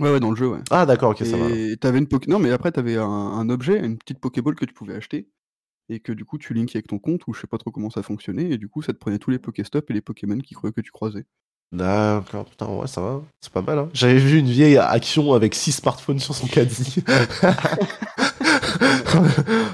[0.00, 0.58] Ouais ouais dans le jeu ouais.
[0.70, 1.48] Ah, d'accord, ok, ça va.
[1.50, 2.30] et t'avais une Poké...
[2.30, 5.28] Non mais après t'avais un, un objet, une petite Pokéball que tu pouvais acheter
[5.88, 7.90] et que du coup tu linkais avec ton compte ou je sais pas trop comment
[7.90, 10.54] ça fonctionnait et du coup ça te prenait tous les Pokéstops et les Pokémon qui
[10.54, 11.24] croyaient que tu croisais.
[11.72, 13.78] D'accord, putain, ouais, ça va, c'est pas mal.
[13.78, 13.88] Hein.
[13.92, 16.96] J'avais vu une vieille action avec 6 smartphones sur son caddie.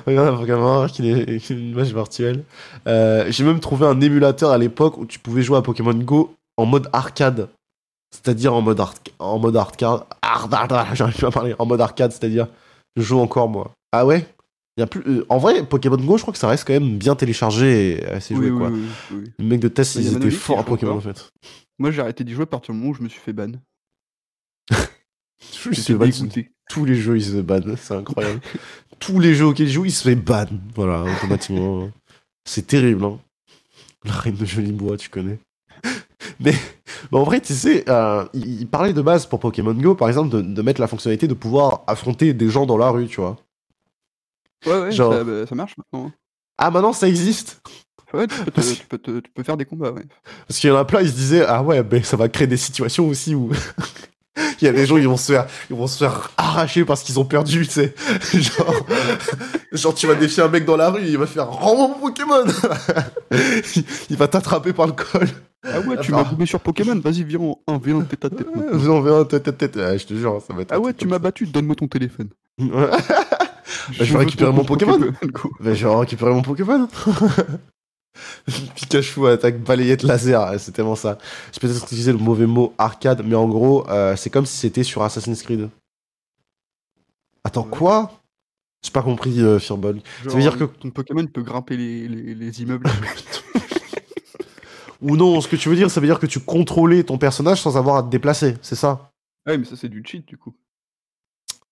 [0.07, 2.45] Regarde un Pokémon qui est une image virtuelle.
[2.87, 6.35] Euh, J'ai même trouvé un émulateur à l'époque où tu pouvais jouer à Pokémon Go
[6.57, 7.49] en mode arcade.
[8.23, 8.83] C'est-à-dire en mode,
[9.19, 10.01] en mode arcade.
[10.95, 11.55] J'arrive plus à parler.
[11.59, 12.49] En mode arcade, c'est-à-dire,
[12.97, 13.73] je joue encore moi.
[13.93, 14.27] Ah ouais?
[14.77, 16.75] Il y a plus, euh, En vrai, Pokémon Go, je crois que ça reste quand
[16.75, 18.71] même bien téléchargé et assez joué, quoi.
[18.71, 19.33] oui.
[19.39, 21.31] Les mecs de test, a ils étaient forts à Pokémon en fait.
[21.79, 23.53] Moi j'ai arrêté d'y jouer à partir du moment où je me suis fait ban.
[25.71, 26.11] J'étais ban
[26.69, 28.41] tous les jeux, ils se bannent, c'est incroyable.
[28.99, 30.47] tous les jeux auxquels ils jouent, ils se fait ban.
[30.75, 31.91] Voilà, automatiquement.
[32.45, 33.19] c'est terrible, hein.
[34.05, 35.39] La reine de Jolibois, tu connais.
[36.41, 36.53] Mais,
[37.13, 40.09] mais en vrai, tu sais, euh, il, il parlait de base pour Pokémon Go, par
[40.09, 43.21] exemple, de, de mettre la fonctionnalité de pouvoir affronter des gens dans la rue, tu
[43.21, 43.37] vois.
[44.67, 46.11] Ouais ouais, Genre- ça, bah, ça marche maintenant.
[46.59, 47.61] Ah, maintenant, ça existe
[48.15, 50.05] Ouais, tu peux, te- tu peux te- tu peux faire des combats, ouais.
[50.47, 52.47] Parce qu'il y en a plein, ils se disaient, ah ouais, ben ça va créer
[52.47, 53.51] des situations aussi où.
[54.61, 57.03] Il y a des gens, ils vont se faire, ils vont se faire arracher parce
[57.03, 57.95] qu'ils ont perdu, tu sais.
[58.33, 58.87] Genre,
[59.73, 62.45] genre, tu vas défier un mec dans la rue, il va faire rends mon Pokémon.
[63.31, 65.29] il, il va t'attraper par le col.
[65.65, 68.31] Ah ouais, tu m'as gommé sur Pokémon, vas-y, viens en un, viens en tête à
[68.31, 68.47] tête.
[68.73, 69.75] Vous en verrez un tête à tête.
[69.77, 70.73] Je te jure, ça va être.
[70.73, 72.29] Ah ouais, tu m'as battu, donne-moi ton téléphone.
[72.59, 74.99] Je vais récupérer mon Pokémon.
[75.61, 76.89] Je vais récupérer mon Pokémon.
[78.75, 81.19] Pikachu attaque balayette laser, c'est tellement ça.
[81.53, 84.83] J'ai peut-être utilisé le mauvais mot arcade, mais en gros, euh, c'est comme si c'était
[84.85, 85.69] sur Assassin's Creed.
[87.45, 87.71] Attends, Ouais.
[87.77, 88.13] quoi?
[88.85, 90.01] J'ai pas compris, euh, Fireball.
[90.25, 92.87] Genre, veut dire que- ton Pokémon peut grimper les, les, les immeubles.
[95.03, 97.61] Ou non, ce que tu veux dire, ça veut dire que tu contrôlais ton personnage
[97.61, 99.11] sans avoir à te déplacer, c'est ça?
[99.45, 100.55] Ah ouais, mais ça c'est du cheat du coup.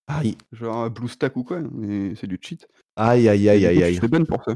[0.07, 2.67] Aïe, Genre un Blue Stack ou quoi, mais c'est du cheat.
[2.95, 3.95] aïe, aïe, aïe, aïe, aïe.
[3.97, 4.55] Fais ban pour ça.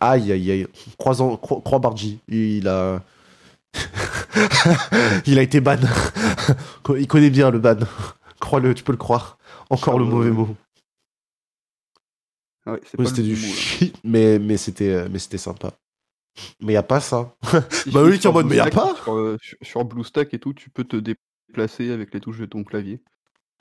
[0.00, 0.66] Aïe, aïe, aïe.
[0.98, 1.80] Croisant, cro croix
[2.28, 3.02] il a...
[5.26, 5.76] il a été ban.
[6.98, 7.76] il connaît bien le ban.
[8.40, 9.38] Crois-le, tu peux le croire.
[9.70, 10.56] Encore Ah le mauvais mot.
[12.66, 15.72] Ah ouais, Oui, c'était du shit, mais, mais c'était euh, mais c'était sympa.
[16.60, 17.34] Mais y a pas ça.
[17.70, 20.34] Si, Bah oui, qui en mode, mais y a pas sur, euh, sur, sur BlueStack
[20.34, 23.02] et tout, tu peux te déplacer avec les touches de ton clavier.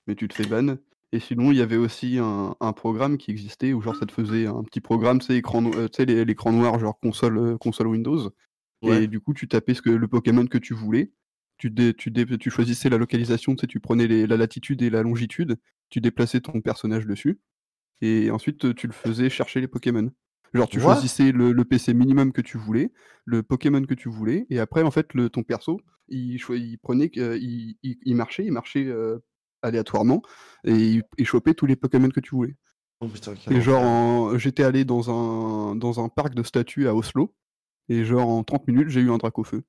[0.08, 0.78] Mais tu te fais ban.
[1.14, 4.12] Et sinon, il y avait aussi un, un programme qui existait où genre ça te
[4.12, 5.88] faisait un petit programme, c'est écran, euh,
[6.26, 8.30] l'écran noir, genre console, euh, console Windows.
[8.82, 9.04] Ouais.
[9.04, 11.12] Et du coup, tu tapais ce que, le Pokémon que tu voulais.
[11.58, 14.82] Tu, dé- tu, dé- tu choisissais la localisation, tu sais, tu prenais les- la latitude
[14.84, 15.58] et la longitude,
[15.90, 17.40] tu déplaçais ton personnage dessus.
[18.02, 20.12] Et ensuite, tu le faisais chercher les Pokémon.
[20.54, 20.96] Genre, tu What?
[20.96, 22.92] choisissais le, le PC minimum que tu voulais,
[23.26, 27.12] le Pokémon que tu voulais, et après, en fait, le, ton perso, il, il prenait,
[27.18, 29.18] euh, il, il- il marchait, il marchait euh,
[29.68, 30.22] aléatoirement,
[30.66, 32.56] et chopait tous les Pokémon que tu voulais.
[33.00, 36.96] Oh putain, Et genre, en- j'étais allé dans un, dans un parc de statues à
[36.96, 37.32] Oslo.
[37.90, 39.64] Et genre, en 30 minutes, j'ai eu un drac au feu.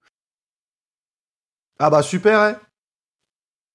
[1.79, 2.59] Ah bah super, hein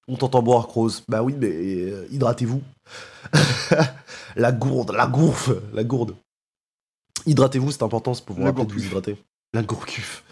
[0.08, 1.04] On t'entend boire, Croze.
[1.08, 2.62] Bah oui, mais euh, hydratez-vous.
[4.36, 6.16] la gourde, la gourfe, la gourde.
[7.26, 9.18] Hydratez-vous, c'est important, c'est pour vous La rappeler de vous hydrater.
[9.54, 10.24] La gourcuf.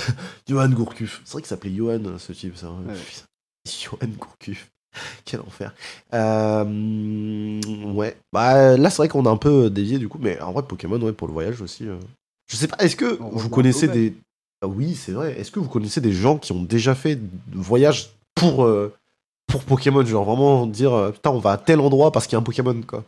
[0.48, 1.20] Johan Gourcuf.
[1.24, 2.72] C'est vrai qu'il s'appelait Johan, ce type, ça.
[2.72, 2.94] Ouais.
[3.66, 4.70] Johan Gourcuf.
[5.24, 5.74] Quel enfer.
[6.14, 7.60] Euh,
[7.94, 8.16] ouais.
[8.32, 11.00] Bah là, c'est vrai qu'on a un peu dévié du coup, mais en vrai, Pokémon,
[11.00, 11.86] ouais, pour le voyage aussi.
[11.88, 11.98] euh.
[12.48, 14.14] Je sais pas, est-ce que On vous revient connaissez au des.
[14.62, 15.38] Ah oui, c'est vrai.
[15.38, 17.22] Est-ce que vous connaissez des gens qui ont déjà fait de
[17.54, 18.92] voyage pour, euh,
[19.46, 20.04] pour Pokémon?
[20.04, 22.42] Genre vraiment dire, euh, putain, on va à tel endroit parce qu'il y a un
[22.42, 23.04] Pokémon, quoi.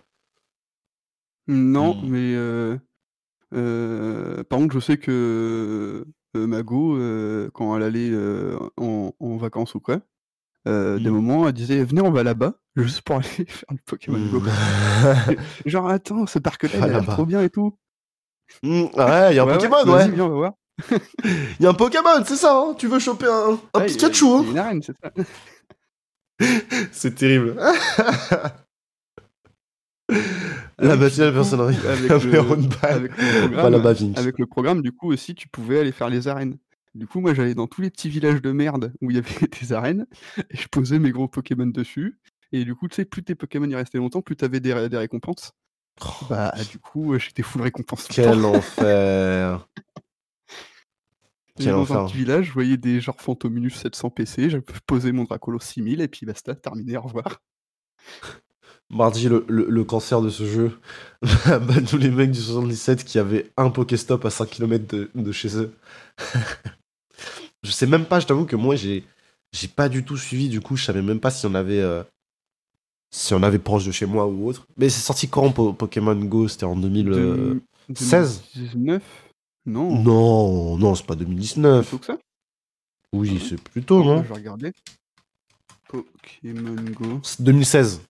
[1.49, 2.09] Non, Hmm.
[2.09, 2.78] mais euh,
[3.55, 6.07] euh, par contre, je sais que
[6.37, 10.01] euh, Mago, euh, quand elle allait euh, en, en vacances ou quoi,
[10.69, 11.15] euh, des Hmm.
[11.15, 14.41] moments, elle disait Venez, on va là-bas, juste pour aller faire le Pokémon Go.
[14.41, 15.35] Hmm.
[15.67, 17.77] Genre, attends, ce parc-là, il a l'air trop bien et tout.
[18.63, 20.15] Hmm, ouais, il y a un Ouais, ouais, Pokémon, vas-y, ouais.
[20.15, 20.53] viens, on va voir.
[21.25, 23.81] Il y a un Pokémon, c'est ça, hein Tu veux choper un, un Ouais, il
[23.81, 25.11] y a- Pikachu, il y a hein une arène, c'est ça.
[26.91, 27.57] C'est terrible.
[30.79, 31.77] La Ouais, matinale du personnelle.
[31.87, 33.87] avec le- avec le programme,
[34.17, 36.59] avec le programme, du coup aussi, tu pouvais aller faire les arènes.
[36.95, 39.49] Du coup, moi, j'allais dans tous les petits villages de merde où il y avait
[39.61, 40.07] des arènes
[40.51, 42.18] et je posais mes gros Pokémon dessus.
[42.53, 44.99] Et du coup, tu sais, plus tes Pokémon y restaient longtemps, plus t'avais des, des
[44.99, 45.53] récompenses.
[46.28, 48.07] Bah, du coup, euh, j'étais full récompense.
[48.09, 49.66] Quel enfer.
[51.57, 51.97] Quel dans enfer.
[52.01, 56.01] un petit village, je voyais des genre Fantominus 700 PC, j'ai posé mon Dracolo 6000
[56.01, 57.40] et puis basta, terminé, au revoir.
[58.90, 60.78] Mardi, le, le- le cancer de ce jeu.
[61.22, 65.32] bah, tous les mecs du 77 qui avaient un Pokéstop à 5 km de, de
[65.32, 65.74] chez eux.
[67.63, 69.05] Je sais même pas, je t'avoue que moi, j'ai
[69.53, 70.49] j'ai pas du tout suivi.
[70.49, 71.81] Du coup, je savais même pas si on avait.
[71.81, 72.03] euh,
[73.15, 74.67] si on avait proche de chez moi ou autre.
[74.79, 76.49] Mais c'est sorti quand Po- Pokémon Go?
[76.49, 77.13] C'était en 2000.
[77.13, 77.61] euh,
[77.95, 78.43] 16?
[78.55, 79.03] 2019
[79.67, 81.85] Non, Non, non, c'est pas 2019.
[81.87, 82.19] plutôt que ça?
[83.13, 84.23] Oui, c'est plutôt, non?
[84.23, 84.73] Je vais regarder.
[85.89, 87.21] Pokémon Go.
[87.23, 88.01] C'est 2016.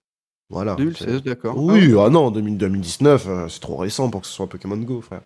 [0.49, 0.77] Voilà.
[0.77, 1.57] 2016, d'accord.
[1.59, 5.01] Oui, ah non, 2000 2019, euh, c'est trop récent pour que ce soit Pokémon Go,
[5.01, 5.23] frère.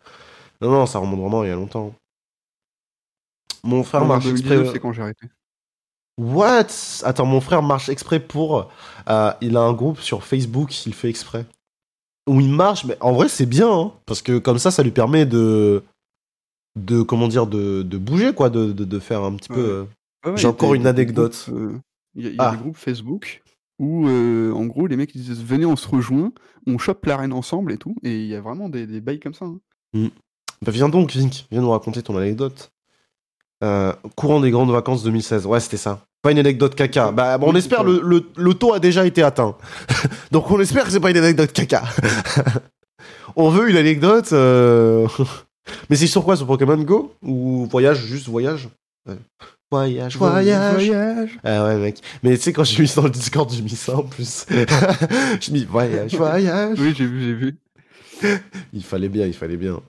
[0.63, 1.95] Non, non, ça remonte vraiment il y a longtemps.
[3.65, 4.73] Mon frère marche 2019, exprès.
[4.73, 5.27] c'est quand j'ai arrêté.
[6.19, 6.69] What?
[7.05, 8.71] Attends, mon frère marche exprès pour.
[9.09, 11.45] euh, il a un groupe sur Facebook, il fait exprès.
[12.29, 14.91] Où il marche, mais en vrai, c'est bien, hein, parce que comme ça, ça lui
[14.93, 15.83] permet de.
[16.79, 19.57] De, comment dire, de, de bouger, quoi, de, de, de faire un petit Ouais.
[19.57, 19.87] peu.
[20.27, 21.47] euh, ouais, J'ai encore une anecdote.
[21.51, 21.79] euh,
[22.15, 22.51] Il y a, y a Ah.
[22.51, 23.43] des groupes Facebook
[23.79, 26.33] où, euh, en gros, les mecs ils disent Venez, on se rejoint,
[26.67, 27.95] on chope l'arène ensemble et tout.
[28.03, 29.47] Et il y a vraiment des, des bails comme ça.
[29.47, 29.59] hein.
[30.63, 32.71] Bah viens donc, Vink, viens nous raconter ton anecdote.
[33.67, 36.01] Euh, courant des grandes vacances 2016, ouais, c'était ça.
[36.23, 37.11] Pas une anecdote caca.
[37.13, 39.57] Bah, bon, on Oui, espère le, le, le taux a déjà été atteint.
[40.31, 41.83] Donc on espère que c'est pas une anecdote caca.
[43.37, 44.33] on veut une anecdote.
[44.33, 45.07] euh,
[45.91, 47.13] Mais c'est sur quoi Sur Pokémon Go?
[47.23, 48.69] Ou voyage, juste voyage?
[49.09, 49.17] Ouais.
[49.71, 50.75] Voyage, voyage.
[50.89, 51.39] Voyage.
[51.43, 52.01] Ah ouais, mec.
[52.23, 54.47] Mais tu sais, quand j'ai mis ça dans le Discord, j'ai mis ça en plus.
[55.41, 56.79] j'ai mis voyage, voyage.
[56.81, 57.57] Oui, j'ai vu, j'ai vu.
[58.73, 59.81] Il fallait bien, il fallait bien.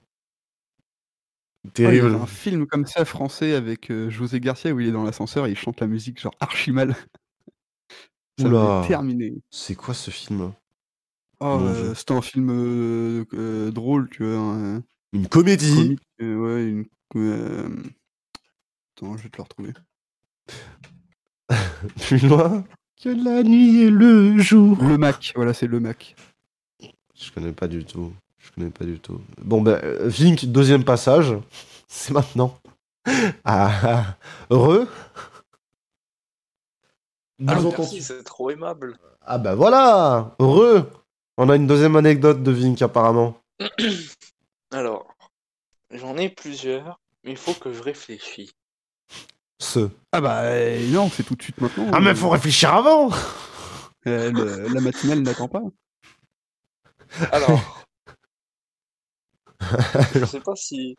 [1.68, 2.15] Oh, il y avait Terrible.
[2.15, 5.51] un film comme ça français avec euh, José Garcia où il est dans l'ascenseur et
[5.51, 6.95] il chante la musique genre archi mal.
[8.39, 8.84] Ça Oula.
[8.88, 9.34] terminé.
[9.49, 10.53] C'est quoi ce film?
[11.39, 14.38] Oh, euh, c'était un film euh, drôle, tu vois.
[14.39, 16.86] un- Une comédie comique, ouais, une.
[18.95, 19.74] Attends, je vais te le retrouver.
[22.07, 22.63] plus loin
[23.01, 24.78] que la nuit et le jour.
[24.84, 26.15] Le Mac, voilà, c'est le Mac.
[27.15, 28.13] Je connais pas du tout.
[28.48, 29.22] Je connais pas du tout.
[29.41, 31.34] Bon, ben, Vink, deuxième passage.
[31.88, 32.58] C'est maintenant.
[33.45, 34.16] Ah, ah.
[34.50, 34.88] Heureux
[37.39, 38.98] Nous Ah, entends- merci, c'est trop aimable.
[39.22, 40.89] Ah, bah voilà Heureux
[41.38, 43.38] On a une deuxième anecdote de Vink, apparemment.
[44.72, 45.06] Alors,
[45.91, 48.52] j'en ai plusieurs, mais il faut que je réfléchisse.
[49.60, 49.89] Ce.
[50.12, 51.89] Ah bah euh, non, c'est tout de suite maintenant.
[51.93, 53.10] Ah, mais faut réfléchir avant
[54.08, 55.62] euh, le- la matinale n'attend pas.
[57.32, 57.76] Alors,
[60.13, 60.95] je sais pas si,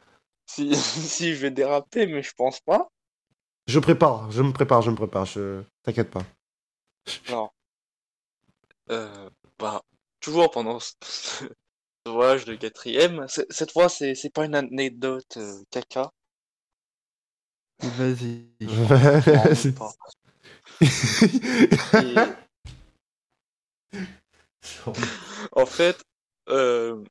[0.46, 2.88] si, si je vais déraper, mais je pense pas.
[3.66, 5.26] Je prépare, je me prépare, je me prépare.
[5.26, 5.62] Je...
[5.82, 6.22] T'inquiète pas.
[7.28, 7.54] Alors,
[8.90, 9.82] euh, bah,
[10.20, 15.62] toujours pendant ce, ce voyage de quatrième, cette fois, c'est c'est pas une anecdote euh,
[15.70, 16.10] caca.
[17.80, 18.48] Vas-y.
[18.60, 19.92] Non.
[22.02, 22.14] Et,
[25.52, 26.02] en fait,
[26.48, 27.02] euh,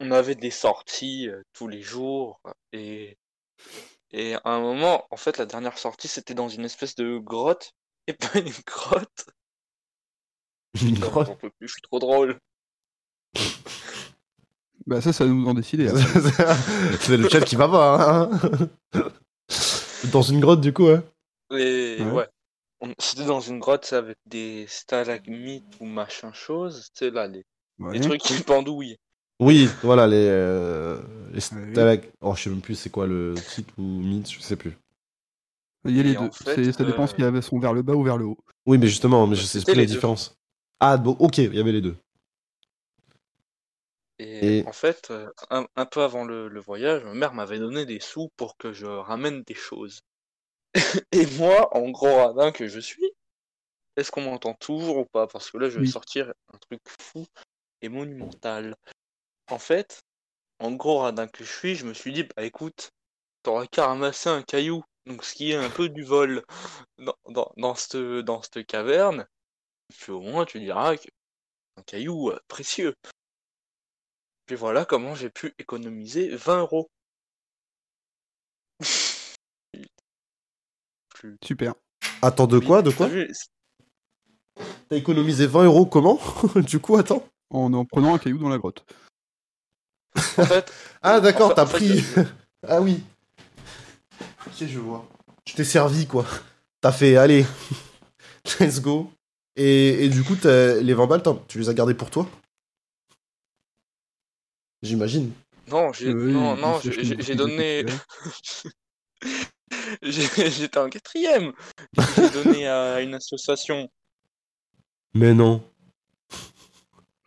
[0.00, 2.40] on avait des sorties euh, tous les jours
[2.72, 3.16] et,
[4.12, 7.72] et à un moment, en fait, la dernière sortie, c'était dans une espèce de grotte
[8.06, 9.26] et pas une grotte.
[10.82, 11.26] Une Putain, grotte.
[11.28, 12.38] J'en peux plus, je suis trop drôle.
[14.86, 15.88] Bah ça, ça nous en décider.
[15.88, 16.00] après.
[17.00, 18.28] C'est le chat qui va pas.
[18.32, 19.10] Hein
[20.10, 20.88] Dans une grotte, du coup.
[20.88, 20.98] Et
[21.50, 22.00] Ouais.
[22.00, 22.28] ouais.
[22.80, 26.88] On- C'était dans une grotte avec des stalagmites ou machin chose.
[26.94, 27.44] Sais, là, les,
[27.78, 27.92] Ouais.
[27.92, 28.96] les trucs qui pendouillent.
[29.40, 30.26] Oui, voilà, les.
[30.28, 31.00] euh,
[31.32, 31.72] les oui.
[31.72, 34.76] stalag- Oh, je sais même plus c'est quoi le titre ou mythe, je sais plus.
[35.86, 36.18] Il y a les deux.
[36.26, 38.26] en fait, C'est- ça dépend euh, si elles sont vers le bas ou vers le
[38.26, 38.38] haut.
[38.66, 40.36] Oui, mais justement, mais je sais C'était plus les différences.
[40.78, 41.96] Ah, bon, ok, il y avait les deux.
[44.18, 47.58] Et, Et- en fait, euh, un, un peu avant le, le voyage, ma mère m'avait
[47.58, 50.00] donné des sous pour que je ramène des choses.
[51.12, 53.10] Et moi, en gros radin que je suis,
[53.96, 55.26] est-ce qu'on m'entend toujours ou pas?
[55.26, 55.92] Parce que là, je vais Oui.
[55.92, 57.26] sortir un truc fou
[57.82, 58.76] et monumental.
[59.50, 60.00] En fait,
[60.60, 62.92] en gros radin que je suis, je me suis dit, bah écoute,
[63.42, 66.44] t'auras qu'à ramasser un caillou, donc ce qui est un peu du vol
[66.98, 69.26] dans, dans, dans cette, dans cette caverne,
[69.98, 71.08] puis au moins tu diras que
[71.76, 72.94] un caillou euh, précieux.
[74.46, 76.90] Puis voilà comment j'ai pu économiser 20 euros.
[81.44, 81.74] Super.
[82.22, 83.08] Attends, de quoi De t'as quoi
[84.88, 86.18] T'as économisé 20 euros comment?
[86.66, 87.26] Du coup, attends.
[87.50, 88.84] En en prenant un caillou dans la grotte.
[90.38, 92.04] En fait, Ah, d'accord, t'as pris.
[92.68, 93.02] ah oui.
[94.46, 95.06] Ok, je vois.
[95.46, 96.26] Je t'ai servi, quoi.
[96.80, 97.46] T'as fait, allez,
[98.60, 99.10] let's go.
[99.56, 102.28] Et, et du coup, t'as- les 20 balles, tu les as gardées pour toi?
[104.82, 105.32] J'imagine.
[105.68, 106.80] non, j'ai Oui, non, non,
[107.34, 107.84] donné.
[110.02, 111.52] J'étais en quatrième.
[112.16, 113.90] J'ai donné à une association.
[115.14, 115.62] Mais non.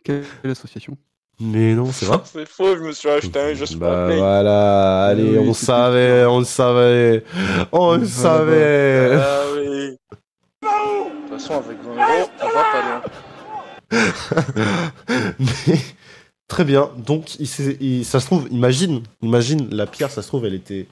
[0.02, 0.96] Quelle association?
[1.40, 2.18] Mais non, c'est vrai.
[2.24, 6.38] C'est faux, je me suis acheté un jeu Bah voilà, allez, oui, on savait, on
[6.38, 7.24] le savait,
[7.72, 8.06] on le Voilà.
[8.06, 9.16] savait.
[9.20, 9.96] Ah oui.
[10.62, 13.02] De toute façon, avec 20 euros, on va pas loin.
[15.38, 15.78] Mais,
[16.48, 16.90] très bien.
[16.98, 20.54] Donc, il s'est- il- ça se trouve, imagine, imagine, la pierre, ça se trouve, elle
[20.54, 20.86] était,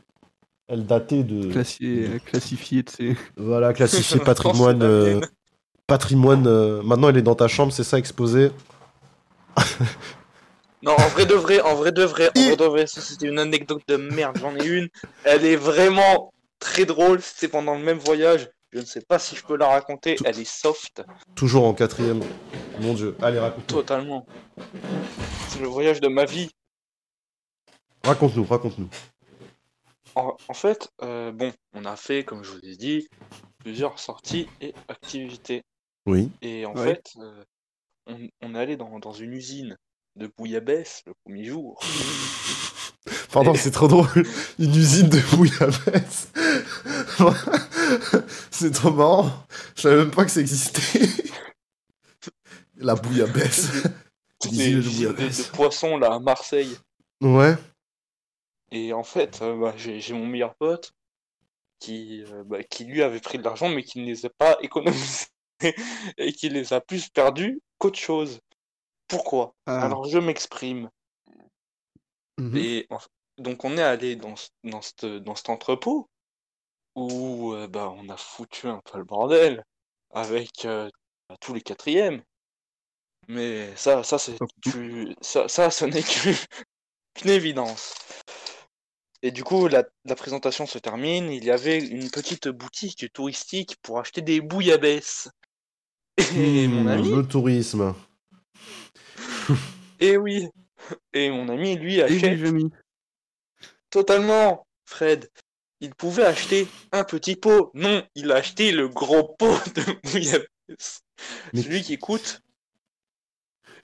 [0.68, 3.16] elle datait de, Classifié, classifié de ces.
[3.36, 5.28] voilà, classifiée Non, patrimoine, c'est la euh, mienne.
[5.86, 6.47] patrimoine.
[6.47, 8.51] euh, maintenant, elle est dans ta chambre, c'est ça, exposé.
[10.83, 13.26] Non, en vrai de vrai, en vrai de vrai, en vrai de vrai, ça c'était
[13.28, 14.89] une anecdote de merde, j'en ai une.
[15.24, 18.51] Elle est vraiment très drôle, c'était pendant le même voyage.
[18.72, 21.03] Je ne sais pas si je peux la raconter, elle est soft,
[21.37, 22.20] Toujours en quatrième.
[22.80, 23.14] Mon Dieu.
[23.20, 23.76] Allez, raconte-nous.
[23.76, 24.26] totalement.
[25.51, 26.51] C'est le voyage de ma vie.
[28.05, 28.89] Raconte-nous, raconte-nous.
[30.14, 33.09] En, en fait, euh, bon, on a fait, comme je vous ai dit,
[33.59, 35.62] plusieurs sorties et activités.
[36.07, 36.30] Oui.
[36.41, 36.85] Et en Ouais.
[36.95, 37.45] fait, euh,
[38.07, 39.76] on, on est allé dans, dans une usine
[40.16, 41.80] de bouillabaisse le premier jour.
[43.32, 44.26] Pardon, c'est trop drôle.
[44.58, 46.30] Une usine de bouillabaisse.
[48.50, 49.30] c'est trop marrant.
[49.74, 51.08] Je savais même pas que ça existait.
[52.76, 53.70] La bouillabaisse.
[54.44, 55.50] Des Usine de bouillabaisse.
[55.50, 56.76] de poissons là à Marseille.
[57.20, 57.56] Ouais.
[58.70, 60.92] Et en fait, euh, bah, j'ai j'ai mon meilleur pote
[61.78, 64.56] qui, euh, bah, qui lui avait pris de l'argent mais qui ne les a pas
[64.62, 65.26] économisés
[66.18, 68.40] et qui les a plus perdus qu'autre chose.
[69.12, 69.54] Pourquoi?
[69.66, 69.82] Ah.
[69.84, 70.90] Alors je m'exprime.
[72.40, 72.56] Mhm.
[72.56, 72.88] Et
[73.36, 74.34] donc on est allé dans,
[74.64, 76.08] dans, cette- dans cet entrepôt
[76.96, 79.64] où euh, bah, on a foutu un peu le bordel
[80.12, 80.90] avec euh,
[81.28, 82.22] bah, tous les quatrièmes.
[83.28, 86.02] Mais ça, ça c'est tu- ça, ça, ce n'est
[87.14, 87.94] qu'une évidence.
[89.22, 91.30] Et du coup, la, la présentation se termine.
[91.32, 95.28] Il y avait une petite boutique touristique pour acheter des bouillabaisse.
[96.34, 97.94] Et mon Hmm, ami, Le tourisme.
[100.01, 100.49] et oui,
[101.12, 102.40] et mon ami lui achète.
[103.90, 105.28] Totalement, Fred.
[105.80, 107.70] Il pouvait acheter un petit pot.
[107.74, 111.03] Non, il a acheté le gros pot de bouillabaisse.
[111.53, 112.40] Mais- Celui qui coûte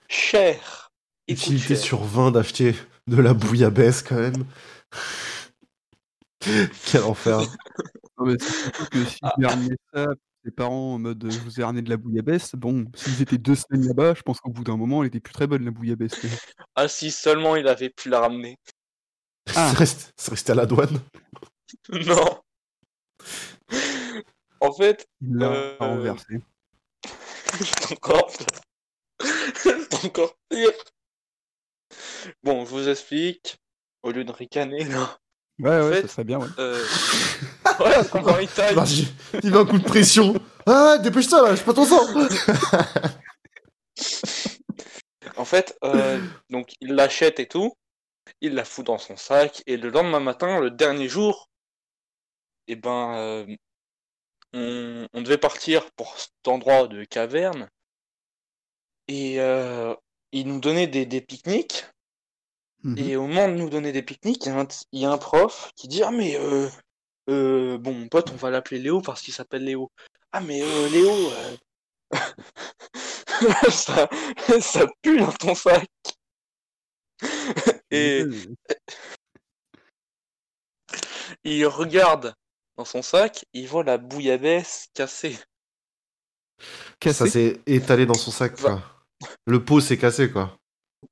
[0.07, 0.91] cher.
[1.27, 1.83] Il Utilité cher.
[1.83, 2.73] sur 20 d'acheter
[3.07, 4.45] de la bouillabaisse quand même.
[6.85, 7.39] Quel enfer.
[8.17, 10.07] Non, mais c'est surtout que si j'ai ramené ça,
[10.45, 13.55] ses parents en mode je vous ai ramené de la bouillabaisse, bon, s'ils étaient deux
[13.55, 16.13] semaines là-bas, je pense qu'au bout d'un moment, elle était plus très bonne la bouillabaisse.
[16.75, 18.57] Ah si seulement il avait pu la ramener.
[19.55, 19.71] Ah.
[19.73, 20.99] Resté, resté à la douane.
[21.89, 22.39] non.
[24.61, 26.39] En fait, Il l'a Euh, renversé.
[27.91, 28.31] encore
[30.03, 30.69] encore pire.
[32.43, 33.57] Bon, je vous explique.
[34.03, 35.17] Au lieu de ricaner, là.
[35.59, 36.47] Ouais, ouais, fait- ça serait bien, ouais.
[36.59, 36.85] Euh...
[38.41, 38.75] il taille.
[38.75, 39.07] Vas-y,
[39.43, 40.33] il met un coup de pression.
[40.65, 42.05] Ah, dépêche-toi là, je pas ton sang.
[45.35, 46.19] En fait, euh,
[46.49, 47.73] donc il l'achète et tout,
[48.41, 51.49] il la fout dans son sac, et le lendemain matin, le dernier jour,
[52.67, 53.55] eh ben, euh,
[54.53, 57.69] on, on devait partir pour cet endroit de caverne,
[59.07, 59.95] et euh,
[60.31, 61.85] il nous donnait des, des pique-niques.
[62.83, 62.97] Mhm.
[62.97, 65.05] Et au moment de nous donner des pique-niques, il y, a un t- il y
[65.05, 66.69] a un prof qui dit Ah, mais euh,
[67.29, 69.91] euh, bon, mon pote, on va l'appeler Léo parce qu'il s'appelle Léo.
[70.31, 71.57] Ah, mais euh, Léo, euh,
[73.71, 74.09] ça,
[74.61, 75.87] ça pue dans ton sac.
[77.91, 78.23] Et
[81.43, 82.33] il regarde
[82.77, 85.37] dans son sac, il voit la bouillabaisse cassée.
[86.99, 87.17] Cassé.
[87.25, 88.81] Ça s'est étalé dans son sac, quoi.
[89.45, 90.57] Le pot s'est cassé, quoi.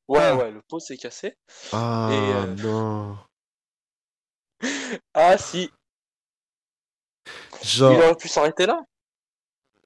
[0.08, 0.36] Ouais, Ah.
[0.36, 1.36] ouais, le pot s'est cassé.
[1.72, 3.18] Ah, Et, euh, non.
[5.14, 5.70] Ah, si,
[7.64, 8.84] il aurait pu s'arrêter là.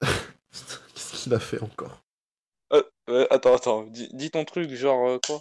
[0.50, 2.02] qu'est-ce qu'il a fait encore?
[2.72, 5.40] Euh, euh, attends, attends, dis, dis ton truc, genre euh, quoi?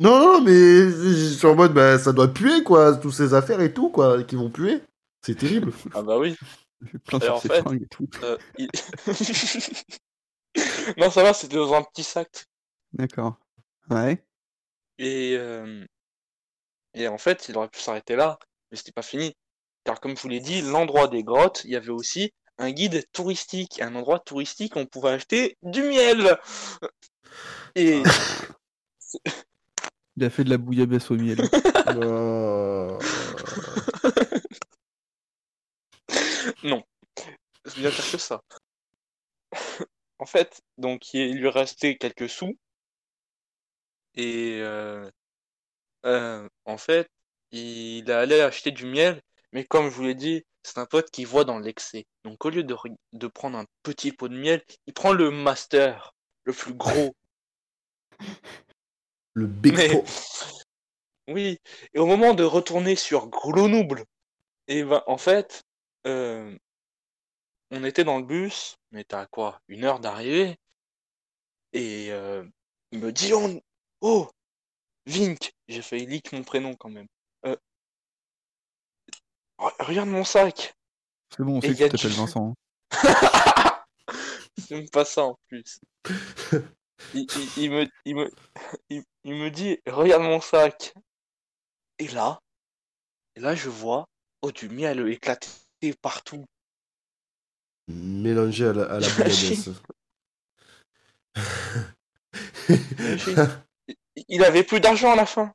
[0.00, 3.60] Non, non, mais je suis en mode, bah, ça doit puer, quoi, toutes ces affaires
[3.60, 4.82] et tout, quoi, qui vont puer.
[5.22, 5.72] C'est terrible.
[5.94, 6.36] Ah, bah oui.
[7.06, 8.08] Plein Et sur en fait- et tout.
[8.22, 8.68] euh, il-
[10.98, 12.44] non, ça va, c'était dans un petit sac.
[12.92, 13.36] D'accord.
[13.90, 14.22] Ouais.
[14.98, 15.84] Et, euh,
[16.94, 18.38] et en fait, il aurait pu s'arrêter là,
[18.70, 19.34] mais c'était pas fini.
[19.84, 23.04] Car comme je vous l'ai dit, l'endroit des grottes, il y avait aussi un guide
[23.12, 26.38] touristique, un endroit touristique où on pouvait acheter du miel.
[27.74, 28.02] Et
[30.16, 31.40] Il a fait de la bouillabaisse au miel.
[31.88, 32.98] Euh,
[37.64, 38.42] c'est bien pire que ça.
[40.18, 42.56] en fait, donc il lui restait quelques sous.
[44.14, 45.10] Et euh,
[46.06, 47.10] euh, en fait,
[47.50, 49.20] il allait acheter du miel,
[49.54, 52.04] mais comme je vous l'ai dit, c'est un pote qui voit dans l'excès.
[52.24, 55.30] Donc au lieu de, re- de prendre un petit pot de miel, il prend le
[55.30, 57.14] master, le plus gros.
[59.36, 60.04] Le big Mais- pot.
[61.26, 61.58] Oui,
[61.94, 64.04] et au moment de retourner sur Grenoble,
[64.68, 65.62] et ben en fait,
[66.06, 66.54] euh,
[67.70, 69.58] on était dans le bus, on était à quoi?
[69.68, 70.58] Une heure d'arrivée,
[71.72, 72.44] et euh,
[72.92, 73.58] il me dit on...
[74.02, 74.28] Oh,
[75.06, 77.06] Vink, j'ai failli leak mon prénom quand même.
[79.58, 80.74] Re- regarde mon sac.
[81.36, 82.54] C'est bon, on sait que tu t'appelles du- Vincent.
[84.58, 85.80] C'est même pas ça en plus.
[87.12, 88.30] Il, il- il me, il, me,
[88.88, 90.94] il, il me dit, regarde mon sac.
[91.98, 92.38] Et là,
[93.36, 94.06] et là je vois,
[94.42, 95.48] oh du miel éclaté
[96.00, 96.44] partout.
[97.88, 99.08] Mélangé à la, à la
[104.28, 105.52] Il avait plus d'argent à la fin.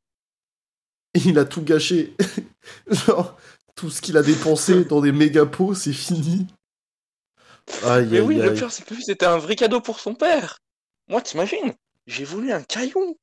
[1.16, 2.16] Il a tout gâché.
[2.88, 3.38] Genre,
[3.80, 6.48] tout ce qu'il a dépensé dans des méga pots, c'est fini.
[7.86, 10.16] Aïe, Mais aïe, oui, le pire c'est que lui, c'était un vrai cadeau pour son
[10.16, 10.60] père.
[11.08, 11.74] Moi, t'imagines
[12.06, 13.18] J'ai voulu un caillou.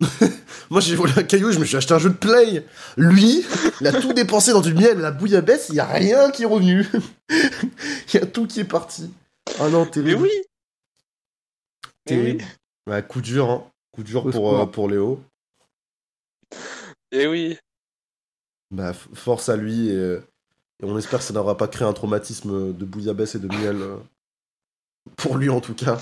[0.70, 2.66] Moi, j'ai volé un caillou, je me suis acheté un jeu de play.
[2.96, 3.44] Lui,
[3.80, 6.46] il a tout dépensé dans du miel la bouillabaisse, il y a rien qui est
[6.46, 6.84] revenu.
[8.12, 9.08] Il y a tout qui est parti.
[9.60, 10.22] Ah non, Mais terrible.
[10.22, 10.30] oui.
[11.84, 12.44] Mais Terrible.
[12.88, 12.92] oui.
[12.92, 13.70] Ouais, coup dur, hein.
[13.92, 15.22] Coup dur pour, euh, pour Léo.
[17.12, 17.56] Et oui.
[18.70, 22.72] Bah, force à lui et, et on espère que ça n'aura pas créé un traumatisme
[22.72, 23.76] de bouillabaisse et de miel.
[23.82, 23.96] euh,
[25.16, 25.98] pour lui en tout cas.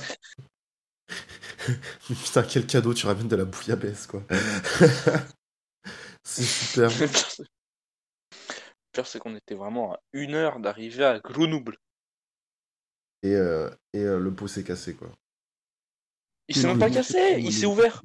[2.09, 4.23] Putain, quel cadeau tu ramènes de la bouillabaisse, quoi.
[6.25, 6.91] C'est super.
[7.01, 7.29] Le pire,
[9.07, 11.77] c'est- qu'on était vraiment à une heure d'arriver à Grenoble.
[13.23, 15.09] Et, euh, et euh, le pot s'est cassé, quoi.
[16.49, 18.03] Il s'est même pas cassé, il s'est ouvert.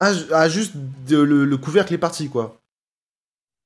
[0.00, 0.72] Ah, ah, juste
[1.06, 2.61] de- le, le couvercle est parti, quoi.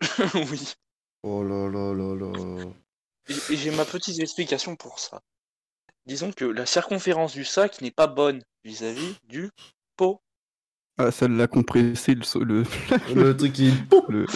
[0.50, 0.74] oui.
[1.22, 2.64] Oh là là là là.
[3.28, 5.20] Et, j'ai ma petite explication pour ça.
[6.06, 9.50] Disons que la circonférence du sac n'est pas bonne vis-à-vis du
[9.96, 10.20] pot.
[10.98, 12.22] Ah, ça l'a compressé, le,
[13.14, 13.72] le, Le truc qui.
[14.08, 14.26] le,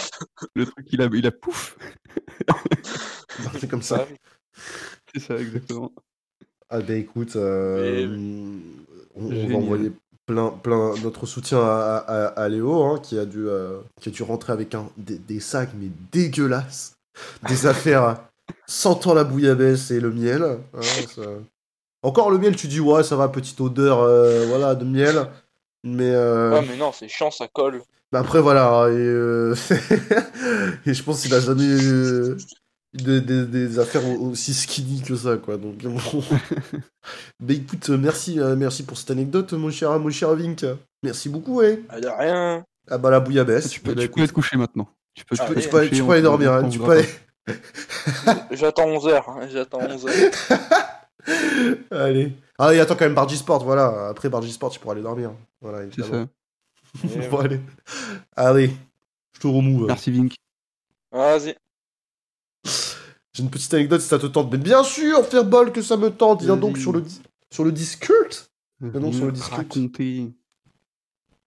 [0.55, 1.79] le truc, il a, il a pouf.
[3.59, 4.07] C'est comme ça.
[4.09, 4.15] Ah.
[5.15, 5.93] C'est ça, exactement.
[6.69, 8.07] Ah bah écoute, euh,
[9.17, 9.93] on, on va envoyer
[10.31, 14.13] plein, plein notre soutien à, à- à Léo hein, qui a dû euh, qui a
[14.13, 16.95] dû rentrer avec un des, des sacs mais dégueulasses,
[17.49, 18.17] des affaires
[18.67, 20.43] sentant la bouillabaisse et le miel.
[20.43, 20.81] hein,
[21.15, 21.23] ça-
[22.03, 25.27] Encore le miel, tu dis ouais ça va petite odeur euh, voilà de miel,
[25.85, 27.83] mais, euh, mais non, c'est chiant, ça colle.
[28.13, 29.55] bah après voilà et, euh,
[30.87, 32.37] et je pense qu'il a jamais eu
[32.93, 35.97] des, des- des affaires au- aussi skinny que ça quoi donc bon.
[37.41, 40.65] bah écoute euh, merci euh, merci pour cette anecdote mon cher mon cher Vink
[41.03, 42.65] merci beaucoup ouais Ah, de rien.
[42.89, 44.89] ah bah la bouillabaisse Tu peux, bah, tu écoute, peux aller te coucher maintenant.
[45.15, 46.91] Tu peux, Ah, tu peux, tu peux coucher, tu peux aller dormir hein, tu peux
[46.91, 47.09] aller
[48.53, 50.33] J'attends 11h, j'attends 11h.
[51.91, 55.03] allez ah et attends quand même Bargy Sport voilà après Bargy Sport tu pourras aller
[55.03, 56.27] dormir voilà C'est évidemment
[57.05, 57.29] ça.
[57.31, 57.61] bon allez
[58.37, 58.71] allez
[59.35, 60.35] je te remove Merci Vink.
[61.13, 61.55] Vas-y.
[63.33, 64.51] J'ai une petite anecdote si ça te tente.
[64.51, 66.43] Mais bien sûr, faire bol que ça me tente.
[66.43, 67.05] Viens donc sur le,
[67.51, 68.29] sur le Discord.
[68.81, 69.63] non, sur le Discord.
[69.63, 70.31] Raconter.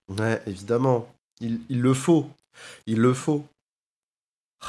[0.09, 1.07] Ouais, évidemment.
[1.39, 2.27] Il, il le faut.
[2.85, 3.45] Il le faut.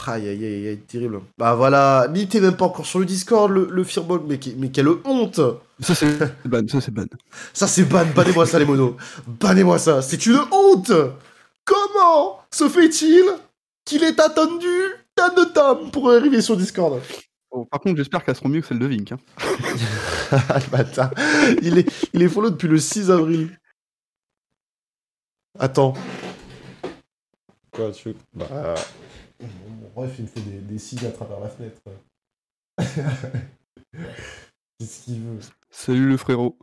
[0.07, 1.21] Aïe, aïe, aïe, aïe, terrible.
[1.39, 4.71] Bah voilà, mais t'es même pas encore sur le Discord, le, le Fireball, mais, mais
[4.71, 5.41] quelle honte
[5.81, 7.05] Ça, c'est ban, ça, c'est ban.
[7.53, 8.97] Ça, c'est ban, bannez-moi ça, les monos.
[9.27, 10.93] Bannez-moi ça, c'est une honte
[11.65, 13.25] Comment se fait-il
[13.85, 14.67] qu'il est attendu
[15.15, 17.01] tant de temps pour arriver sur Discord
[17.51, 19.13] Oh, par contre, j'espère qu'elles seront mieux que celles de Vink.
[19.13, 19.19] hein.
[20.33, 21.13] Ah, le bâtard.
[21.63, 23.57] Il est, il est follow depuis le 6 avril.
[25.61, 25.95] Attends.
[27.71, 28.75] Quoi, tu veux Bah.
[29.41, 31.81] Mon bref, il me fait des, des signes à travers la fenêtre.
[34.79, 35.39] Qu'est-ce qu'il veut?
[35.71, 36.59] Salut le frérot.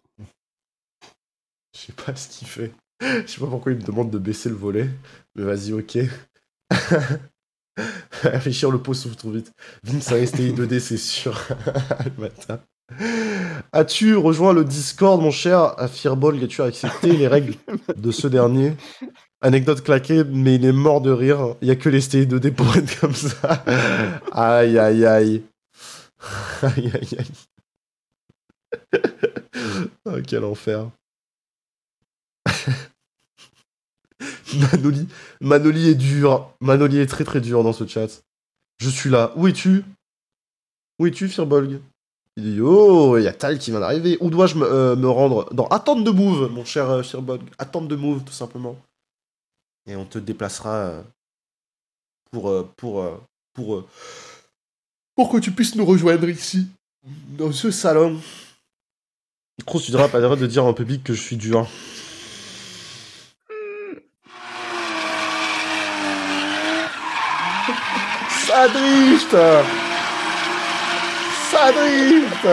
[1.73, 2.73] Je sais pas ce qu'il fait.
[3.01, 4.89] Je sais pas pourquoi il me demande de baisser le volet.
[5.35, 5.99] Mais vas-y, ok.
[8.23, 9.51] Réfléchir le pot s'ouvre trop vite.
[9.83, 11.39] Vim, ça STI 2D, c'est sûr.
[13.71, 17.55] As-tu rejoint le Discord, mon cher à Fireball As-tu accepté les règles
[17.95, 18.75] de ce dernier?
[19.41, 21.55] Anecdote claquée, mais il est mort de rire.
[21.61, 23.63] Il y a que les STI 2D pour être comme ça.
[24.31, 25.43] Aïe, aïe, aïe.
[26.61, 27.25] Aïe, aïe, aïe.
[30.05, 30.91] oh, quel enfer.
[34.71, 35.07] Manoli,
[35.39, 36.51] Manoli est dur.
[36.61, 38.21] Manoli est très très dur dans ce chat.
[38.77, 39.31] Je suis là.
[39.35, 39.83] Où es-tu?
[40.99, 41.79] Où es-tu, Firbolg
[42.37, 44.17] Il dit Oh, il y a Tal qui vient d'arriver.
[44.19, 45.53] Où dois-je me, euh, rendre?
[45.53, 47.41] Dans Attente de move, mon cher euh, Firbolg.
[47.57, 48.77] Attente de move, tout simplement.
[49.87, 51.03] Et on te déplacera euh,
[52.31, 53.21] pour, euh, pour, euh,
[53.53, 53.87] pour, euh,
[55.15, 56.67] pour que tu puisses nous rejoindre ici,
[57.37, 58.19] dans ce salon.
[59.65, 61.67] Gros, tu diras pas de dire en public que je suis dur.
[68.51, 69.31] Ça drift
[71.49, 72.47] Ça drift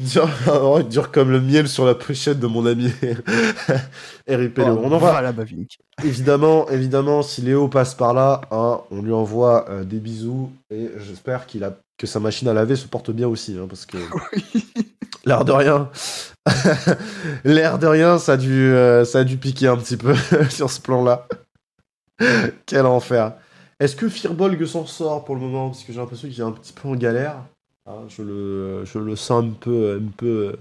[0.00, 2.92] dur, oh, dur comme le miel sur la pochette de mon ami
[4.28, 4.80] RIP Léo.
[4.82, 5.78] On en va Voilà, Vink.
[6.02, 10.90] évidemment, évidemment, si Léo passe par là, hein, on lui envoie euh, des bisous et
[10.98, 13.98] j'espère qu'il a que sa machine à laver se porte bien aussi, hein, parce que
[15.24, 15.90] l'air de rien,
[17.44, 20.16] l'air de rien, ça a dû, euh, ça a dû piquer un petit peu
[20.50, 21.28] sur ce plan-là.
[22.66, 23.34] Quel enfer.
[23.80, 25.70] Est-ce que Firbolg s'en sort pour le moment?
[25.70, 27.36] Parce que j'ai l'impression qu'il est un petit peu en galère.
[27.86, 30.56] Hein, je, le, je le sens un peu, un peu,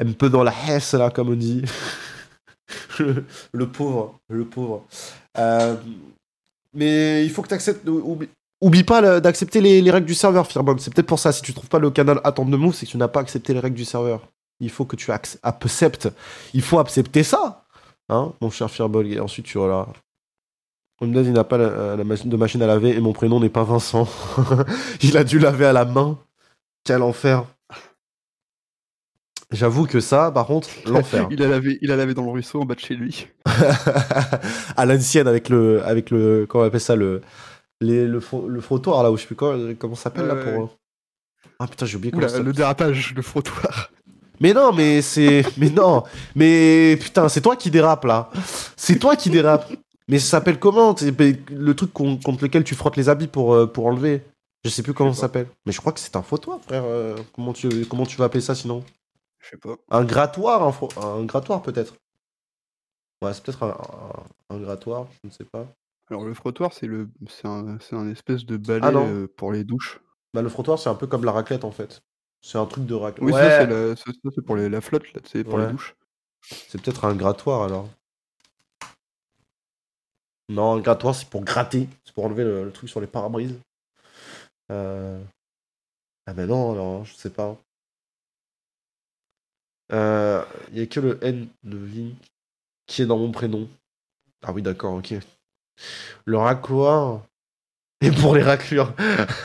[0.00, 1.62] un peu dans la hesse là, comme on dit.
[3.52, 4.84] le, pauvre, le pauvre.
[5.38, 5.76] Euh,
[6.74, 7.86] mais il faut que tu acceptes.
[8.60, 10.80] Oublie, pas d'accepter les, les règles du serveur, Firbolg.
[10.80, 11.30] C'est peut-être pour ça.
[11.32, 13.54] Si tu trouves pas le canal Attente de Move, c'est que tu n'as pas accepté
[13.54, 14.26] les règles du serveur.
[14.60, 16.08] Il faut que tu ac- acceptes.
[16.54, 17.64] Il faut accepter ça,
[18.08, 19.12] hein, mon cher Firbolg.
[19.12, 19.86] Et ensuite, tu voilà.
[21.00, 23.48] Omdaz, il n'a pas la, la machine de machine à laver et mon prénom n'est
[23.48, 24.08] pas Vincent.
[25.02, 26.18] il a dû laver à la main.
[26.84, 27.44] Quel enfer.
[29.50, 31.26] J'avoue que ça, par contre, l'enfer.
[31.30, 33.28] il, a lavé, il a lavé dans le ruisseau en bas de chez lui.
[34.76, 37.22] à l'ancienne avec le avec le comment on appelle ça le
[37.80, 40.52] les, le, le frottoir là où je sais plus quoi comment ça s'appelle là pour
[40.64, 40.68] ouais.
[41.60, 43.90] ah putain j'ai oublié comment ça le dérapage, le frottoir.
[44.40, 46.02] mais non mais c'est mais non
[46.34, 48.30] mais putain c'est toi qui dérape là
[48.76, 49.72] c'est toi qui dérape
[50.08, 53.66] mais ça s'appelle comment le truc con- contre lequel tu frottes les habits pour euh,
[53.66, 54.22] pour enlever
[54.64, 57.16] je sais plus comment ça s'appelle mais je crois que c'est un frottoir frère Euh,
[57.34, 58.84] comment tu comment tu vas appeler ça sinon
[59.40, 59.76] Je sais pas.
[59.90, 61.94] un grattoir un, un grattoir peut-être
[63.22, 65.66] ouais c'est peut-être un, un- un grattoir je ne sais pas
[66.10, 69.52] Alors le frottoir, c'est le, c'est un, c'est un espèce de balai Ah euh, pour
[69.52, 70.00] les douches.
[70.32, 72.00] Bah, le frottoir, c'est un peu comme la raclette en fait.
[72.40, 73.24] C'est un truc de raclette.
[73.26, 75.66] Oui, ouais, ça c'est ça, pour les- la flotte là, c'est pour Ouais.
[75.66, 75.94] les douches.
[76.68, 77.88] c'est peut-être un grattoir alors.
[80.48, 81.88] Non, un grattoir, c'est pour gratter.
[82.04, 83.58] C'est pour enlever le, le truc sur les pare-brises.
[84.70, 85.22] Euh...
[86.26, 87.56] Ah, ben non, alors, je sais pas.
[89.92, 92.16] Euh, Il y a que le N de Vink
[92.86, 93.68] qui est dans mon prénom.
[94.42, 95.14] Ah oui, d'accord, ok.
[96.24, 97.22] Le racloir.
[98.00, 98.94] Et pour les raclures.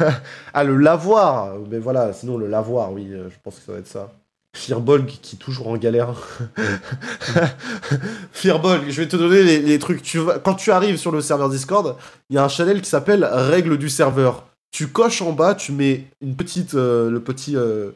[0.53, 1.59] ah, le lavoir.
[1.69, 4.11] Mais voilà, sinon le lavoir, oui, euh, je pense que ça va être ça.
[4.55, 6.13] Firbolg qui est toujours en galère.
[8.31, 10.01] Firbolg, je vais te donner les, trucs.
[10.01, 11.97] Tu quand tu arrives sur le serveur Discord,
[12.29, 14.45] il y a un channel qui s'appelle Règles du serveur.
[14.71, 17.91] Tu coches en bas, tu mets une petite, euh, le petit, euh,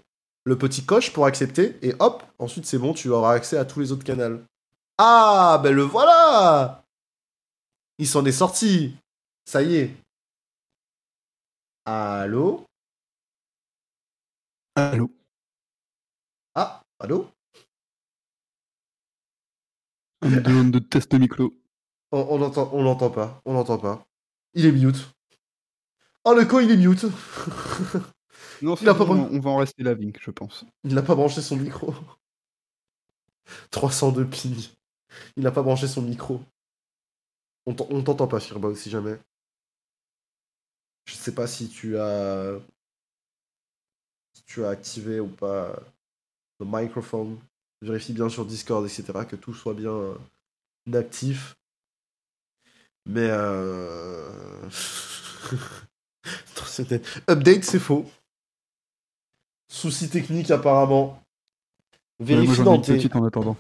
[0.45, 3.79] le petit coche pour accepter, et hop, ensuite c'est bon, tu auras accès à tous
[3.79, 4.41] les autres canaux.
[4.97, 6.83] Ah, ben le voilà
[7.99, 8.95] Il s'en est sorti.
[9.45, 9.95] Ça y est.
[11.85, 12.65] Allô?
[14.75, 15.16] Allô?
[16.99, 17.27] Allô
[20.21, 21.53] On demande de test de micro.
[22.11, 24.05] On on l'entend on l'entend pas, on l'entend pas.
[24.53, 25.13] Il est mute.
[26.25, 27.05] Oh le con il est mute.
[28.61, 30.65] Non, Il a pas on va en rester là, Vink, je pense.
[30.83, 31.93] il n'a pas branché son micro.
[33.71, 34.55] 302 ping.
[35.35, 36.41] Il n'a pas branché son micro.
[37.67, 39.19] On t'en- on t'entend pas, Fireball, si jamais.
[41.05, 42.59] Je sais pas si tu as.
[44.33, 45.77] Si tu as activé ou pas
[46.59, 47.37] le microphone.
[47.81, 49.05] Vérifie bien sur Discord, etc.
[49.29, 50.15] Que tout soit bien euh,
[50.93, 51.55] actif.
[53.05, 54.69] Mais euh...
[57.29, 58.05] Update, c'est faux.
[59.69, 61.21] Souci technique apparemment.
[62.19, 62.95] Vérifie dans tes...
[62.95, 63.57] petite en attendant.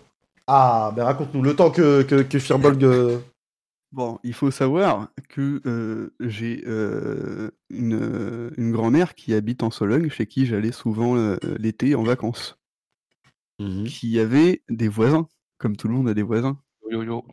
[0.47, 2.83] Ah, mais raconte-nous le temps que, que, que Firbolg.
[2.83, 3.19] euh,
[3.91, 10.09] Bon, il faut savoir que euh, j'ai euh, une, une grand-mère qui habite en Sologne,
[10.09, 11.15] chez qui j'allais souvent
[11.57, 12.57] l'été en vacances,
[13.87, 15.27] qui avait des voisins,
[15.57, 16.57] comme tout le monde a des voisins.
[16.89, 17.25] Yo yo.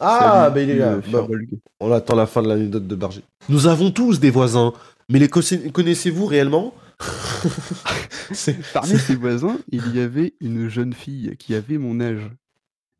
[0.00, 0.92] Ah, Salut, bah il est là.
[0.92, 1.36] euh,
[1.80, 3.24] on attend la fin de l'anecdote de Bargy.
[3.48, 4.72] Nous avons tous des voisins,
[5.08, 6.72] mais les conna- connaissez-vous réellement?
[8.32, 12.30] C'est- Parmi ses voisins, il y avait une jeune fille qui avait mon âge.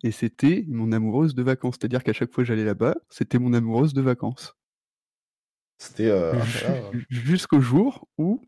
[0.04, 1.76] Et c'était mon amoureuse de vacances.
[1.80, 4.54] C'est-à-dire qu'à chaque fois que j'allais là-bas, c'était mon amoureuse de vacances.
[5.78, 6.06] C'était.
[6.08, 6.80] euh, voilà.
[7.08, 8.40] Jusqu'au jour où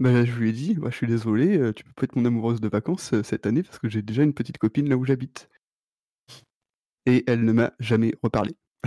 [0.00, 2.24] bah, je lui ai dit bah, Je suis désolé, euh, tu peux pas être mon
[2.24, 5.04] amoureuse de vacances euh, cette année parce que j'ai déjà une petite copine là où
[5.04, 5.48] j'habite.
[7.06, 8.56] Et elle ne m'a jamais reparlé.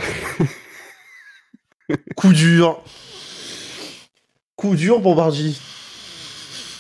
[2.16, 2.84] Coup dur.
[4.56, 5.58] Coup dur pour Bargy.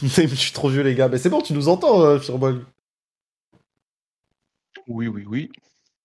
[0.04, 1.10] Mais je suis trop vieux, les gars.
[1.10, 2.62] Mais c'est bon, tu nous entends, euh, Firbolg.
[4.88, 5.52] Oui, oui, oui.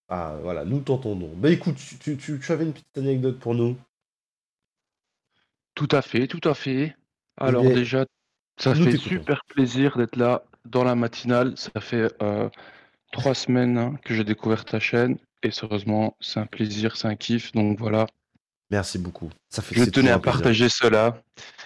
[0.08, 1.32] Ah, voilà, nous t'entendons.
[1.36, 3.76] Bah écoute, tu, tu, tu- tu avais une petite anecdote pour nous?
[5.74, 6.96] Tout à fait, tout à fait.
[7.36, 8.06] Alors bien, déjà,
[8.58, 11.54] ça nous fait super plaisir d'être là dans la matinale.
[11.56, 12.48] Ça fait euh,
[13.12, 17.16] trois semaines hein, que j'ai découvert ta chaîne et sérieusement, c'est un plaisir, c'est un
[17.16, 17.52] kiff.
[17.52, 18.06] Donc voilà,
[18.70, 19.30] Merci beaucoup.
[19.48, 20.32] Ça fait je tenais à plaisir.
[20.40, 21.22] partager cela.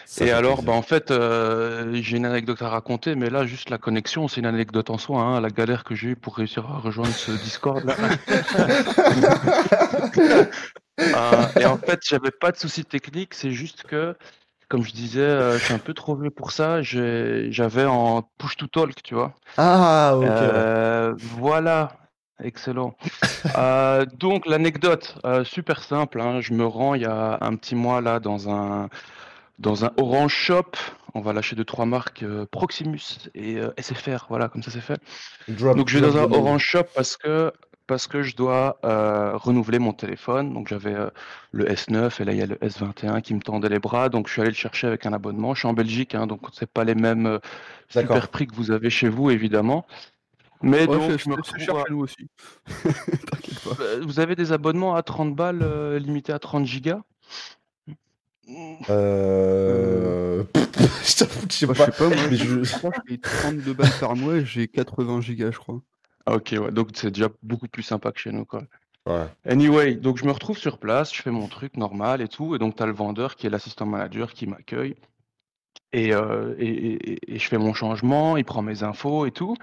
[0.07, 3.71] Ça et alors, bah, en fait, euh, j'ai une anecdote à raconter, mais là, juste
[3.71, 5.21] la connexion, c'est une anecdote en soi.
[5.21, 7.83] hein, la galère que j'ai eue pour réussir à rejoindre ce Discord.
[11.01, 14.15] Euh, et en fait, j'avais pas de soucis techniques, c'est juste que,
[14.73, 16.81] comme je disais, euh, je suis un peu trop vieux pour ça.
[16.81, 19.35] J'avais en push to talk, tu vois.
[19.59, 20.25] Ah, ok.
[20.25, 21.93] Euh, voilà,
[22.43, 22.95] excellent.
[23.59, 26.23] Euh, donc l'anecdote, euh, super simple.
[26.23, 28.89] hein, je me rends il y a un petit mois là dans un
[29.59, 30.71] dans un Orange Shop.
[31.15, 34.25] On va lâcher deux trois marques Proximus et SFR.
[34.31, 34.99] Voilà, comme ça c'est fait.
[35.49, 36.23] Drop- Donc je vais dans un.
[36.33, 37.53] Orange Shop parce que
[37.87, 40.53] parce que je dois euh, renouveler mon téléphone.
[40.55, 41.11] Donc j'avais euh,
[41.53, 44.09] le S9 et là il y a le S21 qui me tendait les bras.
[44.09, 45.55] Donc je suis allé le chercher avec un abonnement.
[45.55, 47.39] Je suis en Belgique, hein, donc c'est pas les mêmes euh,
[47.89, 49.87] super prix que vous avez chez vous évidemment.
[50.65, 52.29] Mais Ouais, donc je me retrouve cher à- chez nous aussi.
[53.31, 53.77] T'inquiète pas.
[53.83, 57.01] Euh, Vous avez des abonnements à 30 balles euh, limités à 30 gigas?
[58.91, 60.45] Euh...
[61.03, 61.87] je sais Bah, pas.
[61.87, 62.63] je sais pas, moi, mais je...
[62.65, 65.81] je- crois que je paye 32 balles par mois et j'ai 80 gigas, je crois.
[66.27, 68.63] Ah, Ok, ouais, donc c'est déjà beaucoup plus sympa que chez nous, quoi.
[69.07, 69.27] Ouais.
[69.45, 72.59] Anyway, donc je me retrouve sur place, je fais mon truc normal et tout, et
[72.59, 74.95] donc tu as le vendeur qui est l'assistant manager qui m'accueille,
[75.93, 79.57] et, euh, et, et- et je fais mon changement, il prend mes infos et tout.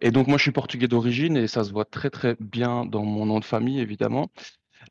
[0.00, 3.04] Et donc moi je suis portugais d'origine et ça se voit très très bien dans
[3.04, 4.30] mon nom de famille, évidemment.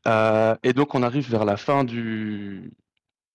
[0.06, 2.72] Euh, et donc on arrive vers la fin du,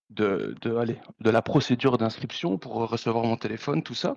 [0.10, 4.16] de, de, allez, de la procédure d'inscription pour recevoir mon téléphone, tout ça.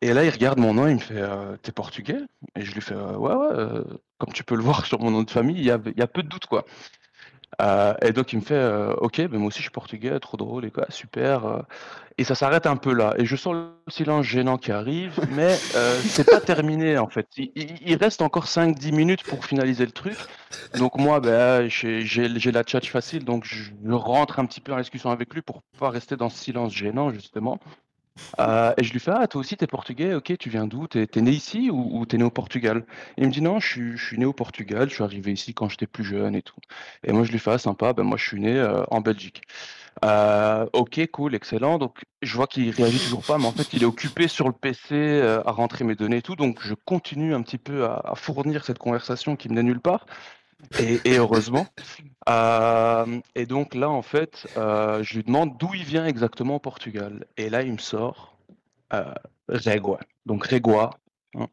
[0.00, 2.20] Et là, il regarde mon nom, il me fait euh, T'es portugais?
[2.56, 3.84] Et je lui fais euh, Ouais, ouais, euh,
[4.18, 6.22] comme tu peux le voir sur mon nom de famille, il y a, y peu
[6.22, 6.64] de doute, quoi.
[8.02, 8.68] Et donc, il me fait
[8.98, 11.64] Ok, mais moi aussi je suis portugais, trop drôle, et quoi, super.
[12.18, 13.14] Et ça s'arrête un peu là.
[13.16, 17.28] Et je sens le silence gênant qui arrive, mais c'est pas terminé en fait.
[17.36, 20.16] Il, reste encore 5-10 minutes pour finaliser le truc.
[20.78, 25.10] Donc, moi, ben, j'ai la tchatch facile, donc je rentre un petit peu en discussion
[25.10, 27.60] avec lui pour pas rester dans ce silence gênant, justement.
[28.38, 30.86] Euh, et je lui fais Ah, toi aussi, t'es portugais, ok, tu viens d'où?
[30.86, 32.86] T'es né ici ou, t'es né au Portugal?
[33.16, 35.86] Il me dit Non, je suis, né au Portugal, je suis arrivé ici quand j'étais
[35.86, 36.60] plus jeune et tout.
[37.04, 39.42] Et moi, je lui fais Ah, sympa, ben moi, je suis né euh, en Belgique.
[40.04, 41.78] Euh, ok, cool, excellent.
[41.78, 44.54] Donc, je vois qu'il réagit toujours pas, mais en fait, il est occupé sur le
[44.54, 46.36] PC à rentrer mes données et tout.
[46.36, 50.06] Donc, je continue un petit peu à, à fournir cette conversation qui menait nulle part.
[50.78, 51.66] Et, et heureusement.
[52.26, 56.58] Euh, et donc là, en fait, euh, je lui demande d'où il vient exactement au
[56.58, 57.26] Portugal.
[57.36, 58.38] Et là, il me sort
[58.94, 59.12] euh,
[59.46, 60.00] Régua.
[60.24, 60.88] Donc Régua.
[61.34, 61.48] Hein.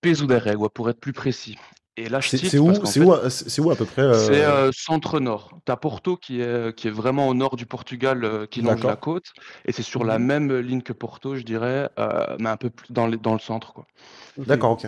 [0.00, 1.56] Peso de Régua, pour être plus précis.
[1.96, 5.60] Et là, je C'est où, c'est où, à- où peu près euh, c'est euh, centre-nord.
[5.64, 8.96] T'as Porto qui est, qui est vraiment au nord du Portugal, euh, qui longe la
[8.96, 9.26] côte.
[9.66, 10.26] Et c'est sur la Mhm.
[10.26, 13.38] même ligne que Porto, je dirais, euh, mais un peu plus dans, les- dans le
[13.38, 13.72] centre.
[13.74, 13.86] Quoi.
[14.38, 14.86] D'accord, ok.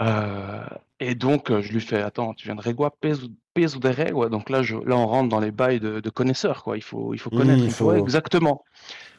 [0.00, 0.64] Euh,
[1.00, 4.28] et donc, euh, je lui fais, attends, tu viens de Régua, peso, peso de Régua.
[4.28, 6.76] Donc là, je, là, on rentre dans les bails de, de connaisseurs, quoi.
[6.76, 7.62] Il faut, il faut connaître.
[7.62, 8.64] il Il faut, faut- ouais, exactement.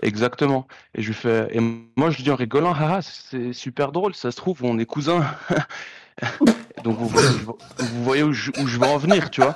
[0.01, 0.67] Exactement.
[0.95, 3.91] Et je lui fais, et moi, je lui dis en rigolant, ah, ah, c'est super
[3.91, 5.25] drôle, ça se trouve, on est cousins.
[6.83, 7.29] Donc vous voyez,
[7.79, 9.55] vous voyez où, je, où je veux en venir, tu vois?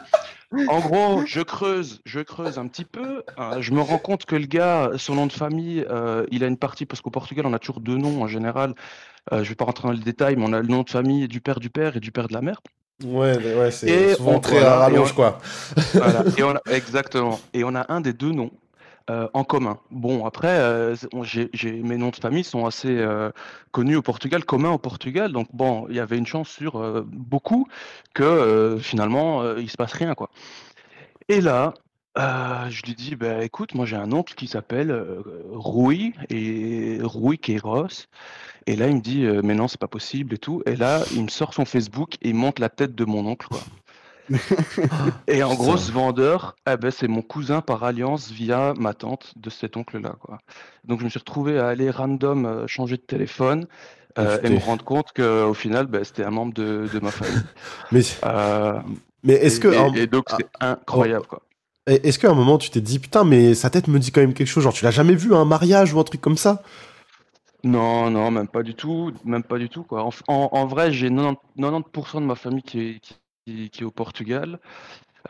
[0.68, 3.24] En gros, je creuse, je creuse un petit peu.
[3.40, 6.48] euh, je me rends compte que le gars, son nom de famille, euh, il a
[6.48, 8.74] une partie parce qu'au Portugal, on a toujours deux noms en général.
[9.32, 11.28] Euh, je vais pas rentrer dans le détail, mais on a le nom de famille
[11.28, 12.60] du père du père et du père de la mère.
[13.04, 15.40] Ouais, mais ouais, c'est souvent on- très à rallonge, quoi.
[15.94, 16.24] Voilà.
[16.38, 17.40] Et on a- exactement.
[17.54, 18.52] Et on a un des deux noms
[19.10, 19.80] euh, en commun.
[19.90, 20.96] Bon, après, euh,
[21.64, 23.32] mes noms de famille sont assez euh,
[23.72, 25.32] connus au Portugal, communs au Portugal.
[25.32, 27.68] Donc bon, il y avait une chance sur beaucoup
[28.14, 30.30] que finalement il se passe rien, quoi.
[31.30, 31.74] Et là,
[32.16, 34.94] je lui dis, bah, écoute, moi j'ai un oncle qui s'appelle
[35.52, 38.08] Rui et Rui Queiroz.
[38.68, 40.62] Et là, il me dit, mais non, c'est pas possible et tout.
[40.68, 43.48] Et là, il me sort son Facebook et il monte la tête de mon oncle,
[43.48, 43.62] quoi.
[45.28, 45.78] Et en gros, Putain.
[45.78, 50.16] ce vendeur, eh ben, c'est mon cousin par alliance via ma tante de cet oncle-là,
[50.20, 50.40] quoi.
[50.86, 53.68] Donc, je me suis retrouvé à aller random euh, changer de téléphone
[54.20, 57.48] euh, et me rendre compte qu'au final, ben, c'était un membre de, de ma famille.
[57.92, 58.82] Mais, Euh,
[59.24, 59.68] mais est-ce que.
[59.94, 61.44] et, donc, ah, c'est incroyable, quoi.
[61.88, 64.22] Et Est-ce qu'à un moment tu t'es dit putain mais sa tête me dit quand
[64.22, 66.38] même quelque chose genre tu l'as jamais vu à un mariage ou un truc comme
[66.38, 66.64] ça?
[67.64, 70.04] Non, non, même pas du tout, même pas du tout, quoi.
[70.04, 73.16] En, en- en vrai, j'ai 90%, 90% de ma famille qui est, qui,
[73.46, 74.60] qui est au Portugal.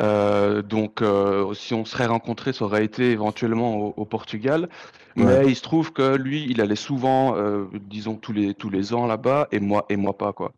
[0.02, 4.70] Euh, donc, euh, si on serait rencontrés, ça aurait été éventuellement au, au Portugal.
[5.16, 5.48] Mais Ouais.
[5.48, 9.06] il se trouve que lui, il allait souvent, euh, disons tous les tous les ans
[9.06, 10.54] là-bas, et moi et moi pas, quoi.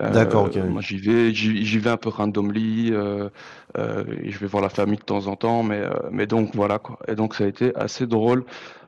[0.00, 0.56] D'accord, ok.
[0.58, 2.92] Moi, j'y vais, j'y vais un peu randomly.
[2.92, 6.98] Et je vais voir la famille de temps en temps, mais mais donc voilà quoi.
[7.08, 8.44] Et donc ça a été assez drôle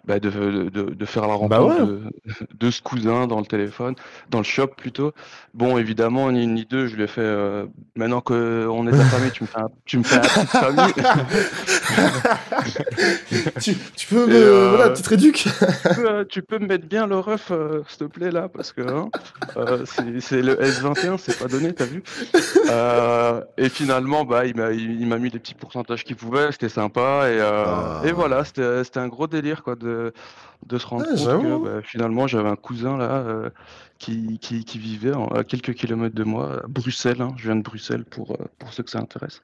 [0.09, 0.30] bah, de,
[0.70, 1.76] de, faire la rencontre Bah ouais.
[2.59, 3.94] de, ce cousin dans le téléphone,
[4.30, 5.12] dans le shop plutôt.
[5.52, 7.20] Bon, évidemment, ni une ni deux, je lui ai fait.
[7.20, 10.94] euh, maintenant qu'on est affamé, tu me fais un, tu me fais famille.
[13.60, 14.35] tu, tu peux me.
[14.35, 15.48] Euh, Voilà, petite réduc tu
[15.94, 18.72] peux, euh, tu peux me mettre bien le ref, euh, s'il te plaît, là, parce
[18.72, 19.09] que hein,
[20.20, 22.02] c'est le S21, c'est pas donné, t'as vu
[23.59, 28.01] Et finalement, bah, il m'a mis les petits pourcentages qu'il pouvait, c'était sympa, et, Ah.
[28.05, 29.98] et voilà, c'était c'était un gros délire, quoi, de,
[30.66, 33.51] de se rendre Ouais, compte que bah, finalement, j'avais un cousin, là, euh,
[33.99, 37.57] qui, qui, qui vivait en- à quelques kilomètres de moi, à Bruxelles, hein, je viens
[37.57, 39.43] de Bruxelles, pour, euh, pour ceux que ça intéresse.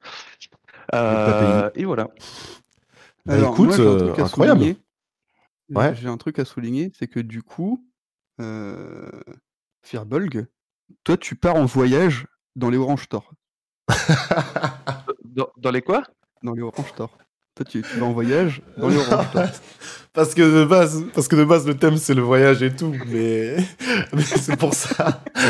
[0.93, 2.09] Euh, et voilà.
[3.25, 4.59] Bah, Alors, écoute, moi, j'ai un truc à incroyable.
[4.59, 4.77] souligner.
[5.73, 5.95] Ouais.
[5.95, 7.83] J'ai un truc à souligner, c'est que du coup,
[8.39, 9.09] euh,
[9.81, 10.45] Firbolg,
[11.03, 13.31] toi, tu pars en voyage dans les Orange Store.
[15.23, 16.03] Dans, dans les quoi?
[16.43, 17.17] Dans les Orange Store.
[17.55, 19.45] Toi, tu, tu vas en voyage dans les Orange Store.
[20.13, 22.93] parce que de base, parce que de base le thème c'est le voyage et tout,
[23.07, 23.55] mais,
[24.13, 25.21] mais c'est pour ça.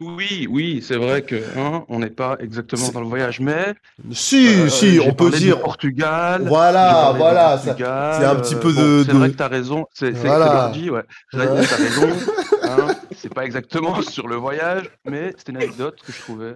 [0.00, 3.74] Oui, oui, c'est vrai que hein, on n'est pas exactement C'est- dans le voyage, mais
[4.12, 5.60] Si, euh, si, on peut parlé du dire.
[5.60, 6.42] Portugal.
[6.46, 9.86] Voilà, voilà, c'est un petit euh, peu bon, de- C'est de- vrai que t'as raison.
[9.92, 10.46] C'est c'est- c'est Voilà.
[10.46, 11.02] l'ordi, ouais.
[11.32, 11.62] T'as Ouais.
[11.66, 12.08] t'as raison.
[12.64, 16.54] hein, c'est pas exactement sur le voyage, mais c'était une anecdote que je trouvais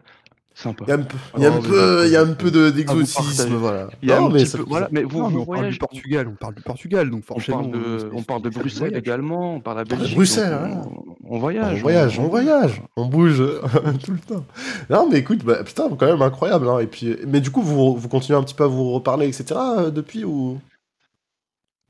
[0.54, 0.84] sympa.
[0.86, 2.50] Il y a un peu, il y a un peu, il y a un peu
[2.50, 2.72] de- partager.
[2.72, 3.88] d'exotisme, voilà.
[4.02, 5.46] Il y a Non, un mais ça peu, voilà, mais vous, Non, mais vous on
[5.54, 7.58] parle du Portugal, on parle du Portugal, donc on forcément.
[7.60, 8.98] parle de, on parle de Bruxelles voyage.
[8.98, 10.16] également, on parle de la Belgique.
[10.16, 10.82] Bruxelles, voilà.
[11.24, 11.78] on, on voyage.
[11.78, 13.42] On voyage, on voyage, on bouge
[14.04, 14.44] tout le temps.
[14.90, 16.68] Non, mais écoute, bah, putain, quand même incroyable.
[16.68, 16.78] Hein.
[16.80, 19.44] Et puis, mais du coup, vous, vous continuez un petit peu à vous reparler, etc.
[19.78, 20.58] euh, depuis ou?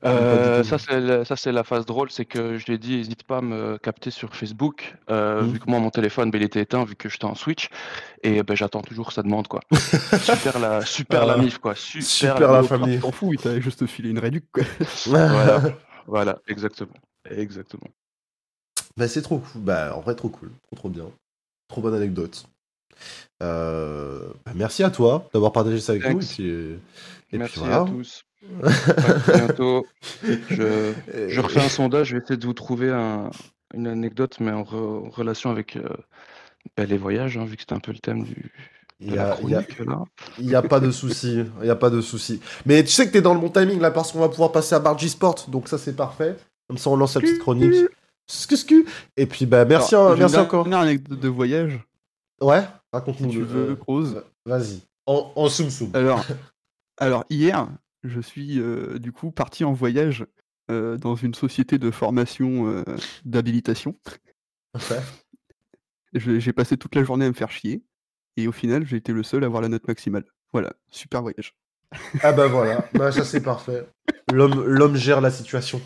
[0.03, 3.41] Euh, ça c'est la- phase drôle, c'est que je lui ai dit n'hésite pas à
[3.41, 5.51] me capter sur Facebook, euh, Mhm.
[5.51, 7.69] vu que moi mon téléphone ben, il était éteint vu que j'étais en Switch
[8.23, 9.61] et ben j'attends toujours sa demande quoi.
[10.23, 12.95] super la super la mif quoi, super, super la famille.
[12.95, 14.63] Tu t'en fous, il t'a juste filé une réduc, quoi.
[15.05, 15.61] Voilà,
[16.07, 16.93] voilà, exactement,
[17.29, 17.87] exactement.
[18.97, 19.61] Bah, c'est trop cool.
[19.61, 20.49] Bah, en vrai, trop cool.
[20.67, 21.05] Trop, trop bien.
[21.69, 22.45] Trop bonne anecdote.
[23.41, 26.09] Euh, bah, merci à toi d'avoir partagé ça avec nous.
[26.09, 26.27] Et Thanks.
[26.35, 27.83] puis, et Merci puis voilà.
[27.83, 28.23] à tous.
[29.35, 29.85] Bientôt.
[30.49, 30.93] Je,
[31.27, 33.29] je refais un sondage, je vais essayer de vous trouver un-
[33.73, 35.87] une anecdote mais en, re- en relation avec euh,
[36.75, 38.51] ben, les voyages, hein, vu que c'était un peu le thème du,
[38.99, 40.03] Il de y la a, a- chronique là.
[40.39, 41.43] il y a pas de souci.
[41.61, 42.39] Il y a pas de souci.
[42.65, 44.75] Mais tu sais que t'es dans le bon timing là parce qu'on va pouvoir passer
[44.75, 45.45] à Bargy Sport.
[45.47, 46.35] Donc ça, c'est parfait.
[46.67, 47.73] Comme ça, on lance la petite chronique.
[48.27, 48.85] Scu, scu.
[49.17, 50.63] Et puis, bah, merci, Alors, hein, merci une encore.
[50.63, 51.79] dernière anecdote de voyage,
[52.39, 53.29] Ouais, si raconte-nous.
[53.29, 54.23] tu le- veux, euh, Rose.
[54.45, 54.79] Vas-y.
[55.05, 55.89] En, en soum soum.
[55.93, 56.23] Alors,
[56.97, 57.67] alors hier,
[58.03, 60.25] je suis euh, du coup parti en voyage
[60.69, 62.83] euh, dans une société de formation euh,
[63.25, 63.97] d'habilitation.
[66.13, 67.83] J'ai passé toute la journée à me faire chier.
[68.37, 70.25] Et au final, j'ai été le seul à avoir la note maximale.
[70.53, 71.55] Voilà, super voyage.
[72.21, 73.85] Ah bah voilà, bah, ça c'est parfait.
[74.31, 75.81] L'homme, gère la situation,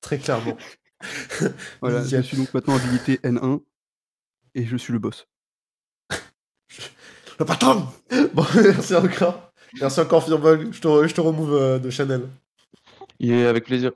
[0.00, 0.56] très clairement.
[1.80, 3.62] Voilà, je suis donc maintenant habilité N1
[4.54, 5.26] et je suis le boss.
[7.38, 7.88] Le patron
[8.34, 9.49] Bon, merci encore.
[9.80, 10.72] Merci encore, Fireball.
[10.72, 12.22] Je te, je te remove euh, de Chanel.
[13.18, 13.92] Il est avec plaisir.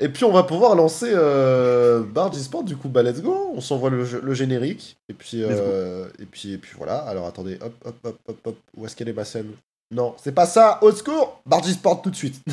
[0.00, 3.60] Et puis on va pouvoir lancer euh, Bar Sport du coup bah let's go, on
[3.60, 6.98] s'envoie le, le générique et puis, euh, et puis et puis voilà.
[6.98, 9.50] Alors attendez, hop hop hop hop hop, où est-ce qu'elle est ma scène?
[9.90, 12.40] Non, c'est pas ça, au secours, Bar Sport tout de suite.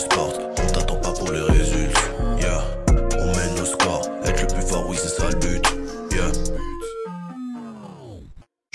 [0.00, 2.00] Sport, on t'attend pas pour les résultats.
[2.38, 2.62] Yeah,
[3.18, 4.08] on mène nos scores.
[4.24, 5.59] Être le plus fort, oui, c'est ça le but.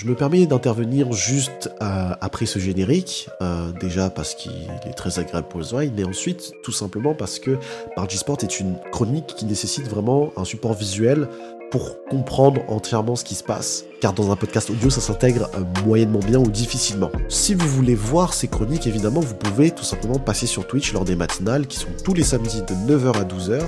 [0.06, 5.18] Je me permets d'intervenir juste euh, après ce générique, euh, déjà parce qu'il est très
[5.18, 7.58] agréable pour les oreilles, mais ensuite tout simplement parce que
[7.98, 11.28] Bargy Sport est une chronique qui nécessite vraiment un support visuel
[11.76, 15.84] pour comprendre entièrement ce qui se passe, car dans un podcast audio ça s'intègre euh,
[15.86, 17.12] moyennement bien ou difficilement.
[17.28, 21.04] Si vous voulez voir ces chroniques, évidemment vous pouvez tout simplement passer sur Twitch lors
[21.04, 23.62] des matinales qui sont tous les samedis de 9h à 12h,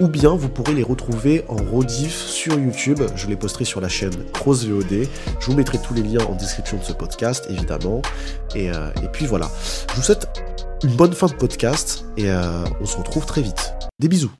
[0.00, 3.88] ou bien vous pourrez les retrouver en rediff sur YouTube, je les posterai sur la
[3.88, 5.08] chaîne Cross VOD,
[5.40, 8.02] je vous mettrai tous les liens en description de ce podcast, évidemment.
[8.54, 9.50] Et, euh, puis voilà.
[9.90, 10.28] Je vous souhaite
[10.84, 13.72] une bonne fin de podcast et euh, on se retrouve très vite.
[13.98, 14.30] Des bisous.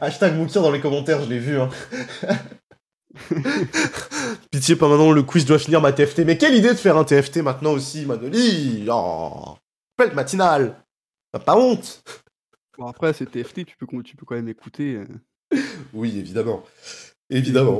[0.00, 1.58] Hashtag Moukir dans les commentaires, je l'ai vu.
[1.60, 1.68] Hein.
[4.50, 6.20] Pitié, pas maintenant, le quiz doit finir ma TFT.
[6.20, 9.56] Mais quelle idée de faire un TFT maintenant aussi, Manoli Oh
[9.98, 10.76] Belle matinale
[11.32, 12.02] T'as pas honte
[12.78, 14.96] Bon, après, c'est TFT, tu peux, tu peux quand même écouter.
[15.54, 15.58] euh,
[15.92, 16.62] Oui, évidemment.
[17.30, 17.78] Évidemment.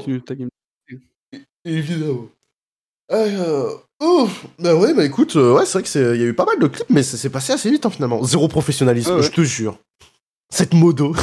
[1.64, 2.28] Évidemment.
[3.10, 3.70] Euh,
[4.02, 4.46] ouf.
[4.58, 6.44] Bah ouais, bah écoute, euh, ouais, c'est vrai que c'est, il y a eu pas
[6.46, 8.22] mal de clips, mais ça s'est passé assez vite hein, finalement.
[8.22, 9.22] Zéro professionnalisme, Ah ouais.
[9.22, 9.78] je te jure.
[10.52, 11.16] Cette modo,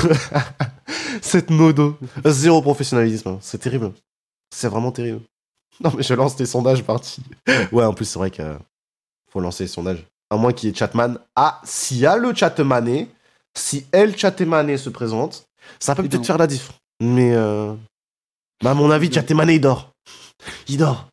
[1.22, 3.92] cette modo, zéro professionnalisme, c'est terrible.
[4.50, 5.22] C'est vraiment terrible.
[5.80, 7.22] Non mais je lance des sondages partis.
[7.72, 8.58] Ouais, en plus c'est vrai que
[9.32, 10.04] faut lancer les sondages.
[10.32, 11.20] À moins qu'il y ait Chatman.
[11.36, 13.08] Ah, s'il y a le Chatmané,
[13.56, 15.46] si El Chatmané se présente,
[15.80, 16.72] ça peut peut-être faire la diff.
[17.00, 17.76] Mais euh...
[18.64, 19.92] bah, à mon avis, Chatmané il dort.
[20.68, 21.08] Il dort.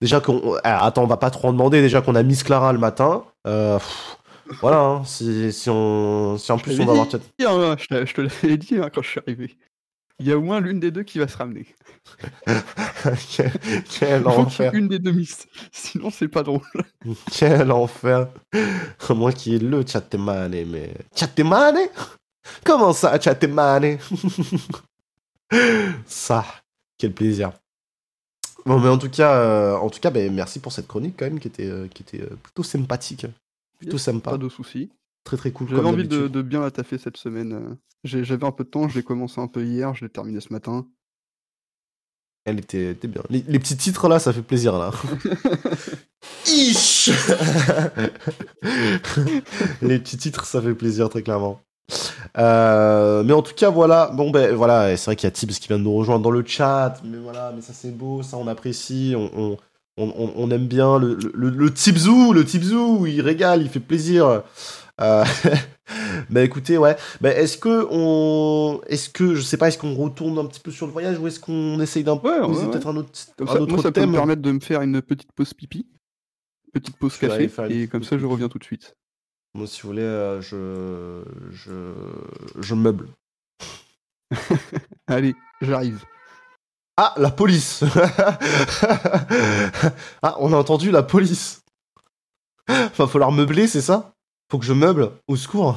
[0.00, 0.56] Déjà qu'on.
[0.64, 1.80] ah, attends, on va pas trop en demander.
[1.82, 3.22] Déjà qu'on a Miss Clara le matin.
[3.46, 4.17] Euh, pff,
[4.60, 7.16] voilà, hein, si, si, on, si en plus Je on va avoir dit,
[7.46, 9.56] hein, je te- je te l'avais dit hein, quand je suis arrivé.
[10.20, 11.66] Il y a au moins l'une des deux qui va se ramener.
[13.36, 13.52] quel,
[13.88, 14.74] quel Il faut enfer.
[14.74, 15.46] une des deux miss.
[15.70, 16.60] Sinon, c'est pas drôle.
[17.32, 18.28] Quel enfer.
[19.36, 20.92] Qu'il y ait le Chatemané, mais.
[21.14, 21.88] Chatemané
[22.64, 23.98] Comment ça, Chatemané
[26.06, 26.44] Ça,
[26.98, 27.52] quel plaisir.
[28.66, 31.24] Bon, mais en tout cas, euh, en tout cas ben, merci pour cette chronique quand
[31.26, 33.26] même qui était, euh, qui était euh, plutôt sympathique.
[33.78, 34.32] Plutôt sympa.
[34.32, 34.90] Pas de soucis.
[35.24, 35.68] Très très cool.
[35.68, 37.52] J'avais envie de, bien la taffer cette semaine.
[37.52, 37.74] euh.
[38.04, 40.52] J'avais un peu de temps, je l'ai commencé un peu hier, je l'ai terminé ce
[40.52, 40.86] matin.
[42.44, 43.22] Elle était, était bien.
[43.28, 44.90] Les, les petits titres là, ça fait plaisir là.
[46.46, 47.10] Ish
[49.82, 51.60] Les petits titres, ça fait plaisir très clairement.
[52.38, 54.10] Euh, mais en tout cas, voilà.
[54.14, 56.30] Bon, ben voilà, c'est vrai qu'il y a Tibbs qui vient de nous rejoindre dans
[56.30, 57.00] le chat.
[57.04, 59.14] Mais voilà, mais ça c'est beau, ça on apprécie.
[59.16, 59.56] On, on,
[59.98, 63.80] on, on- on aime bien le, le, le Tibzou, le Tibzou, il régale, il fait
[63.80, 64.42] plaisir.
[65.00, 65.24] Euh,
[66.30, 66.96] bah écoutez, ouais.
[67.20, 70.70] Bah, est-ce que on, est-ce que je sais pas, est-ce qu'on retourne un petit peu
[70.70, 72.70] sur le voyage ou est-ce qu'on essaye ouais, ouais.
[72.70, 74.82] peut-être un autre, Comme un ça, autre moi, ça peut me permettre de me faire
[74.82, 75.86] une petite pause pipi,
[76.72, 78.96] petite pause Je café, et comme ça, je reviens tout de suite.
[79.54, 81.92] Moi, si vous voulez, euh, je, je,
[82.60, 83.08] je meuble.
[85.06, 86.04] Allez, j'arrive.
[87.00, 87.84] Ah, la police
[90.22, 91.62] Ah, on a entendu la police
[92.66, 94.10] Va falloir meubler, c'est ça?
[94.50, 95.76] Faut que je meuble Au secours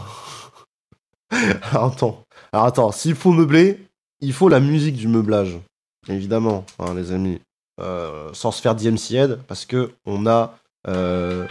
[1.72, 3.88] Alors attends, attends, s'il faut meubler,
[4.20, 5.60] il faut la musique du meublage.
[6.08, 7.40] Évidemment, hein, les amis.
[7.80, 10.56] Euh, sans se faire DMC Head, parce que on a...
[10.88, 11.46] euh,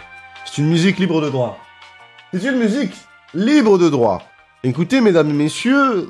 [0.45, 1.57] c'est une musique libre de droit.
[2.33, 2.93] C'est une musique
[3.33, 4.21] libre de droit.
[4.63, 6.09] Écoutez, mesdames et messieurs,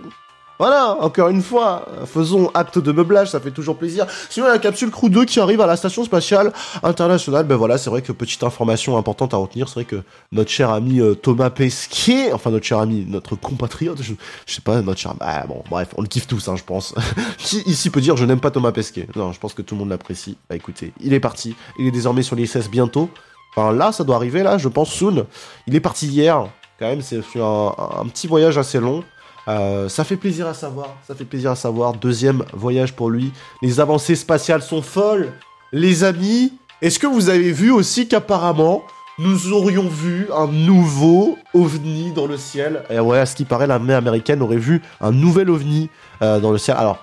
[0.61, 4.05] voilà, encore une fois, faisons acte de meublage, ça fait toujours plaisir.
[4.29, 7.47] Sinon, la capsule Crew 2 qui arrive à la station spatiale internationale.
[7.47, 10.69] Ben voilà, c'est vrai que petite information importante à retenir, c'est vrai que notre cher
[10.69, 14.13] ami euh, Thomas Pesquet, enfin notre cher ami, notre compatriote, je,
[14.45, 15.15] je sais pas, notre cher...
[15.19, 16.93] Ah bon, bref, on le kiffe tous, hein, je pense.
[17.39, 19.79] qui ici peut dire je n'aime pas Thomas Pesquet Non, je pense que tout le
[19.79, 20.37] monde l'apprécie.
[20.47, 23.09] Bah écoutez, il est parti, il est désormais sur l'ISS bientôt.
[23.55, 25.25] Enfin là, ça doit arriver, là, je pense, soon.
[25.65, 26.45] Il est parti hier,
[26.77, 29.03] quand même, c'est un petit voyage assez long.
[29.47, 31.93] Euh, ça fait plaisir à savoir, ça fait plaisir à savoir.
[31.93, 33.31] Deuxième voyage pour lui.
[33.61, 35.31] Les avancées spatiales sont folles.
[35.71, 38.83] Les amis, est-ce que vous avez vu aussi qu'apparemment,
[39.19, 42.83] nous aurions vu un nouveau ovni dans le ciel?
[42.89, 45.89] Et ouais, à ce qui paraît, l'armée américaine aurait vu un nouvel ovni
[46.21, 46.77] euh, dans le ciel.
[46.77, 46.99] Alors,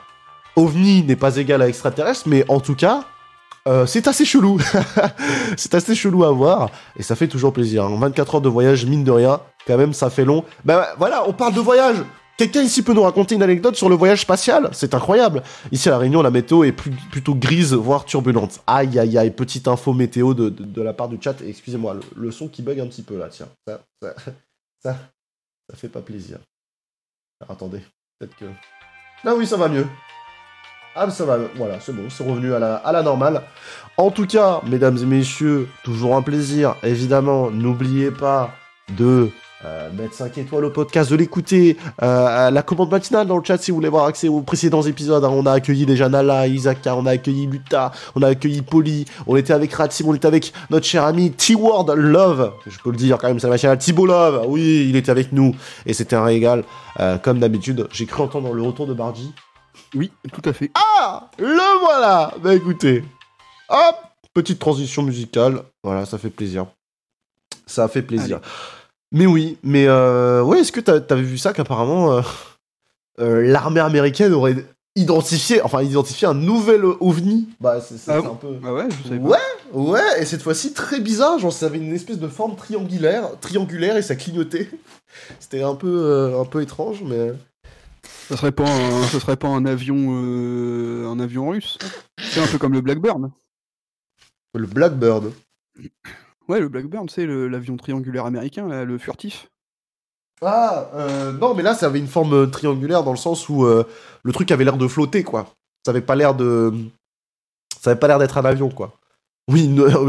[0.56, 3.05] ovni n'est pas égal à extraterrestre, mais en tout cas,
[3.66, 4.59] euh, c'est assez chelou.
[5.56, 7.85] c'est assez chelou à voir, et ça fait toujours plaisir.
[7.85, 7.97] hein.
[7.98, 10.44] 24 heures de voyage, mine de rien, quand même, ça fait long.
[10.65, 11.97] Bah voilà, on parle de voyage
[12.39, 14.70] Quelqu'un ici peut nous raconter une anecdote sur le voyage spatial?
[14.73, 15.43] C'est incroyable.
[15.73, 18.60] Ici à La Réunion, la météo est plutôt grise, voire turbulente.
[18.65, 21.35] Aïe, aïe, aïe, petite info météo de, de- la part du chat.
[21.44, 23.48] Excusez-moi, le, son qui bug un petit peu là, tiens.
[23.66, 24.15] Ça, ça,
[24.85, 24.97] ça,
[25.69, 26.39] ça fait pas plaisir.
[27.40, 27.81] Alors, attendez,
[28.20, 28.44] peut-être que...
[29.24, 29.86] Ah oui, ça va mieux.
[30.94, 33.43] Ah, ça va, voilà, c'est bon, c'est revenu à la, à la normale.
[33.97, 36.77] En tout cas, mesdames et messieurs, toujours un plaisir.
[36.85, 38.52] Évidemment, n'oubliez pas
[38.97, 39.28] de
[39.64, 41.76] euh, mettre 5 étoiles au podcast, de l'écouter.
[42.02, 45.24] Euh, la commande matinale dans le chat si vous voulez avoir accès aux précédents épisodes.
[45.24, 45.30] hein.
[45.32, 49.36] On a accueilli déjà Nala, Isaka, on a accueilli Luta, on a accueilli Polly, on
[49.36, 52.52] était avec Ratsim, on était avec notre cher ami T-Word Love.
[52.66, 54.44] Je peux le dire quand même, c'est la machine à Thibault Love.
[54.48, 55.55] Oui, il était avec nous
[55.86, 56.64] et c'était un régal.
[57.01, 59.32] Euh, comme d'habitude, j'ai cru entendre le retour de Bargy.
[59.94, 60.70] Oui, tout à fait.
[61.01, 63.02] Ah Le voilà Bah écoutez,
[63.68, 63.97] hop
[64.35, 66.66] Petite transition musicale, voilà, ça fait plaisir.
[67.66, 68.40] Ça fait plaisir.
[69.12, 72.22] Mais oui, mais euh, ouais, est-ce que t'avais vu ça qu'apparemment euh,
[73.20, 74.56] euh, l'armée américaine aurait
[74.97, 77.48] identifié, enfin identifié un nouvel ovni?
[77.60, 78.48] Bah c'est Ah bon un peu...
[78.64, 79.39] Ah ouais, je savais Ouais,
[79.72, 83.97] ouais, et cette fois-ci très bizarre, genre ça avait une espèce de forme triangulaire, triangulaire
[83.97, 84.68] et ça clignotait.
[85.40, 87.32] C'était un peu, euh, un peu étrange, mais...
[88.28, 91.78] Ça serait pas un, ça serait pas un avion, euh, un avion russe.
[92.18, 93.30] C'est un peu comme le Blackburn.
[94.55, 95.32] Le Blackbird.
[96.49, 99.49] Ouais, le Blackburn, c'est l'avion triangulaire américain, le furtif.
[100.41, 103.65] Ah, euh, non, mais là, ça avait une forme euh, triangulaire dans le sens où
[103.65, 103.85] euh,
[104.23, 105.53] le truc avait l'air de flotter, quoi.
[105.85, 106.73] Ça avait pas l'air de.
[107.81, 108.97] Ça avait pas l'air d'être un avion, quoi.
[109.51, 109.69] Oui,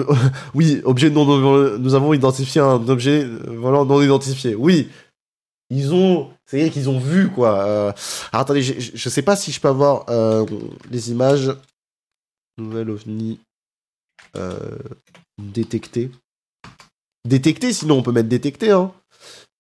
[0.54, 1.26] oui, objet non,
[1.78, 4.54] nous avons identifié un objet volant non identifié.
[4.54, 4.90] Oui,
[5.70, 7.62] ils ont, c'est vrai qu'ils ont vu quoi.
[7.62, 7.94] Alors
[8.34, 10.06] attendez, je, sais pas si je peux avoir
[10.92, 11.56] les images.
[12.58, 13.40] Nouvelle ovni
[14.36, 14.78] euh,
[17.30, 18.72] Détecté, sinon on peut mettre détecté.
[18.72, 18.92] Hein.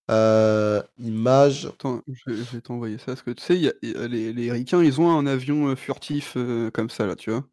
[0.09, 1.67] Euh, image.
[1.67, 3.95] Attends, je, je vais t'envoyer ça, parce que tu sais, il y a- il y
[3.95, 7.29] a les, les Ricains, ils ont un avion euh, furtif euh, comme ça, là, tu
[7.29, 7.43] vois.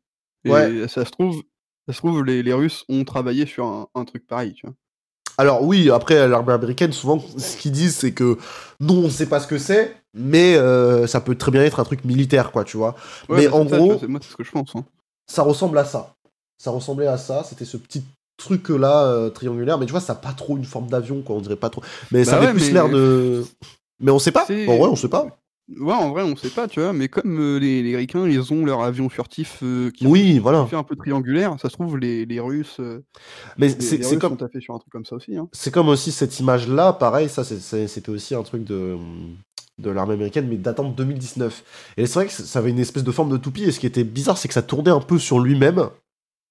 [0.47, 0.89] Et Ouais.
[0.89, 1.43] ça se trouve,
[1.87, 4.75] ça se trouve les, les Russes ont travaillé sur un, un truc pareil, tu vois.
[5.39, 8.39] Alors oui, après l'armée américaine, souvent ce qu'ils disent c'est que
[8.81, 11.85] non, on sait pas ce que c'est, mais euh, ça peut très bien être un
[11.85, 12.95] truc militaire, quoi, tu vois.
[13.29, 14.75] Ouais, Mais en ça, gros- moi, c'est ce que je pense.
[14.75, 14.87] hein.
[15.27, 16.15] Ça ressemble à ça.
[16.57, 17.45] Ça ressemblait à ça.
[17.45, 18.03] C'était ce petit
[18.37, 21.37] truc là euh, triangulaire, mais tu vois, ça a pas trop une forme d'avion, quoi.
[21.37, 21.83] On dirait pas trop.
[22.13, 23.45] Mais ça Bah avait ouais, plus mais- l'air de.
[24.01, 24.43] Mais on sait pas.
[24.45, 25.27] En vrai, on sait pas.
[25.81, 28.53] Ouais, en vrai, on sait pas, tu vois, mais comme euh, les, les Ricains, ils
[28.53, 30.65] ont leur avion furtif euh, qui Oui, voilà.
[30.67, 32.81] fait un peu triangulaire, ça se trouve, les, les Russes,
[33.59, 34.37] Mais c'est comme.
[34.37, 35.37] taffé sur un truc comme ça aussi.
[35.37, 35.49] Hein.
[35.53, 38.97] C'est comme aussi cette image-là, pareil, ça c'était aussi un truc de,
[39.79, 41.65] de l'armée américaine, mais datant de 2019.
[41.97, 43.87] Et c'est vrai que ça avait une espèce de forme de toupie, et ce qui
[43.87, 45.89] était bizarre, c'est que ça tournait un peu sur lui-même,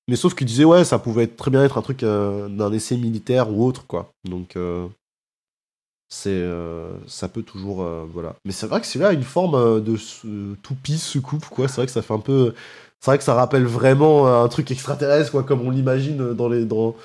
[0.08, 2.72] mais sauf qu'il disait, ouais, ça pouvait être, très bien être un truc euh, d'un
[2.72, 4.12] essai militaire ou autre, quoi.
[4.24, 4.88] Donc, euh,
[6.10, 8.36] c'est, euh, ça peut toujours, voilà.
[8.46, 9.98] Mais c'est vrai que c'est là une forme de
[10.62, 11.68] toupie, soucoupe, quoi.
[11.68, 12.54] C'est vrai que ça fait un peu,
[13.00, 16.66] c'est vrai que ça rappelle vraiment un truc extraterrestre, quoi, comme on l'imagine dans les,
[16.66, 16.96] dans,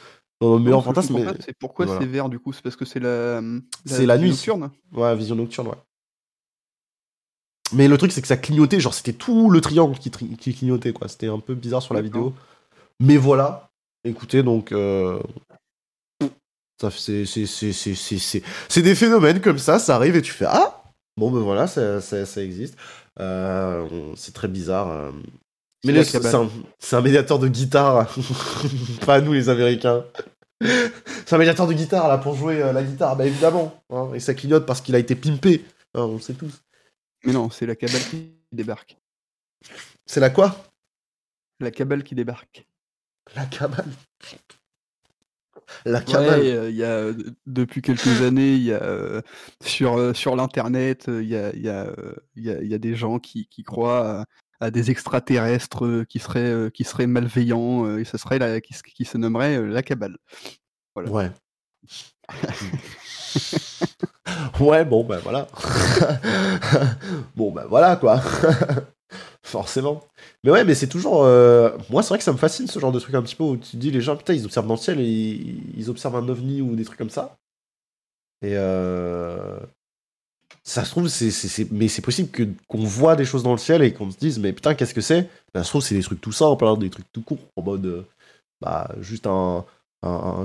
[0.41, 1.15] dans je fantasmes.
[1.15, 2.01] comprends mais- C'est pourquoi voilà.
[2.01, 2.53] c'est vert, du coup?
[2.53, 3.41] C'est parce que c'est la,
[3.87, 4.31] C'est la nuit.
[4.31, 4.71] nocturne?
[4.93, 5.75] Ouais, vision nocturne, ouais.
[7.73, 10.55] Mais le truc, c'est que ça clignotait, genre c'était tout le triangle qui, tri- qui
[10.55, 11.09] clignotait, quoi.
[11.09, 12.35] C'était un peu bizarre sur la vidéo.
[13.01, 13.71] Mais voilà.
[14.05, 14.73] Écoutez, donc.
[14.73, 15.21] euh,
[16.81, 17.25] ça, c'est,
[18.83, 20.83] des phénomènes comme ça, ça arrive et tu fais Ah
[21.17, 22.77] Bon, ben voilà, ça, ça, ça existe.
[23.19, 23.87] Euh,
[24.17, 24.91] c'est très bizarre.
[24.91, 25.11] euh.
[25.85, 26.49] Mais un,
[26.79, 28.07] c'est un médiateur de guitare,
[29.07, 30.05] pas nous les Américains.
[30.63, 33.83] C'est un médiateur de guitare là pour jouer euh, la guitare, bah évidemment.
[33.91, 35.65] hein, et ça clignote parce qu'il a été pimpé,
[35.95, 36.63] hein, on le sait tous.
[37.25, 38.97] Mais non, c'est la cabale qui débarque.
[40.07, 40.55] C'est la quoi?
[41.61, 42.67] La cabale qui débarque.
[43.37, 43.87] La cabale.
[45.85, 46.41] La cabale.
[46.41, 47.15] Ouais, euh, y a, euh,
[47.47, 49.23] depuis quelques années, il y a euh,
[49.65, 51.93] sur, sur l'internet, il y a, y, euh,
[52.37, 54.25] y, a, il y a des gens qui, qui croient à,
[54.67, 58.75] à des extraterrestres euh, qui seraient, euh, qui seraient malveillants et ce serait la, qui,
[58.75, 60.17] se- qui se nommerait la cabale.
[60.97, 61.31] Ouais.
[64.61, 65.47] ouais, bon, ben voilà.
[67.37, 68.21] bon, ben voilà, quoi.
[69.43, 70.03] Forcément.
[70.45, 71.25] Mais ouais, mais c'est toujours.
[71.25, 73.45] euh, Moi, c'est vrai que ça me fascine ce genre de truc un petit peu
[73.45, 76.17] où tu te dis, les gens, putain, ils observent dans le ciel et ils, observent
[76.17, 77.39] un ovni ou des trucs comme ça.
[78.43, 78.55] Et.
[78.57, 79.61] euh,
[80.63, 83.83] Ça se trouve, c'est, mais c'est possible que, qu'on voit des choses dans le ciel
[83.83, 85.29] et qu'on se dise, mais putain, qu'est-ce que c'est?
[85.55, 87.87] Ça se trouve, c'est des trucs tout simples, hein, des trucs tout courts, en mode.
[87.87, 88.03] euh,
[88.63, 89.67] Bah, juste un,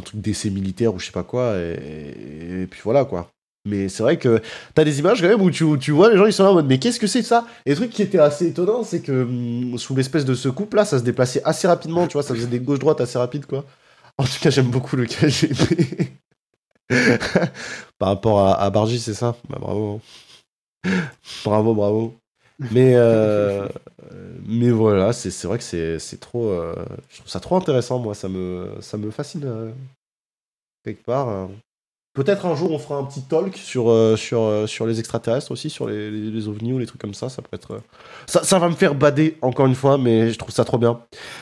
[0.05, 3.31] truc d'essai militaire ou je sais pas quoi, et puis voilà, quoi.
[3.65, 4.41] Mais c'est vrai que
[4.75, 6.53] t'as des images quand même où tu, tu vois les gens ils sont là en
[6.53, 7.47] mode mais qu'est-ce que c'est ça?
[7.65, 10.77] Et le truc qui était assez étonnant c'est que hum, sous l'espèce de ce couple
[10.77, 13.45] là ça se déplaçait assez rapidement tu vois ça faisait des gauche droite assez rapides
[13.45, 13.65] quoi.
[14.17, 16.09] En tout cas j'aime beaucoup le KGB.
[17.97, 19.35] Par rapport à, à Bargy c'est ça?
[19.49, 20.01] Bah bravo.
[21.43, 22.13] bravo, bravo.
[22.71, 23.67] Mais, euh,
[24.45, 25.63] mais voilà, c'est vrai que
[25.99, 26.47] c'est trop.
[26.49, 26.73] euh,
[27.09, 28.15] je trouve ça trop intéressant, moi.
[28.15, 29.71] Ça me, ça me fascine euh,
[30.83, 31.49] quelque part.
[32.15, 35.51] Peut-être un jour on fera un petit talk sur, euh, sur, euh, sur les extraterrestres
[35.51, 37.27] aussi, sur les, les, les ovnis ou les trucs comme ça.
[37.29, 37.71] Ça peut être.
[37.73, 37.79] euh,
[38.25, 41.01] Ça, ça va me faire bader encore une fois, mais je trouve ça trop bien.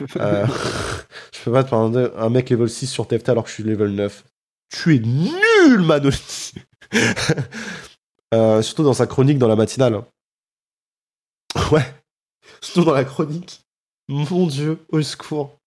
[1.32, 3.62] Je peux pas te parler un mec level 6 sur TFT alors que je suis
[3.62, 4.24] level 9.
[4.70, 6.52] Tu es nul, Manoli
[8.34, 10.02] Euh, Surtout dans sa chronique dans la matinale.
[11.70, 11.84] Ouais.
[12.60, 13.60] Surtout dans la chronique.
[14.08, 15.58] Mon dieu, au secours.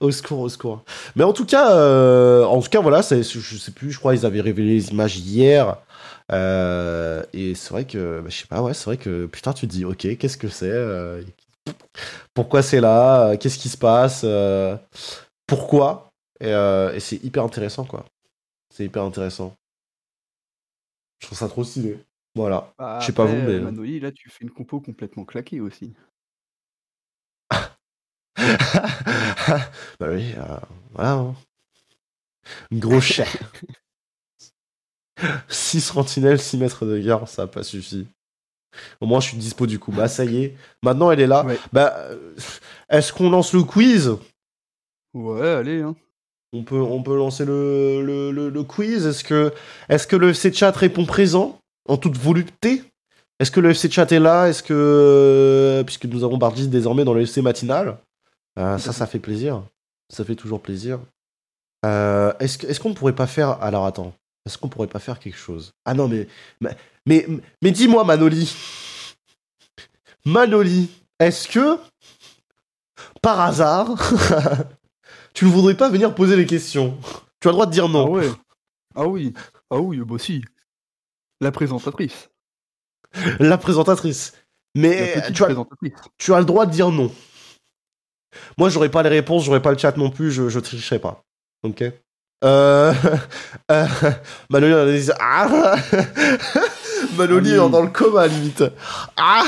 [0.00, 0.84] Au secours, au secours.
[1.16, 4.26] Mais en tout cas, euh, en tout cas, voilà, je sais plus, je crois qu'ils
[4.26, 5.76] avaient révélé les images hier.
[6.30, 9.66] Euh, et c'est vrai que, bah, je sais pas, ouais, c'est vrai que putain, tu
[9.66, 11.22] te dis, ok, qu'est-ce que c'est euh,
[12.34, 14.24] Pourquoi c'est là Qu'est-ce qui se passe
[15.46, 16.10] Pourquoi
[16.40, 18.04] Et, et c'est hyper intéressant, quoi.
[18.74, 19.54] C'est hyper intéressant.
[21.20, 21.98] Je trouve ça trop stylé.
[22.34, 22.72] Voilà.
[22.78, 25.92] Bah, Je sais pas vous, mais- Manoli, là, tu fais une compo complètement claquée aussi.
[30.00, 30.56] bah oui, euh,
[30.94, 31.12] voilà.
[31.12, 31.34] hein.
[32.72, 33.26] Gros chien.
[35.48, 38.06] 6 sentinelles, 6 mètres de guerre, ça a pas suffi.
[39.00, 39.92] Au moins, je suis dispo du coup.
[39.92, 40.56] Bah, ça y est.
[40.82, 41.44] Maintenant, elle est là.
[41.44, 41.58] Ouais.
[41.72, 42.34] Bah, euh,
[42.88, 44.12] est-ce qu'on lance le quiz?
[45.14, 45.94] Ouais, allez, hein.
[46.54, 49.06] on peut, on peut lancer le, le, le- le quiz.
[49.06, 49.52] Est-ce que,
[49.90, 52.82] est que le FC Chat répond présent en toute volupté?
[53.38, 54.46] Est-ce que le FC Chat est là?
[54.48, 55.82] Est-ce que.
[55.84, 57.98] Puisque nous avons Bardis désormais dans le FC matinal?
[58.58, 59.62] Euh, ça, ça fait plaisir.
[60.08, 61.00] Ça fait toujours plaisir.
[61.84, 63.62] Euh, est-ce est-ce qu'on ne pourrait pas faire.
[63.62, 64.14] Alors attends.
[64.46, 65.72] Est-ce qu'on pourrait pas faire quelque chose?
[65.84, 66.26] Ah non, mais.
[66.60, 66.76] Mais,
[67.06, 67.26] mais,
[67.62, 68.54] mais dis-moi, Manoli.
[70.24, 71.78] Manoli, est-ce que.
[73.22, 73.94] Par hasard.
[75.34, 76.98] tu ne voudrais pas venir poser les questions?
[77.40, 78.10] Tu as le droit de dire Ah non.
[78.10, 78.28] ouais.
[78.94, 79.32] Ah oui.
[79.70, 80.44] Ah oui, bah si.
[81.40, 82.30] La présentatrice.
[83.40, 84.32] La présentatrice.
[84.74, 85.44] Mais as, tu
[86.32, 87.12] as le droit de dire non.
[88.58, 91.22] Moi, j'aurais pas les réponses, j'aurais pas le chat non plus, je, je tricherai pas.
[91.62, 91.84] Ok
[92.44, 92.92] euh,
[93.70, 93.86] euh,
[94.50, 95.48] Manoli, elle dit Ah
[97.16, 97.70] Manoli est Allez.
[97.70, 98.64] dans le coma, limite.
[99.16, 99.44] Ah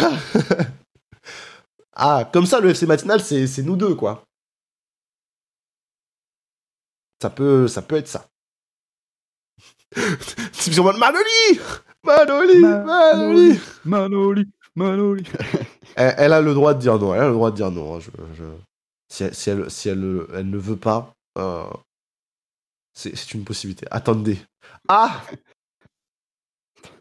[1.97, 4.25] Ah, comme ça, le FC matinal, c'est c'est nous deux, quoi.
[7.23, 8.27] Ça peut, ça peut être ça.
[10.53, 11.61] C'est sur mode Manoli
[12.03, 14.49] Manoli Manoli Manoli.
[14.77, 15.25] Manoli.
[15.95, 17.15] elle, elle a le droit de dire non.
[17.15, 17.97] Elle a le droit de dire non.
[17.97, 18.74] hein, je- je-
[19.09, 21.69] Si, elle, si, elle, si elle, elle ne veut pas, euh,
[22.95, 23.87] c'est une possibilité.
[23.91, 24.39] Attendez.
[24.89, 25.23] Ah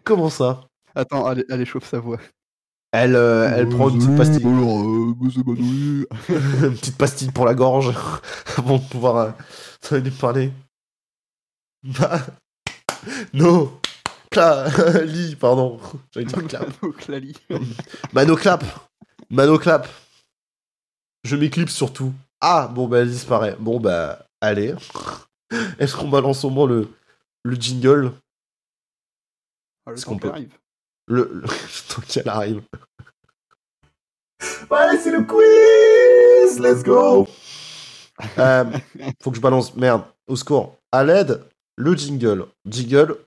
[0.03, 0.67] Comment ça?
[0.95, 2.19] Attends, allez, allez, chauffe sa voix.
[2.91, 5.13] Elle, euh, elle prend une petite pastille, euh,
[6.67, 7.91] une petite pastille pour la gorge
[8.57, 9.35] avant de pouvoir
[9.91, 10.51] euh, lui parler.
[11.83, 12.21] Bah,
[13.33, 13.79] non.
[14.29, 14.67] Cla,
[15.05, 15.79] lit, pardon.
[16.11, 16.81] J'allais dire clap.
[16.81, 17.33] Mano Clali.
[18.13, 18.63] Mano clap.
[19.29, 19.87] Mano clap.
[21.23, 22.13] Je m'éclipse surtout.
[22.41, 23.55] Ah, bon, bah, elle disparaît.
[23.59, 24.75] Bon, bah, allez.
[25.79, 26.89] Est-ce qu'on balance au moins le,
[27.43, 28.11] le jingle?
[29.85, 30.57] Ah, le Est-ce qu'on peut- qu'elle arrive.
[31.07, 31.47] Le, le...
[31.89, 32.61] tant qu'elle arrive.
[34.69, 37.27] Allez, c'est le quiz Let's go
[38.37, 38.65] Euh,
[39.21, 39.75] Faut que je balance.
[39.75, 40.77] Merde, au score.
[40.91, 41.43] À l'aide,
[41.77, 42.47] le jingle.
[42.65, 43.17] Jingle.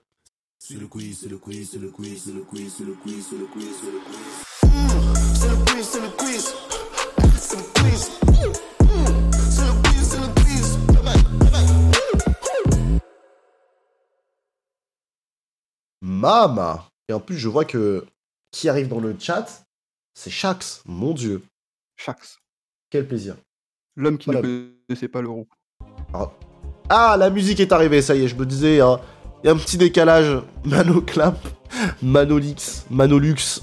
[0.59, 3.27] C'est le quiz, c'est le quiz, c'est le quiz, c'est le quiz, c'est le quiz,
[3.29, 5.37] c'est le quiz, c'est le quiz.
[5.41, 6.55] C'est le quiz, c'est le quiz.
[16.03, 18.05] Mama Et en plus, je vois que
[18.53, 19.65] qui arrive dans le chat,
[20.15, 20.83] c'est Shax.
[20.87, 21.43] Mon dieu,
[21.97, 22.39] Shax.
[22.91, 23.37] quel plaisir.
[23.97, 24.47] L'homme qui Voilà.
[24.47, 25.47] ne connaissait pas l'euro.
[26.89, 29.01] Ah, la musique est arrivée, ça y est, je me disais, hein,
[29.43, 30.41] il y a un petit décalage.
[30.65, 31.37] Manoclap,
[32.03, 33.61] Manolix, Manolux,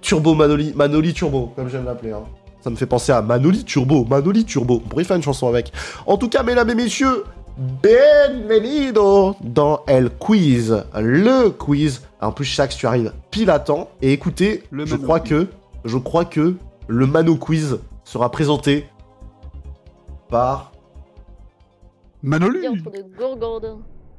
[0.00, 2.12] Turbo Manoli, Manoli Turbo, comme j'aime l'appeler.
[2.12, 2.24] hein.
[2.66, 4.82] Ça me fait penser à Manoli Turbo, Manoli Turbo.
[4.84, 5.72] On pourrait faire une chanson avec.
[6.04, 7.22] En tout cas, mesdames et messieurs,
[7.56, 12.02] bienvenido dans El Quiz, le quiz.
[12.20, 13.90] En plus, chaque tu arrives pile à temps.
[14.02, 15.46] Et écoutez, Le je crois que,
[15.84, 16.56] je crois que
[16.88, 18.88] le Mano Quiz sera présenté
[20.28, 20.72] par
[22.20, 22.66] Manoli.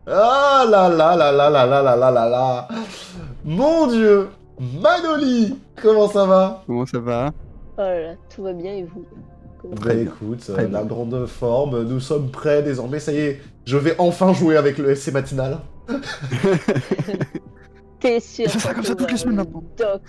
[0.08, 2.68] Ah là là là là là là là là là là
[3.44, 4.30] Mon dieu
[4.82, 6.64] Manoli Comment ça va?
[6.66, 7.34] Comment ça va?
[7.78, 9.06] Oh là là, tout va bien et vous?
[9.62, 13.78] Comment- Bah écoute, euh, la grande forme, nous sommes prêts désormais, ça y est, je
[13.78, 15.60] vais enfin jouer avec le FC Matinal.
[18.00, 19.64] T'es sûr Ça sera comme ça toutes les semaines maintenant.
[19.78, 20.02] Doc,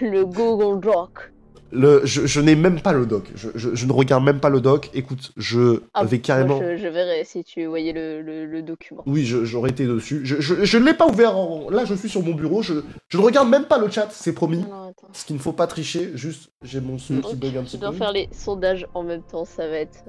[0.00, 1.32] le Google Doc?
[1.72, 3.30] Le, je, je n'ai même pas le doc.
[3.36, 4.90] Je, je- je ne regarde même pas le doc.
[4.92, 6.56] Écoute, je Ah, vais carrément.
[6.60, 9.02] moi, je, je verrai si tu voyais le, le, le document.
[9.06, 10.20] Oui, je- j'aurais été dessus.
[10.24, 11.36] Je, je, je ne l'ai pas ouvert.
[11.36, 11.70] En...
[11.70, 12.62] Là, je suis sur mon bureau.
[12.62, 12.74] Je,
[13.08, 14.64] je ne regarde même pas le chat, c'est promis.
[15.02, 16.10] Parce qu'il ne faut pas tricher.
[16.14, 17.96] Juste, j'ai mon son qui bug un Tu petit dois peu.
[17.98, 20.04] faire les sondages en même temps, ça va être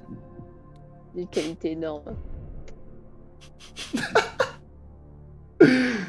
[1.15, 2.03] d'une qualité énorme.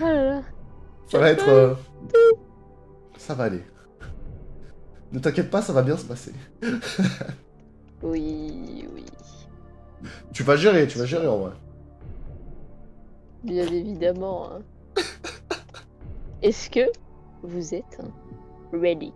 [0.02, 0.40] Ah.
[1.08, 1.48] Ça va être.
[1.48, 1.74] euh,
[3.18, 3.60] Ça va aller.
[5.12, 6.32] Ne t'inquiète pas, ça va bien se passer.
[8.02, 9.04] Oui, oui.
[10.32, 11.52] Tu vas gérer, tu vas gérer en vrai.
[13.44, 14.50] Bien évidemment.
[14.52, 14.60] hein.
[16.42, 16.80] Est-ce que
[17.44, 18.00] vous êtes
[18.72, 19.12] ready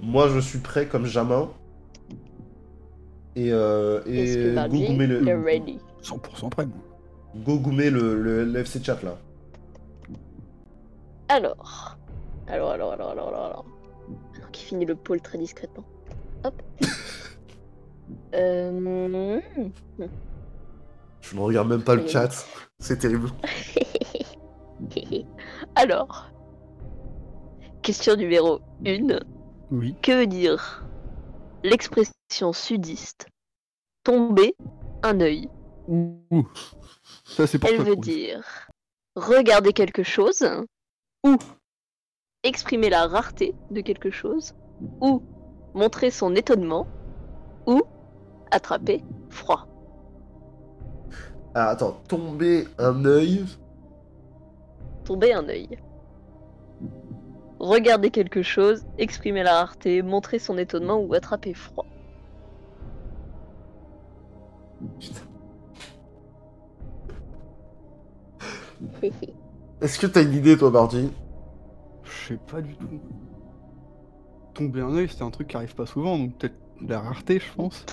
[0.00, 1.44] Moi, je suis prêt comme jamais.
[3.36, 6.74] Et, euh, que le, est ready 100% prêt, moi.
[7.36, 9.16] go goumer le, le, le FC chat là.
[11.28, 11.96] Alors.
[12.48, 13.64] Alors, alors, alors, alors, alors, alors.
[14.52, 15.84] Qui finit le pôle très discrètement.
[16.44, 16.62] Hop.
[18.34, 19.40] Euh...
[21.20, 22.28] Je ne regarde même pas le chat.
[22.80, 23.30] C'est terrible.
[25.76, 26.30] Alors.
[27.82, 29.20] Question numéro 1.
[29.70, 29.94] Oui.
[30.02, 30.84] Que veut dire?
[31.62, 33.28] L'expression sudiste
[34.02, 34.56] tomber
[35.02, 35.48] un œil
[35.88, 36.48] Ouh.
[37.24, 38.70] Ça, c'est pour Elle toi, veut dire
[39.16, 40.46] regarder quelque chose
[41.24, 41.36] ou
[42.42, 44.54] exprimer la rareté de quelque chose
[45.00, 45.22] ou
[45.74, 46.86] montrer son étonnement
[47.66, 47.82] ou
[48.50, 49.66] attraper froid.
[51.54, 53.44] Ah, attends, tomber un œil.
[55.04, 55.68] Tomber un œil.
[57.58, 61.84] Regarder quelque chose, exprimer la rareté, montrer son étonnement ou attraper froid.
[69.82, 71.10] Est-ce que t'as une idée, toi, Marty?
[72.10, 73.00] Je sais pas du tout.
[74.54, 77.52] Tomber un œil, c'est un truc qui arrive pas souvent, donc peut-être la rareté, je
[77.54, 77.86] pense.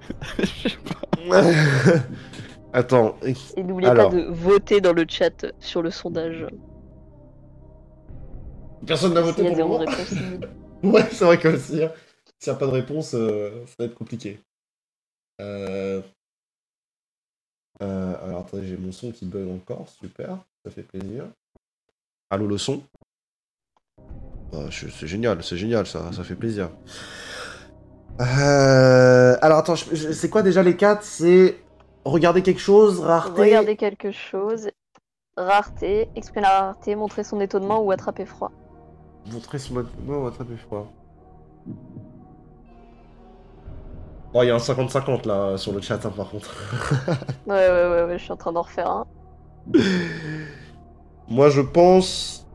[0.38, 1.00] Je sais pas.
[2.72, 3.16] Attends,
[3.56, 4.10] Et n'oubliez Alors.
[4.10, 6.46] pas de voter dans le chat sur le sondage.
[8.86, 9.78] personne n'a voté S'il y a pour zéro moi.
[9.78, 10.14] réponse,
[10.82, 11.92] Ouais, c'est vrai que si, hein,
[12.38, 14.40] s'il n'y a pas de réponse, euh, ça va être compliqué.
[15.40, 16.02] Euh...
[17.82, 21.28] euh, alors attendez, j'ai mon son qui bug encore, super, ça fait plaisir.
[22.30, 22.82] Allô le son?
[24.52, 26.70] Bah, C'est génial, c'est génial, ça, ça fait plaisir.
[28.20, 31.02] Euh, Alors attends, je- c'est quoi déjà les quatre?
[31.04, 31.56] C'est
[32.04, 33.42] regarder quelque chose, rareté.
[33.42, 34.70] Regarder quelque chose,
[35.36, 38.50] rareté, exprimer la rareté, montrer son étonnement ou attraper froid.
[39.32, 40.90] Montrer son non, attraper froid.
[44.34, 46.54] Oh, il y a un 50-50 là sur le chat, hein, par contre.
[47.46, 49.06] Ouais, ouais, ouais, ouais, je suis en train d'en refaire un.
[51.28, 52.46] Moi, je pense.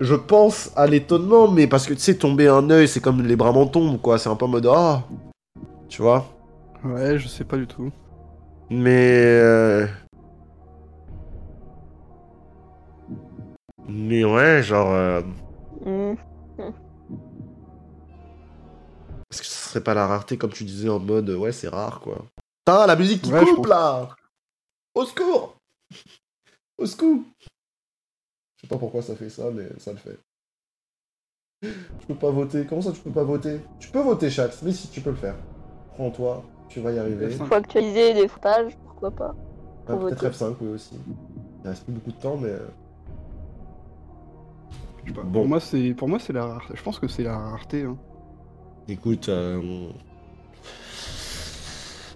[0.00, 3.36] Je pense à l'étonnement, mais parce que tu sais, tomber un œil, c'est comme les
[3.36, 4.18] bras m'en tombent, quoi.
[4.18, 5.02] C'est un peu en mode ah,
[5.88, 6.24] tu vois.
[6.84, 7.92] Ouais, je sais pas du tout.
[8.70, 9.12] Mais.
[9.42, 9.86] euh,
[13.88, 14.90] Mais ouais, genre.
[14.90, 15.20] euh,
[15.84, 16.14] Hmm.
[19.30, 22.00] Est-ce que ce serait pas la rareté, comme tu disais, en mode ouais, c'est rare,
[22.00, 22.24] quoi.
[22.64, 24.08] Putain, la musique qui Ouais, coupe là
[24.94, 25.56] Au secours
[26.78, 27.20] Au secours
[28.60, 30.18] Je sais pas pourquoi ça fait ça, mais ça le fait.
[31.62, 32.66] Je peux pas voter.
[32.66, 33.60] Comment ça, tu peux pas voter?
[33.78, 35.36] Tu peux voter, chat, mais si tu peux le faire.
[35.94, 37.28] Prends-toi, tu vas y arriver.
[37.28, 37.46] F5.
[37.46, 39.34] Faut actualiser des footages, pourquoi pas?
[39.88, 40.26] Ah, Peut-être voter.
[40.28, 40.94] F5, oui, aussi.
[41.64, 42.50] Il reste plus beaucoup de temps, mais.
[42.50, 42.68] euh.
[45.14, 45.24] Bon.
[45.32, 46.74] Pour moi, c'est pour moi c'est la rareté.
[46.76, 47.84] Je pense que c'est la rareté.
[47.84, 47.96] Hein.
[48.88, 49.28] Écoute.
[49.30, 49.88] euh,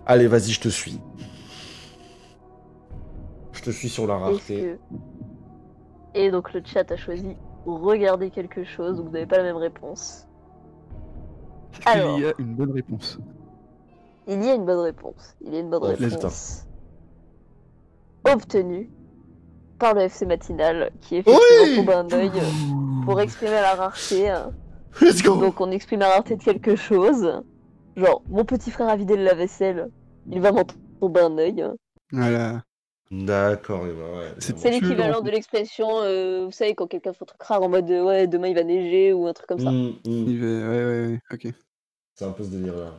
[0.07, 1.01] Allez, vas-y, je te suis.
[3.53, 4.79] Je te suis sur la Est-ce rareté.
[6.15, 7.37] Et donc le chat a choisi
[7.67, 10.29] regarder quelque chose, donc vous n'avez pas la même réponse.
[11.87, 12.15] Alors.
[12.15, 13.19] qu'il y a une bonne réponse
[14.29, 15.37] Il y a une bonne réponse.
[15.41, 16.67] Il y a une bonne Oh, réponse.
[18.25, 18.91] Obtenue
[19.79, 22.31] par le FC matinal qui effectivement Oui tombe un œil
[23.05, 24.33] pour exprimer la rareté.
[25.01, 27.43] Let's go Donc on exprime la rareté de quelque chose.
[27.97, 29.91] Genre, mon petit frère a vidé le lave-vaisselle,
[30.31, 30.65] il va m'en
[31.01, 31.65] tomber un œil.
[32.13, 32.63] Voilà.
[33.23, 33.93] D'accord, ouais.
[34.39, 37.69] C'est- l'équivalent le de l'expression, euh, vous savez, quand quelqu'un fait un truc rare en
[37.69, 39.71] mode euh, ouais, demain il va neiger ou un truc comme ça.
[39.71, 40.01] Mm, mm.
[40.05, 41.21] Il va- Ouais, ouais, ouais.
[41.33, 41.55] Ok.
[42.15, 42.91] C'est un peu ce délire là.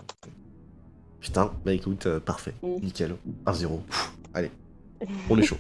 [1.19, 2.53] Putain, bah écoute, euh, parfait.
[2.61, 2.75] Mm.
[2.83, 3.15] Nickel.
[3.45, 3.79] 1-0.
[3.87, 4.51] Pfff, Allez,
[5.29, 5.57] on est chaud.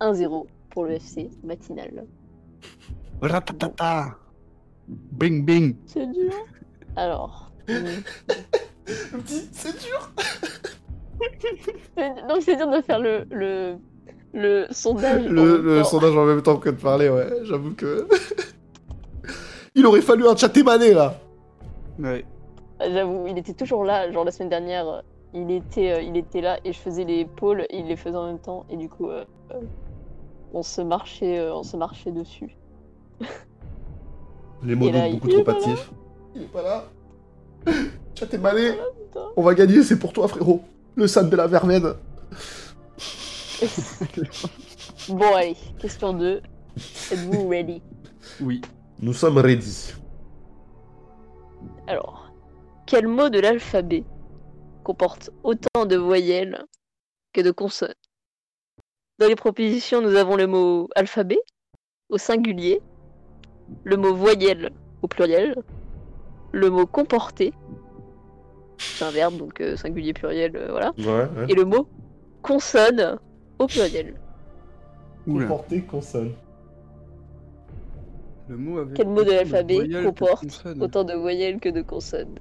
[0.00, 2.04] 1-0 pour le FC matinal.
[3.20, 4.16] Ratatata.
[4.88, 5.76] Bing bing.
[5.86, 6.32] C'est dur.
[6.96, 7.52] Alors.
[9.52, 10.10] C'est dur
[12.28, 13.76] Donc c'est dur de faire le, le,
[14.32, 15.26] le sondage.
[15.26, 15.84] en Le, même le temps.
[15.84, 18.06] sondage en même temps que de parler, ouais, j'avoue que.
[19.74, 21.20] Il aurait fallu un chat émané là
[21.98, 22.24] Ouais.
[22.80, 24.10] J'avoue, il était toujours là.
[24.10, 25.00] Genre la semaine dernière, euh,
[25.34, 28.16] il était, euh, il était là et je faisais les pôles et il les faisait
[28.16, 28.64] en même temps.
[28.70, 29.60] Et du coup, euh, euh,
[30.52, 32.56] on se marchait, euh, on se marchait dessus.
[34.62, 35.90] Les mots là, beaucoup il est trop hâtifs.
[36.34, 36.84] Il est pas là.
[38.14, 38.72] Chat émané,
[39.36, 40.62] on va gagner, c'est pour toi frérot.
[40.98, 41.94] Le San de la Verveine.
[45.08, 46.42] Bon allez, question 2.
[47.12, 47.80] Êtes-vous ready?
[48.40, 48.60] Oui.
[49.00, 49.92] Nous sommes ready.
[51.86, 52.32] Alors,
[52.84, 54.02] quel mot de l'alphabet
[54.82, 56.64] comporte autant de voyelles
[57.32, 57.94] que de consonnes?
[59.20, 61.38] Dans les propositions, nous avons le mot alphabet
[62.08, 62.82] au singulier,
[63.84, 64.72] le mot voyelle
[65.02, 65.62] au pluriel,
[66.50, 67.54] le mot comporter,
[68.78, 71.46] c'est un verbe donc euh, singulier pluriel, euh, voilà, Ouais, ouais.
[71.48, 71.88] et le mot
[72.42, 73.18] consonne
[73.58, 74.14] au pluriel.
[75.26, 75.46] Oula.
[75.46, 76.32] Comporter consonne.
[78.48, 80.66] Le mot avec Quel mot de l'alphabet voyelles comporte.
[80.80, 82.38] Autant de voyelles que de consonnes.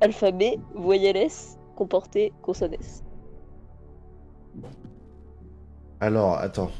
[0.00, 3.02] Alphabet, voyelle S, comporter, consonne S.
[6.00, 6.70] Alors, attends.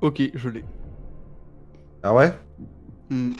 [0.00, 0.64] Ok, je l'ai.
[2.02, 2.32] Ah ouais?
[3.10, 3.32] Hmm.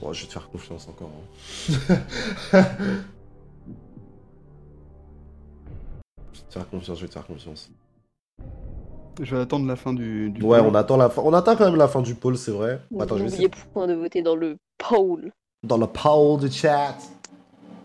[0.00, 1.10] Bon, je vais te faire confiance encore.
[1.10, 1.22] hein.
[6.32, 7.70] je vais te faire confiance, je vais te faire confiance.
[9.22, 10.28] Je vais attendre la fin du.
[10.30, 10.68] du Ouais, poll.
[10.70, 11.22] on attend la fin.
[11.24, 12.80] On attend quand même la fin du pôle, c'est vrai.
[13.00, 15.32] Attends, je vais N'oubliez de voter dans le poll.
[15.62, 16.96] Dans le poll du chat.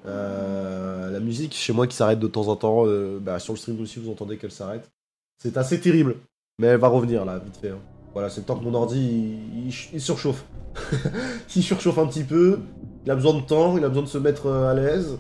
[0.06, 2.86] Euh, la musique chez moi qui s'arrête de temps en temps.
[2.86, 4.92] euh, bah, sur le stream aussi, vous entendez qu'elle s'arrête.
[5.38, 6.18] C'est assez terrible.
[6.60, 7.70] Mais elle va revenir là, vite fait.
[7.70, 7.80] hein.
[8.14, 10.46] Voilà, c'est le temps que mon ordi il, il- il surchauffe.
[11.56, 12.60] il surchauffe un petit peu.
[13.06, 15.18] Il a besoin de temps, il a besoin de se mettre euh, à l'aise.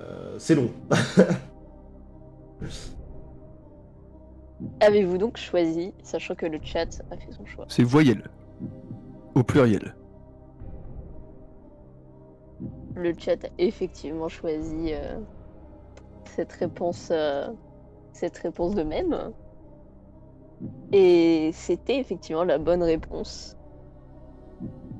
[0.00, 0.70] Euh, c'est long.
[4.80, 8.28] Avez-vous donc choisi, sachant que le chat a fait son choix C'est voyelle.
[9.34, 9.94] Au pluriel.
[12.96, 15.18] Le chat a effectivement choisi euh,
[16.24, 17.46] cette réponse, euh,
[18.12, 19.16] cette réponse de même.
[20.92, 23.56] Et c'était effectivement la bonne réponse.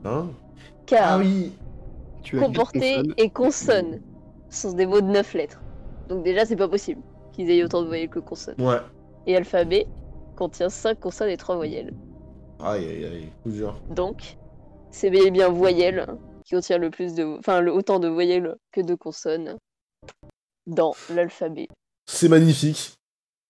[0.05, 0.29] Hein
[0.87, 1.53] Car ah oui
[2.23, 3.15] Tu as dit comporter consonne.
[3.17, 4.03] et consonne
[4.51, 5.61] sont des mots de 9 lettres.
[6.09, 7.03] Donc déjà, c'est pas possible
[7.33, 8.61] qu'ils aient autant de voyelles que consonnes.
[8.61, 8.81] Ouais.
[9.27, 9.87] Et alphabet
[10.37, 11.93] contient 5 consonnes et 3 voyelles.
[12.61, 13.81] Aïe aïe aïe, dur.
[13.91, 14.37] Donc,
[14.91, 16.07] c'est bel et bien voyelle
[16.45, 19.57] qui contient le plus de, enfin, le, autant de voyelles que de consonnes
[20.67, 21.69] dans l'alphabet.
[22.07, 22.98] C'est magnifique.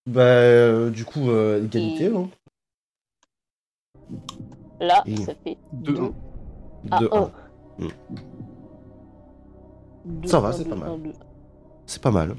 [0.05, 2.29] Bah, euh, du coup, euh, égalité, Et- non
[4.79, 6.13] Là, Et- ça fait Deux, 2 un.
[6.91, 7.17] à De 1.
[7.17, 7.31] un.
[10.05, 10.25] Mm.
[10.27, 10.99] Ça va, c'est pas mal.
[11.85, 12.35] C'est pas mal.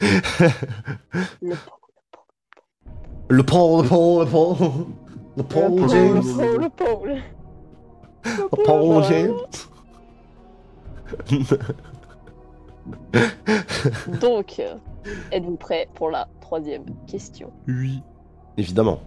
[0.00, 1.54] Le
[3.30, 4.86] Le pont, le pont, le pont.
[5.36, 6.22] Le pont, pôle, James.
[6.60, 7.20] le pôle, le.
[8.24, 9.34] Le pont, James.
[14.20, 14.74] Donc, euh,
[15.32, 17.52] êtes-vous prêts pour la troisième question?
[17.66, 18.02] Oui.
[18.56, 19.00] Évidemment.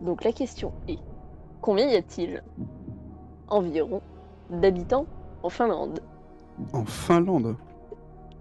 [0.00, 0.98] Donc la question est
[1.60, 2.42] combien y a-t-il
[3.48, 4.00] environ
[4.48, 5.06] d'habitants
[5.42, 6.00] en Finlande?
[6.72, 7.56] En Finlande?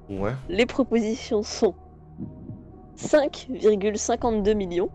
[0.10, 0.34] Ouais.
[0.48, 1.76] Les propositions sont
[2.98, 4.90] 5,52 millions,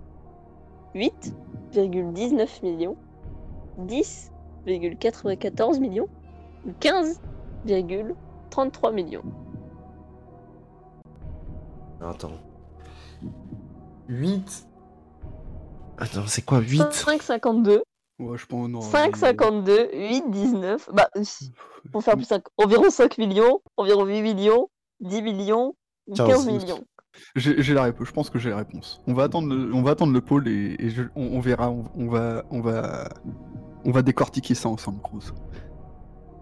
[0.94, 2.96] 8,19 millions,
[3.86, 6.08] 10,94 millions
[6.66, 6.70] ou
[8.54, 9.22] 15,33 millions.
[12.00, 12.32] Attends.
[14.08, 14.66] 8.
[15.98, 17.80] Attends, c'est quoi 8 5,52,
[18.20, 18.80] Ouais, je pense non.
[18.80, 20.88] 5,52, 8,19.
[20.92, 21.22] Bah, euh,
[21.92, 24.68] pour faire plus 5, environ 5 millions, environ 8 millions,
[25.00, 25.74] 10 millions,
[26.08, 26.84] ou 15 15 millions.
[27.36, 28.08] J'ai j'ai la réponse.
[28.08, 29.00] Je pense que j'ai la réponse.
[29.06, 31.70] On va attendre le, on va attendre le pôle et, et je- on, on verra.
[31.70, 33.08] On, on va, on va,
[33.84, 35.32] on va décortiquer ça ensemble, Cruz.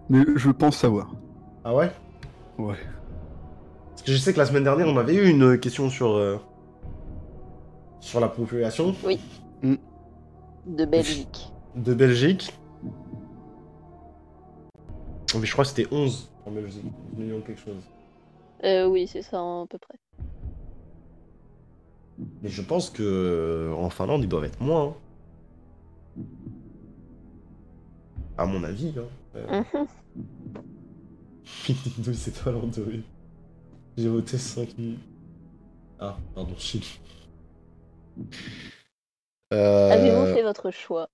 [0.08, 1.12] Mais je pense savoir.
[1.64, 1.90] Ah ouais
[2.58, 2.76] Ouais.
[3.90, 6.10] Parce que je sais que la semaine dernière, on avait eu une question sur.
[6.12, 6.38] euh,
[8.00, 8.94] sur la population
[10.66, 11.52] De Belgique.
[11.76, 12.52] de Belgique.
[15.38, 16.84] Mais je crois que c'était 11 en Belgique.
[17.12, 17.82] 11 millions quelque chose.
[18.64, 19.94] Euh, oui, c'est ça à peu près.
[22.42, 24.94] Mais je pense que euh, en Finlande, ils doivent être moins.
[26.18, 26.22] hein.
[28.36, 28.92] À mon avis.
[28.98, 29.04] Hein.
[29.36, 29.86] Euh, Mhm.
[31.68, 33.02] Nintendo, c'est talentueux.
[33.96, 34.98] J'ai voté 5 minutes.
[36.00, 36.80] Ah, pardon, Chine.
[39.50, 40.34] Avez-vous Euh...
[40.34, 41.08] fait votre choix?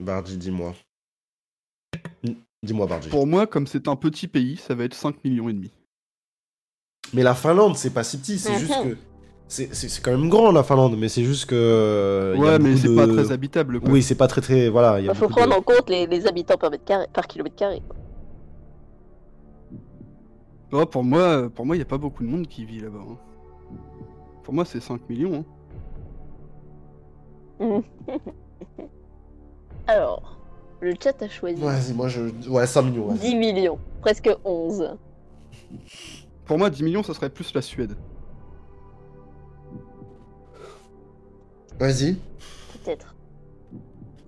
[0.00, 0.74] Bardi, dis-moi.
[2.62, 3.08] Dis-moi, Bardi.
[3.08, 5.70] Pour moi, comme c'est un petit pays, ça va être 5 millions et demi.
[7.12, 8.96] Mais la Finlande, c'est pas si petit, c'est juste que.
[9.46, 12.32] C'est c'est- c'est quand même grand la Finlande, mais c'est juste que.
[12.34, 13.78] a Ouais, mais c'est de- pas très habitable.
[13.78, 13.90] Quoi.
[13.90, 14.70] Oui, c'est pas très très.
[14.70, 16.84] Voilà, il y a Il faut de- prendre en compte les, les habitants par, mètre
[16.86, 17.82] carré, par kilomètre carré.
[20.74, 22.98] Ouais, pour moi, pour moi, il y a pas beaucoup de monde qui vit là-bas.
[23.08, 23.16] hein.
[24.42, 25.44] Pour moi, c'est 5 millions.
[27.60, 27.80] hein.
[29.86, 30.38] Alors,
[30.80, 32.22] le chat a choisi Vas-y, moi je.
[32.48, 33.08] Ouais, 5 millions.
[33.10, 33.18] ouais.
[33.18, 34.96] 10 millions, presque 11.
[36.44, 37.96] Pour moi, 10 millions, ça serait plus la Suède.
[41.78, 42.14] Vas-y.
[42.84, 43.14] Peut-être.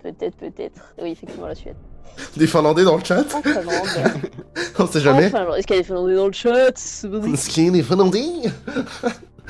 [0.01, 0.95] Peut-être, peut-être.
[1.01, 1.75] Oui, effectivement, la Suède.
[2.37, 3.23] Des Finlandais dans le chat?
[3.23, 4.21] Finlande.
[4.79, 5.29] On sait jamais.
[5.29, 5.55] Finlande.
[5.57, 6.69] Est-ce qu'il y a des Finlandais dans le chat?
[6.69, 8.25] Est-ce qu'il y a des Finlandais?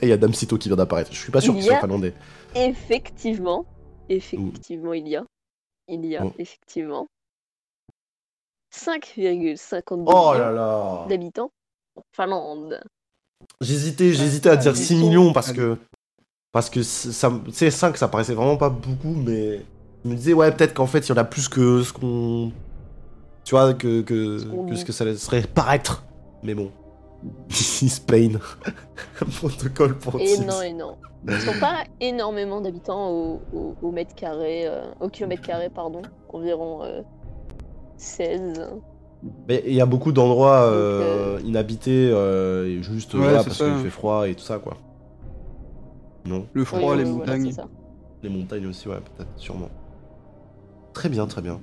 [0.00, 1.12] Et il y a Damsito qui vient d'apparaître.
[1.12, 2.14] Je suis pas sûr Il qu'ils y a- soient Finlandais.
[2.54, 3.64] Effectivement.
[4.08, 5.24] Effectivement, il y a.
[5.88, 6.32] Il y a, Oh.
[6.38, 7.06] effectivement.
[8.74, 11.50] 5,52 Oh millions là là d'habitants
[11.96, 12.80] en Finlande.
[13.60, 15.76] J'hésitais, j'hésitais à dire Ils 6 sont- millions parce que.
[16.52, 19.64] Parce que c- ça, me- tu sais, 5 ça paraissait vraiment pas beaucoup, mais.
[20.04, 22.52] Je me disais, ouais, peut-être qu'en fait, il y en a plus que ce qu'on.
[23.44, 24.84] Tu vois, que, que, Ce que ce dit.
[24.84, 26.04] que ça serait paraître.
[26.42, 26.70] Mais bon.
[27.48, 28.38] This Spain.
[29.40, 30.96] Protocole pour Et non, et non.
[31.26, 36.02] Ils sont pas énormément d'habitants au, au- au mètre carré, euh, au kilomètre carré, pardon.
[36.30, 37.00] Environ euh,
[37.96, 38.68] 16.
[39.48, 43.74] Mais il y a beaucoup d'endroits euh, inhabités, euh, et juste Ouais, voilà, parce qu'il
[43.76, 44.76] fait froid et tout ça, quoi.
[46.26, 47.50] Non Le froid, oui, les oui, montagnes.
[48.22, 49.70] Les montagnes aussi, ouais, peut-être, sûrement.
[50.94, 51.60] Très bien, très bien.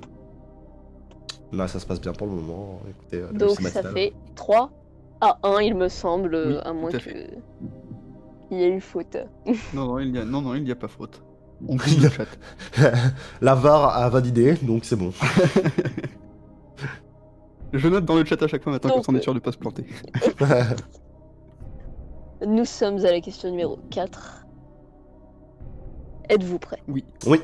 [1.52, 2.80] Là, ça se passe bien pour le moment.
[2.88, 4.70] Écoutez, euh, Donc ça fait 3
[5.20, 6.98] à 1, il me semble, Oui, à moins que.
[8.50, 9.16] Il y ait eu faute.
[9.74, 11.22] Non, non, il y a, non, non, il n'y a pas faute.
[11.68, 12.26] On chat.
[13.40, 15.12] La VAR a validé, donc c'est bon.
[17.72, 19.52] Je note dans le chat à chaque fois maintenant Donc, qu'on est sûr de pas
[19.52, 19.86] se planter.
[22.46, 24.46] Nous sommes à la question numéro 4.
[26.28, 27.04] Êtes-vous prêts oui.
[27.26, 27.38] Le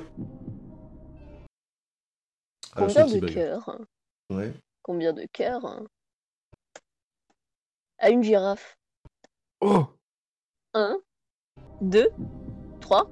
[2.79, 3.79] Combien de cœurs
[4.31, 4.53] Ouais.
[4.83, 5.83] Combien de cœurs
[7.99, 8.79] à une girafe
[9.61, 9.87] Oh
[10.75, 10.99] 1,
[11.81, 12.09] 2,
[12.81, 13.11] 3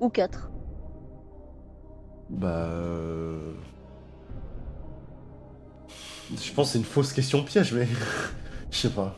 [0.00, 0.50] ou 4
[2.30, 2.48] Bah.
[2.68, 3.54] euh,
[6.30, 7.86] Je pense que c'est une fausse question piège, mais.
[8.70, 9.16] Je sais pas.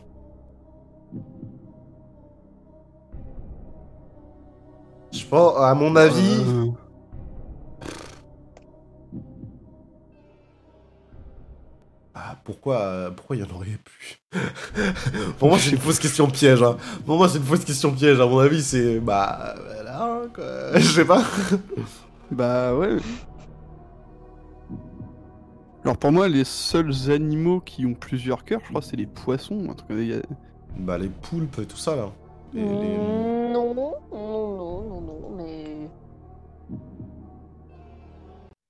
[5.12, 6.40] Je pense, à mon avis.
[6.40, 6.70] Euh,
[12.44, 14.18] pourquoi, euh, pourquoi il y en aurait plus
[15.38, 16.62] Pour moi, c'est une fausse question piège.
[16.62, 16.76] Hein.
[17.06, 18.20] Pour moi, c'est une fausse question piège.
[18.20, 18.98] À mon avis, c'est.
[19.00, 19.54] Bah.
[19.64, 20.44] Voilà, quoi.
[20.78, 21.22] Je sais pas.
[22.30, 22.96] Bah ouais.
[25.84, 29.74] Alors pour moi, les seuls animaux qui ont plusieurs cœurs, je crois, c'est les poissons.
[29.90, 30.22] Y a-
[30.78, 32.10] Bah, les poulpes et tout ça, là.
[32.54, 35.88] Les- les- Mm, Non, non, non, non, non, mais.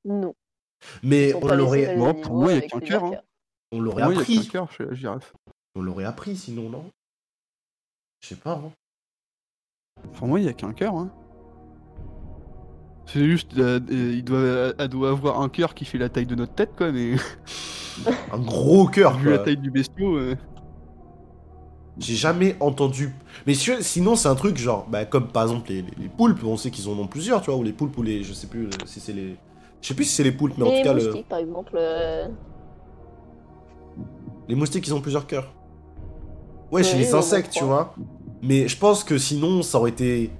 [0.05, 0.35] Non.
[1.03, 3.13] Mais on les l'aurait Moi, pour moi, il y a qu'un cœur, hein.
[3.73, 4.47] On l'aurait Pour moi, il y a appris.
[4.47, 5.35] qu'un cœur chez la girafe.
[5.75, 6.85] On l'aurait appris sinon, non?
[8.21, 8.53] Je sais pas.
[8.65, 8.71] hein.
[10.15, 10.95] Pour moi, il y a qu'un cœur.
[10.95, 11.11] Hein.
[13.07, 16.27] C'est juste, euh, euh, il doit, elle doit avoir un cœur qui fait la taille
[16.27, 16.93] de notre tête, quoi.
[16.93, 17.15] Mais
[18.33, 20.35] Un gros cœur, vu la taille du bestiau, euh,
[21.99, 23.13] J'ai jamais entendu.
[23.47, 26.43] Mais si- sinon, c'est un truc genre, bah, comme par exemple les, les- les poulpes,
[26.45, 28.23] on sait qu'ils en ont plusieurs, tu vois, ou les poulpes, ou les.
[28.23, 29.37] Je sais plus si c'est les.
[29.83, 31.39] Je sais plus si c'est les poulpes, mais en Les tout cas, le- moustiques, par
[31.39, 31.73] exemple.
[31.77, 32.29] euh,
[34.49, 35.53] les moustiques, ils ont plusieurs cœurs.
[36.71, 37.95] Ouais, chez Oui, les insectes, tu vois.
[38.43, 40.31] Mais je pense que sinon, ça aurait été.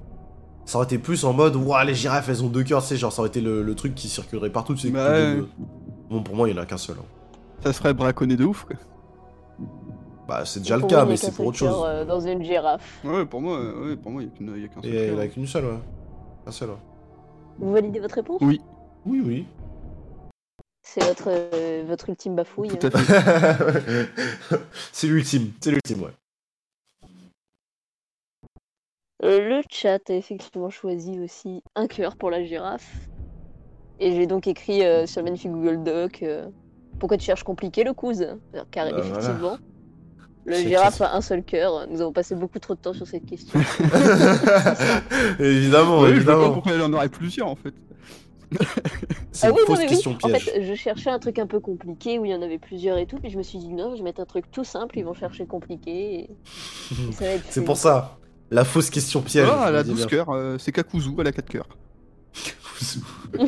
[0.65, 2.97] Ça aurait été plus en mode, ouah, les girafes, elles ont deux cœurs, tu sais,
[2.97, 4.89] genre, ça aurait été le, le truc qui circulerait partout, tu sais.
[4.91, 5.11] Bah.
[6.09, 6.95] Bon, pour moi, il y en a qu'un seul.
[6.99, 7.05] hein.
[7.63, 8.77] ça se ferait braconner de ouf, quoi.
[10.27, 11.83] Bah, c'est déjà le cas, moi, mais c'est pour autre chose.
[11.85, 13.01] euh, dans une girafe.
[13.03, 14.29] Ouais, pour moi, euh, ouais, pour moi, il
[14.61, 15.17] y a qu'un seul Et il y cœur.
[15.17, 15.79] en a qu'une seule, ouais.
[16.47, 16.75] Un seul, ouais.
[17.59, 18.39] Vous validez votre réponse?
[18.41, 18.61] Oui,
[19.05, 19.45] Oui, oui.
[20.83, 22.77] C'est votre, euh, votre ultime bafouille.
[22.77, 24.07] tout à fait.
[24.91, 26.11] c'est l'ultime, c'est l'ultime, ouais.
[29.23, 32.91] Euh, Le chat a effectivement choisi aussi un cœur pour la girafe.
[33.99, 36.49] Et j'ai donc écrit euh, sur le magnifique Google Doc euh,
[36.99, 38.99] Pourquoi tu cherches compliqué le Alors, Car Bah, voilà.
[38.99, 39.57] effectivement,
[40.45, 41.87] le girafe a un seul cœur.
[41.89, 43.57] Nous avons passé beaucoup trop de temps sur cette question.
[45.39, 46.51] évidemment, je évidemment.
[46.51, 47.73] pourquoi il y en aurait plusieurs, en fait.
[49.31, 49.89] C'est Ah une oui, non, fausse mais oui.
[49.89, 50.45] question En piège.
[50.45, 53.05] fait, je cherchais un truc un peu compliqué où il y en avait plusieurs et
[53.07, 55.05] tout, puis je me suis dit non, je vais mettre un truc tout simple, ils
[55.05, 56.19] vont chercher compliqué.
[56.19, 56.37] Et...
[57.21, 58.19] et C'est pour ça.
[58.51, 59.47] La fausse question piège.
[59.51, 60.07] Ah, elle a je me dis 12 bien.
[60.07, 61.67] cœurs, euh, c'est Kakuzu, elle a 4 cœurs.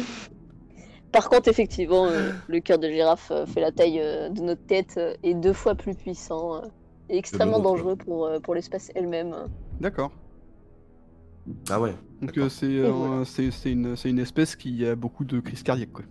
[1.11, 4.65] Par contre, effectivement, euh, le cœur de girafe euh, fait la taille euh, de notre
[4.65, 6.55] tête euh, et deux fois plus puissant.
[6.57, 6.61] euh.
[7.09, 9.35] est extrêmement dangereux pour, euh, pour l'espèce elle-même.
[9.79, 10.11] D'accord.
[11.69, 11.95] Ah ouais.
[12.21, 13.25] Donc euh, c'est euh, voilà.
[13.25, 16.05] c'est- c'est une, c'est une espèce qui a beaucoup de crises cardiaques, quoi.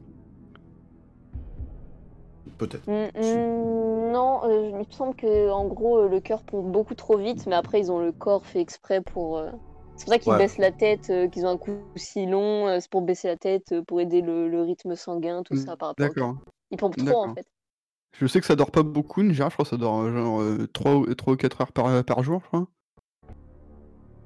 [2.59, 2.85] Peut-être.
[2.87, 7.17] Mm, mm, non, euh, il me semble que en gros le cœur pompe beaucoup trop
[7.17, 9.39] vite, mais après ils ont le corps fait exprès pour.
[9.39, 9.51] euh,
[9.97, 10.39] C'est pour ça qu'ils Ouais.
[10.39, 13.37] baissent la tête, euh, qu'ils ont un cou si long, euh, c'est pour baisser la
[13.37, 16.09] tête, euh, pour aider le, le rythme sanguin, tout Mm, ça par rapport.
[16.09, 16.37] D'accord.
[16.71, 17.47] Ils pompent trop en fait.
[18.19, 20.41] Je sais que ça dort pas beaucoup, une girafe, je crois que ça dort genre
[20.41, 22.67] euh, 3, ou- 3 ou 4 heures par, par jour, je crois.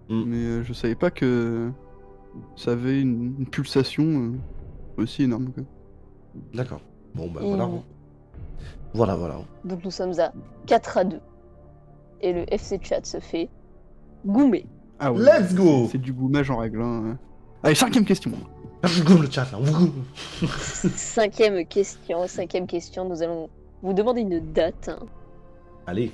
[0.08, 0.22] Mm.
[0.26, 1.70] Mais euh, je savais pas que
[2.56, 4.32] ça avait une, une pulsation euh,
[5.02, 5.50] aussi énorme.
[5.52, 5.64] Quoi.
[6.54, 6.80] D'accord.
[7.14, 7.68] Bon, bah Et- voilà.
[8.94, 9.40] Voilà, voilà.
[9.64, 10.32] Donc nous sommes à
[10.66, 11.20] 4 à 2.
[12.20, 13.48] Et le FC Chat se fait
[14.26, 14.66] goumer.
[14.98, 16.82] Ah ouais, Let's go C'est du goumage en règle.
[16.82, 17.18] hein.
[17.62, 18.32] Allez, cinquième question.
[18.84, 19.58] Je goûte le chat là.
[20.96, 23.48] Cinquième question, cinquième question, nous allons
[23.82, 24.90] vous demander une date.
[25.86, 26.12] Allez.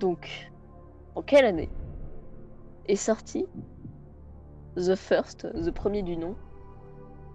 [0.00, 0.50] Donc,
[1.14, 1.68] en quelle année?
[2.88, 3.46] Est sorti
[4.76, 6.34] The First, the premier du nom,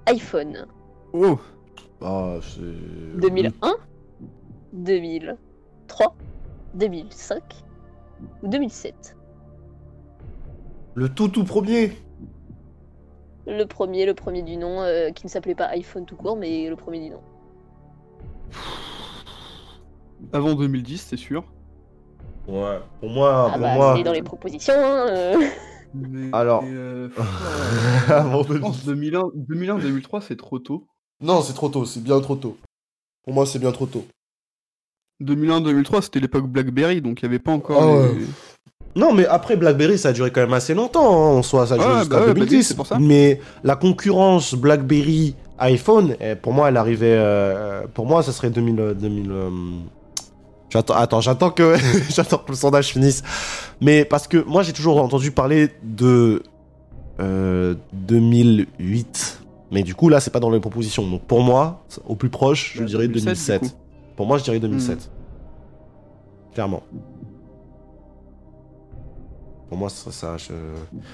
[0.08, 0.66] iPhone
[1.14, 1.40] Oh
[2.02, 3.20] Ah, c'est.
[3.20, 3.76] 2001
[4.74, 6.16] 2003
[6.74, 7.44] 2005
[8.42, 9.16] ou 2007
[10.96, 11.92] Le tout tout premier.
[13.46, 16.70] Le premier, le premier du nom, euh, qui ne s'appelait pas iPhone tout court, mais
[16.70, 17.20] le premier du nom.
[20.32, 21.44] Avant 2010, c'est sûr.
[22.48, 22.80] Ouais.
[23.00, 23.94] Pour moi, ah pour bah, moi.
[23.98, 24.74] c'est dans les propositions.
[24.76, 25.38] hein, euh.
[25.96, 26.64] Mais- Alors.
[26.68, 27.10] euh,
[28.10, 28.62] Avant je 2010.
[28.62, 30.88] pense 2001, 2001, 2003, c'est trop tôt.
[31.22, 31.86] Non, c'est trop tôt.
[31.86, 32.58] C'est bien trop tôt.
[33.24, 34.06] Pour moi, c'est bien trop tôt.
[35.22, 37.82] 2001, 2003, c'était l'époque BlackBerry, donc il n'y avait pas encore.
[37.82, 38.26] Ah les- ouais.
[38.96, 41.06] Non, mais après BlackBerry, ça a duré quand même assez longtemps.
[41.14, 42.56] hein, En soi, ça a duré jusqu'à bah ouais, bah 2010.
[42.58, 43.00] oui, c'est pour ça.
[43.00, 47.16] Mais la concurrence BlackBerry iPhone, eh, pour moi, elle arrivait.
[47.18, 48.80] euh, pour moi, ça serait 2000.
[48.80, 49.50] euh, 2000 euh,
[50.74, 51.76] J'attends, attends, j'attends que,
[52.10, 53.22] j'attends que le sondage finisse.
[53.80, 56.42] Mais parce que moi, j'ai toujours entendu parler de
[57.20, 59.42] euh, 2008.
[59.72, 61.08] Mais du coup, là, c'est pas dans les propositions.
[61.08, 63.62] Donc pour moi, au plus proche, je Bah, dirais 2007, 2007.
[63.64, 63.76] du coup.
[64.16, 65.12] Pour moi, je dirais 2007.
[66.56, 66.82] Clairement.
[69.70, 70.38] Pour moi, ce serait ça.
[70.38, 70.54] Je...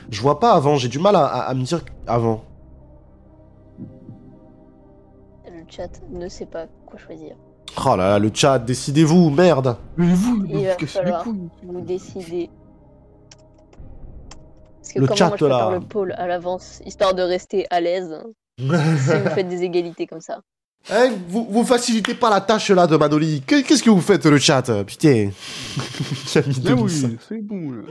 [0.09, 0.77] je vois pas avant.
[0.77, 2.43] J'ai du mal à, à- à me dire avant.
[5.45, 7.35] Le chat ne sait pas quoi choisir.
[7.77, 9.77] Oh là là, le chat, décidez-vous, merde.
[9.97, 12.49] Mais vous, Il vous va falloir vous décider.
[14.81, 15.77] Parce que Le comment chat, moi je prépare là.
[15.79, 18.21] le pôle à l'avance, histoire de rester à l'aise,
[18.59, 20.41] si vous faites des égalités comme ça.
[20.89, 23.41] Hein, vous, vous facilitez pas la tâche là de Manoli.
[23.45, 25.29] Que- Qu'est-ce que vous faites, le chat Putain?
[26.33, 27.07] J'ai 2005.
[27.09, 27.71] oui, c'est bon.
[27.71, 27.81] là.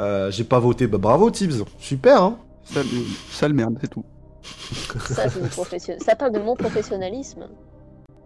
[0.00, 0.86] Euh, J'ai pas voté.
[0.86, 1.64] Bah bravo, Tibbs.
[1.78, 2.38] Super, hein.
[2.64, 2.86] Sale,
[3.30, 4.04] sale merde, c'est tout.
[5.10, 7.46] Ça, c'est une profession- ça parle de mon professionnalisme.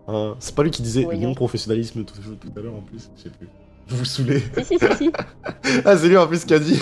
[0.06, 1.28] Hein, c'est pas lui qui disait Voyons.
[1.30, 3.10] mon professionnalisme tout, tout à l'heure en plus.
[3.16, 3.48] Je sais plus.
[3.88, 4.40] Vous vous saoulez.
[4.40, 5.10] Si, si, si, si.
[5.84, 6.78] Ah, c'est lui en plus qui a dit.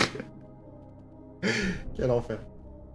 [1.96, 2.38] Quel enfer.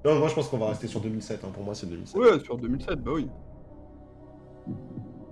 [0.05, 1.43] Non, moi je pense qu'on va rester sur 2007.
[1.43, 1.49] hein.
[1.53, 2.15] Pour moi, c'est 2007.
[2.17, 3.27] Ouais, sur 2007, bah oui.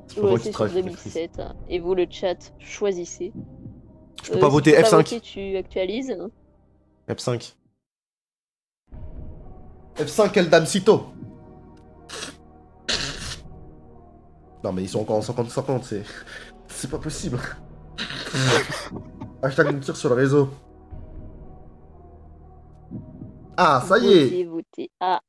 [0.08, 0.84] C'est Ouais, sur travaille.
[0.84, 1.40] 2007.
[1.40, 1.56] hein.
[1.70, 3.32] Et vous, le chat, choisissez.
[4.24, 4.90] Je peux Euh, pas si voter tu peux F5.
[4.92, 6.18] pas voter, tu actualises.
[7.10, 7.54] F5.
[9.98, 11.06] F5, El Damcito.
[14.66, 16.04] Non, mais ils sont encore en 50-50, c'est.
[16.68, 17.38] C'est pas possible.
[19.44, 20.50] Hashtag une tire sur le réseau.
[23.56, 24.92] Ah, ça y est Votez, votez.
[25.00, 25.22] Ah,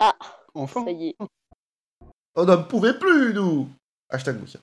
[0.00, 0.14] ah,
[0.52, 0.84] Enfin.
[0.84, 1.16] ça y est.
[2.34, 3.68] On n'en pouvait plus, nous
[4.10, 4.58] Hashtag Moukia.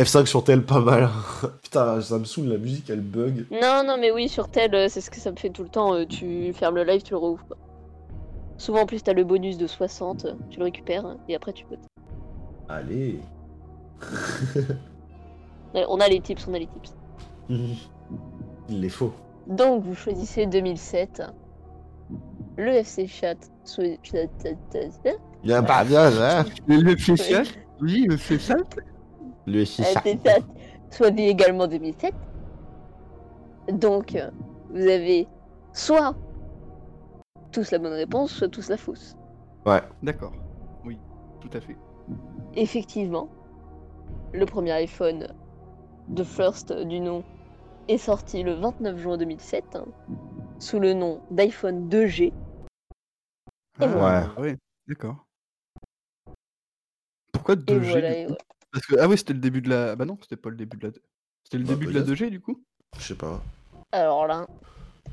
[0.00, 1.10] F5 sur tel, pas mal.
[1.64, 3.46] Putain, ça me saoule, la musique, elle bug.
[3.50, 5.68] Non, non, mais oui, sur tel, euh, c'est ce que ça me fait tout le
[5.68, 5.94] temps.
[5.94, 7.44] euh, Tu fermes le live, tu le rouvres.
[8.62, 11.64] Souvent, en plus, t'as le bonus de 60, euh, tu le récupères, et après, tu
[11.68, 11.80] votes.
[12.68, 13.18] Allez.
[15.74, 16.94] On a les tips, on a les tips.
[18.68, 19.12] Il les faut.
[19.48, 21.22] Donc, vous choisissez 2007.
[22.56, 23.34] Le FC Chat.
[23.64, 23.98] soit-
[25.42, 27.42] Bien, pas bien, hein Le fait ça
[27.80, 28.54] Oui, le fait ça
[29.44, 30.38] Le FC Chat
[30.96, 32.14] choisit également 2007.
[33.72, 34.30] Donc, euh,
[34.70, 35.26] vous avez
[35.72, 36.14] soit
[37.52, 39.16] tous la bonne réponse, soit tous la fausse.
[40.02, 40.32] D'accord.
[40.84, 40.98] Oui,
[41.40, 41.76] tout à fait.
[42.54, 43.28] Effectivement,
[44.32, 45.28] le premier iPhone
[46.08, 47.22] de First du nom
[47.88, 49.86] est sorti le 29 juin 2007 hein,
[50.58, 52.22] sous le nom d'iPhone 2G.
[52.24, 52.32] Et
[53.80, 54.40] Ah, voilà.
[54.40, 54.56] ouais,
[54.88, 55.24] d'accord.
[57.32, 58.44] Pourquoi Et 2G voilà, du et coup voilà.
[58.72, 59.96] Parce que, Ah oui, c'était le début de la...
[59.96, 60.92] Bah non, c'était pas le début de la...
[61.44, 62.18] C'était le Bah, début de la peut-être.
[62.18, 62.62] 2G du coup
[62.98, 63.40] Je sais pas.
[63.92, 64.46] Alors là,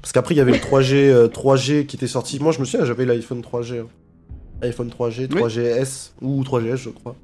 [0.01, 2.39] Parce qu'après, il y avait le 3G, euh, 3G qui était sorti.
[2.39, 3.79] Moi, je me souviens, j'avais l'iPhone 3G.
[3.81, 3.87] hein.
[4.61, 5.41] iPhone 3G, Oui.
[5.41, 7.15] 3GS ou 3GS, je crois.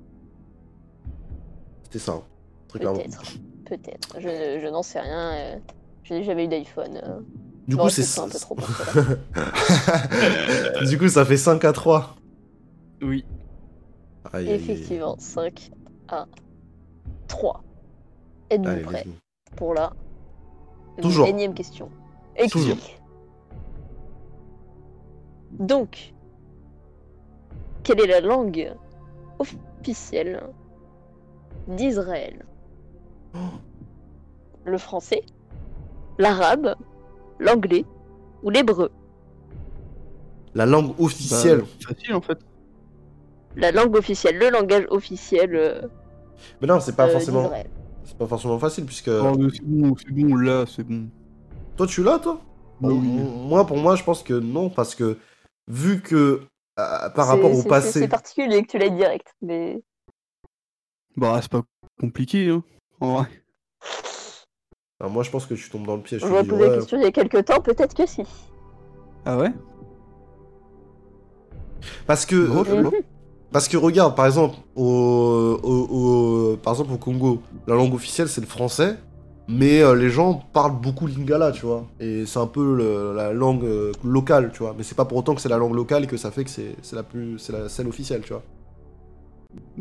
[1.83, 2.21] C'était ça, hein.
[2.67, 2.99] très clairement.
[2.99, 3.23] peut-être.
[3.65, 4.15] Peut-être.
[4.19, 5.31] Je, ne- je n'en sais rien.
[5.33, 5.55] euh,
[6.03, 6.99] Je n'ai jamais eu d'iPhone.
[7.03, 7.19] euh.
[7.67, 8.03] Du Bon, coup, c'est.
[8.03, 8.27] ça
[10.87, 12.15] du coup, ça fait 5 à 3.
[13.01, 13.25] Oui.
[14.33, 14.55] Aïe, aïe, aïe.
[14.55, 15.71] Effectivement, 5
[16.09, 16.25] à
[17.27, 17.63] 3.
[18.51, 18.97] Êtes-vous go.
[19.55, 19.93] pour la
[21.01, 21.27] Toujours.
[21.27, 21.89] énième question?
[22.37, 22.77] Et Toujours.
[22.77, 22.93] qui
[25.51, 26.13] Donc,
[27.83, 28.73] quelle est la langue
[29.39, 30.43] officielle
[31.67, 32.45] d'Israël?
[33.35, 33.37] Oh.
[34.65, 35.21] Le français,
[36.17, 36.75] l'arabe,
[37.39, 37.85] l'anglais
[38.43, 38.91] ou l'hébreu?
[40.55, 41.63] La langue Bah, officielle.
[41.79, 42.39] facile en fait.
[43.55, 45.81] La langue officielle, le langage officiel euh,
[46.61, 47.51] Mais non, c'est pas euh, forcément.
[48.03, 49.09] C'est pas forcément facile puisque.
[49.09, 51.07] Oh, mais c'est bon, c'est bon, là, c'est bon.
[51.77, 52.39] Toi, tu l'as, toi?
[52.79, 53.09] Bah oui.
[53.09, 55.17] Moi, pour moi, je pense que non, parce que
[55.67, 56.41] vu que
[56.79, 59.81] euh, par rapport au passé, C'est particulier que tu l'aies direct, mais
[61.17, 61.63] Bah, c'est pas
[61.99, 62.63] compliqué, hein.
[62.99, 63.27] En vrai.
[64.99, 66.21] Alors, moi, je pense que tu tombes dans le piège.
[66.21, 66.75] je tu j'aurais dis, posé la ouais.
[66.75, 68.23] question il y a quelques temps, peut-être que si.
[69.25, 69.51] Ah ouais?
[72.07, 72.91] Parce que, euh, pas.
[73.51, 78.29] parce que regarde, par exemple, au, au- au- par exemple, au Congo, la langue officielle
[78.29, 78.97] c'est le français,
[79.47, 81.87] mais euh, les gens parlent beaucoup lingala, tu vois.
[81.99, 84.73] Et c'est un peu le- la langue euh, locale, tu vois.
[84.77, 86.49] Mais c'est pas pour autant que c'est la langue locale et que ça fait que
[86.49, 88.43] c'est c'est la plus, c'est la celle officielle, tu vois.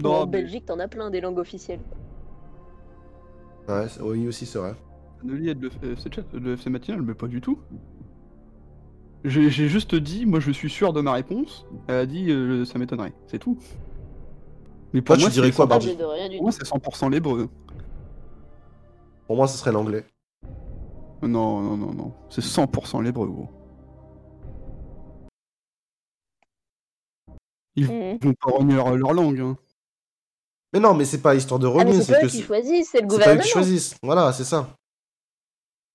[0.05, 1.83] en Non, mais Belgique, t'en as plein des langues officielles.
[3.69, 4.75] Ouais, oui aussi c'est vrai.
[5.23, 7.59] Anneli a de l'FC chat, de l'FC matinal, mais pas du tout.
[9.25, 11.65] J'ai j'ai juste dit, moi je suis sûr de ma réponse.
[11.89, 13.59] Elle a dit, euh, ça m'étonnerait, c'est tout.
[14.93, 15.97] Mais pour Toi, tu moi, dirais c'est quoi, 100% Ah, Bardi
[16.39, 17.49] moi, c'est 100% l'hébreu.
[19.27, 20.05] Pour moi, ce serait l'anglais.
[21.23, 22.13] Non, non, non, non.
[22.29, 23.49] C'est 100% l'hébreu, gros.
[27.77, 28.19] Ils Mhm.
[28.23, 29.57] vont pas renier leur, leur langue, hein.
[30.73, 32.89] Mais non, mais c'est pas histoire de Ah, renier, c'est c'est eux qui c'est choisissent,
[32.91, 33.43] c'est le c'est pas eux gouvernement.
[33.43, 33.97] qui choisissent.
[34.03, 34.69] Voilà, c'est ça.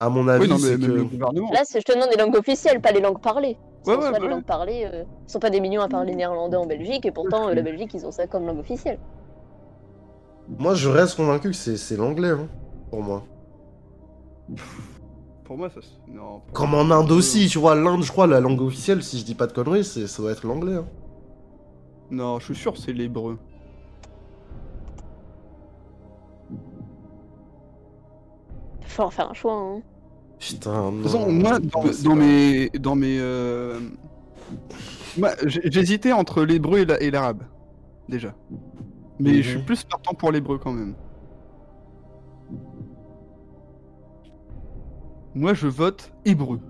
[0.00, 0.92] À mon avis, Oui, non, mais c'est même que...
[0.96, 1.52] le gouvernement.
[1.52, 3.58] Là, c'est- je te demande des langues officielles, pas les langues parlées.
[3.86, 6.66] Ouais, ouais, les langues parlées, euh, ils sont pas des millions à parler néerlandais en
[6.66, 8.98] Belgique, et pourtant, euh, la Belgique, ils ont ça comme langue officielle.
[10.48, 12.48] Moi, je reste convaincu que c'est c'est l'anglais, hein,
[12.90, 13.22] pour moi.
[15.44, 15.80] Pour moi, ça.
[15.80, 16.42] se- Non.
[16.52, 19.34] Comme en Inde aussi, tu vois, l'Inde, je crois, la langue officielle, si je dis
[19.34, 20.74] pas de conneries, c'est- ça doit être l'anglais.
[20.76, 20.86] hein.
[22.10, 23.38] Non, je suis sûr, c'est l'hébreu.
[28.80, 29.54] Il va falloir faire un choix.
[29.54, 29.82] Hein.
[30.38, 30.90] Putain, non.
[30.92, 31.58] De toute façon, moi,
[32.02, 32.70] dans, mes.
[32.70, 33.78] Dans mes euh,
[35.44, 37.42] j'hésitais entre l'hébreu et la- et l'arabe.
[38.08, 38.34] Déjà.
[39.20, 39.36] Mais Mhm.
[39.42, 40.94] je suis plus partant pour l'hébreu quand même.
[45.34, 46.60] Moi, je vote hébreu.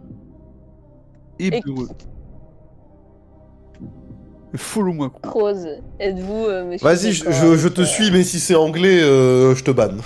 [1.38, 1.88] Hébreu.
[4.56, 5.30] Follow-moi, quoi.
[5.30, 5.66] Rose,
[6.00, 9.62] êtes-vous, euh, monsieur Vas-y, je, je- te euh, suis, mais si c'est anglais, euh, je
[9.64, 10.00] te banne.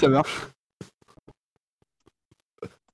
[0.00, 0.48] Ça marche.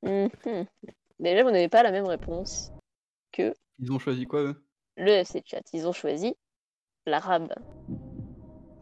[0.02, 2.72] Déjà, vous n'avez pas la même réponse
[3.32, 4.62] que Ils ont choisi quoi, eux?
[4.96, 5.62] le FC Chat.
[5.72, 6.34] Ils ont choisi
[7.06, 7.52] l'arabe.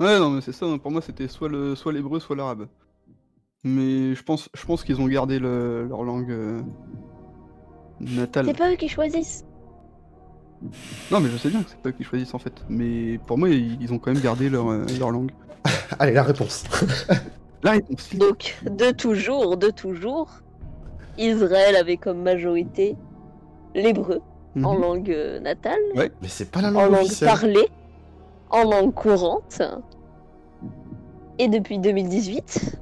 [0.00, 0.66] Ouais, non, mais c'est ça.
[0.66, 0.78] hein.
[0.78, 2.68] Pour moi, c'était soit le, soit l'hébreu, soit l'arabe.
[3.70, 6.60] Mais je pense, je pense qu'ils ont gardé le- leur langue euh,
[8.00, 8.46] natale.
[8.46, 9.44] C'est pas eux qui choisissent.
[11.10, 12.52] Non, mais je sais bien que c'est pas eux qui choisissent en fait.
[12.68, 15.30] Mais pour moi, ils, ils ont quand même gardé leur, euh, leur langue.
[15.98, 16.64] Allez, la réponse.
[17.64, 18.14] La réponse.
[18.14, 20.30] Donc, de toujours, de toujours,
[21.18, 22.94] Israël avait comme majorité
[23.74, 24.20] l'hébreu
[24.62, 24.80] en Mhm.
[24.80, 27.28] langue euh, natale, Mais c'est pas la en langue langue officielle.
[27.30, 27.68] parlée,
[28.50, 29.60] en langue courante.
[31.40, 32.78] Et depuis 2018,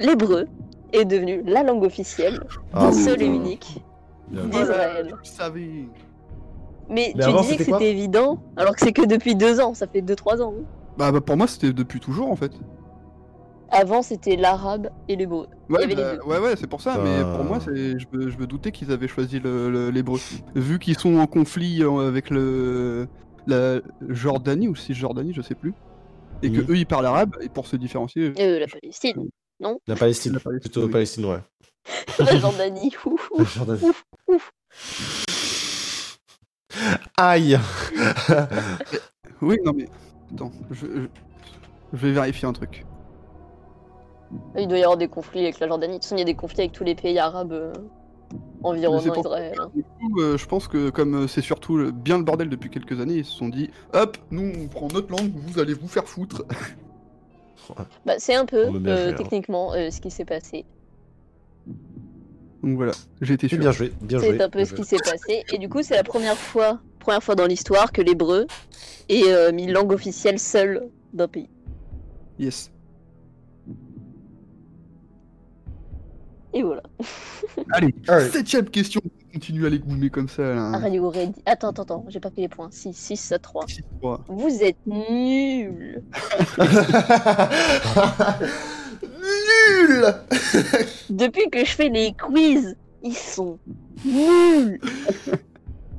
[0.00, 0.46] l'hébreu
[0.92, 2.40] est devenu la langue officielle,
[2.72, 3.82] Ah, seule et unique
[4.30, 5.12] d'Israël.
[6.88, 9.74] Mais, Mais tu avant, disais que c'était évident, alors que c'est que depuis deux ans,
[9.74, 10.54] ça fait deux trois ans.
[10.56, 10.64] hein.
[10.96, 12.52] Bah, bah, pour moi, c'était depuis toujours en fait.
[13.70, 15.48] Avant, c'était l'arabe et l'hébreu.
[15.68, 16.98] Ouais, bah, ouais, ouais, c'est pour ça.
[17.02, 20.20] Mais pour moi, je me, je me doutais qu'ils avaient choisi le- le- l'hébreu.
[20.54, 23.08] Vu qu'ils sont en conflit euh, avec le
[23.48, 25.72] la Jordanie ou Cisjordanie, je sais plus.
[26.42, 26.66] Et que Mhm.
[26.70, 28.32] eux ils parlent arabe et pour se différencier.
[28.38, 29.28] Euh, la Palestine,
[29.60, 30.32] La Palestine.
[30.34, 30.92] La Palestine, Plutôt oui.
[30.92, 31.40] Palestine, ouais.
[32.18, 32.92] la Jordanie.
[33.06, 33.54] ouf, ouf.
[33.56, 33.78] Jordan.
[33.82, 34.52] ouf, ouf.
[37.16, 37.58] Aïe
[39.40, 39.88] Oui, non mais
[40.32, 41.08] attends, je, je-
[41.92, 42.84] je vais vérifier un truc.
[44.58, 45.92] Il doit y avoir des conflits avec la Jordanie.
[45.94, 47.72] De toute façon, il y a des conflits avec tous les pays arabes euh,
[48.64, 49.54] environnant Israël.
[49.60, 49.70] hein.
[49.74, 52.68] Du coup, euh, je pense que comme euh, c'est surtout le- bien le bordel depuis
[52.68, 55.88] quelques années, ils se sont dit, hop, nous on prend notre langue, vous allez vous
[55.88, 56.42] faire foutre.
[58.04, 60.64] Bah, c'est un peu, euh, techniquement, euh, ce qui s'est passé.
[62.62, 63.58] Donc voilà, j'ai été sûr.
[63.58, 64.36] Bien joué, bien joué.
[64.36, 64.78] C'est un peu ce joué.
[64.78, 65.44] qui s'est passé.
[65.52, 68.46] Et du coup, c'est la première fois, première fois dans l'histoire que l'hébreu
[69.08, 71.48] est euh, mis langue officielle seule d'un pays.
[72.38, 72.70] Yes.
[76.52, 76.82] Et voilà.
[77.72, 78.30] Allez, Allez.
[78.30, 79.00] septième question.
[79.36, 80.54] On continue à les goumer comme ça.
[80.54, 80.78] Là.
[80.78, 81.42] Radio Ready.
[81.44, 82.70] Attends, attends, attends, j'ai pas pris les points.
[82.70, 83.66] 6, 6 à 3.
[83.68, 84.24] Six, trois.
[84.28, 86.02] Vous êtes nuls.
[89.02, 90.14] Nul
[91.10, 93.58] Depuis que je fais les quiz, ils sont
[94.06, 94.80] nuls.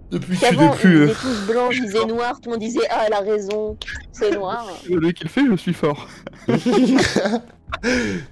[0.09, 0.89] Depuis que Qu'avant, depuis.
[0.89, 3.77] ils étaient tous blancs, je disais noir, tout le monde disait Ah, elle a raison,
[4.13, 4.65] c'est noir.
[4.89, 6.07] Le qui le fait, je suis fort.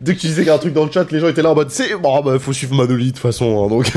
[0.01, 1.41] Dès que tu disais qu'il y a un truc dans le chat, les gens étaient
[1.41, 3.85] là en mode c'est bon, bah faut suivre Manoli de toute façon, hein, donc.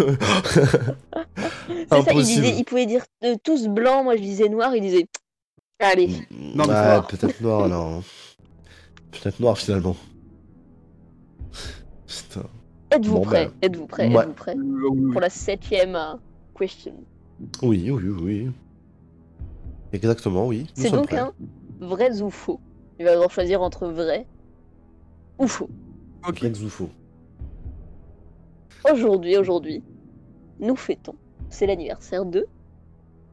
[0.49, 2.43] C'est ça, ils, Impossible.
[2.43, 5.07] disaient, ils pouvaient dire euh, tous blancs, moi je disais noir, ils disaient
[5.81, 6.09] Allez,
[6.55, 8.03] Non, mais peut-être noir alors.
[9.13, 9.97] Peut-être noir finalement.
[12.07, 12.43] Putain.
[12.91, 13.47] êtes-vous Bon, prêts?
[13.47, 14.07] bah, Êtes-vous ouais.
[14.07, 15.13] Êtes-vous oui.
[15.13, 16.15] Pour la septième euh,
[16.59, 16.95] question?
[17.63, 18.51] Oui, oui, oui.
[19.93, 20.67] Exactement, oui.
[20.75, 21.19] C'est donc prêts.
[21.19, 21.33] un
[21.81, 22.61] vrai ou faux.
[22.99, 24.27] Il va devoir choisir entre vrai
[25.39, 25.69] ou faux.
[26.27, 26.43] Ok.
[26.43, 26.91] Ex ou faux.
[28.91, 29.83] Aujourd'hui, aujourd'hui,
[30.61, 31.15] nous fêtons,
[31.51, 32.47] c'est l'anniversaire de,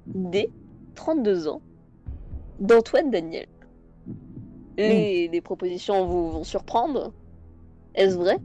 [0.07, 0.49] des
[0.95, 1.61] 32 ans
[2.59, 3.47] d'Antoine Daniel.
[4.77, 7.13] Les, les propositions vous vont surprendre.
[7.93, 8.37] Est-ce vrai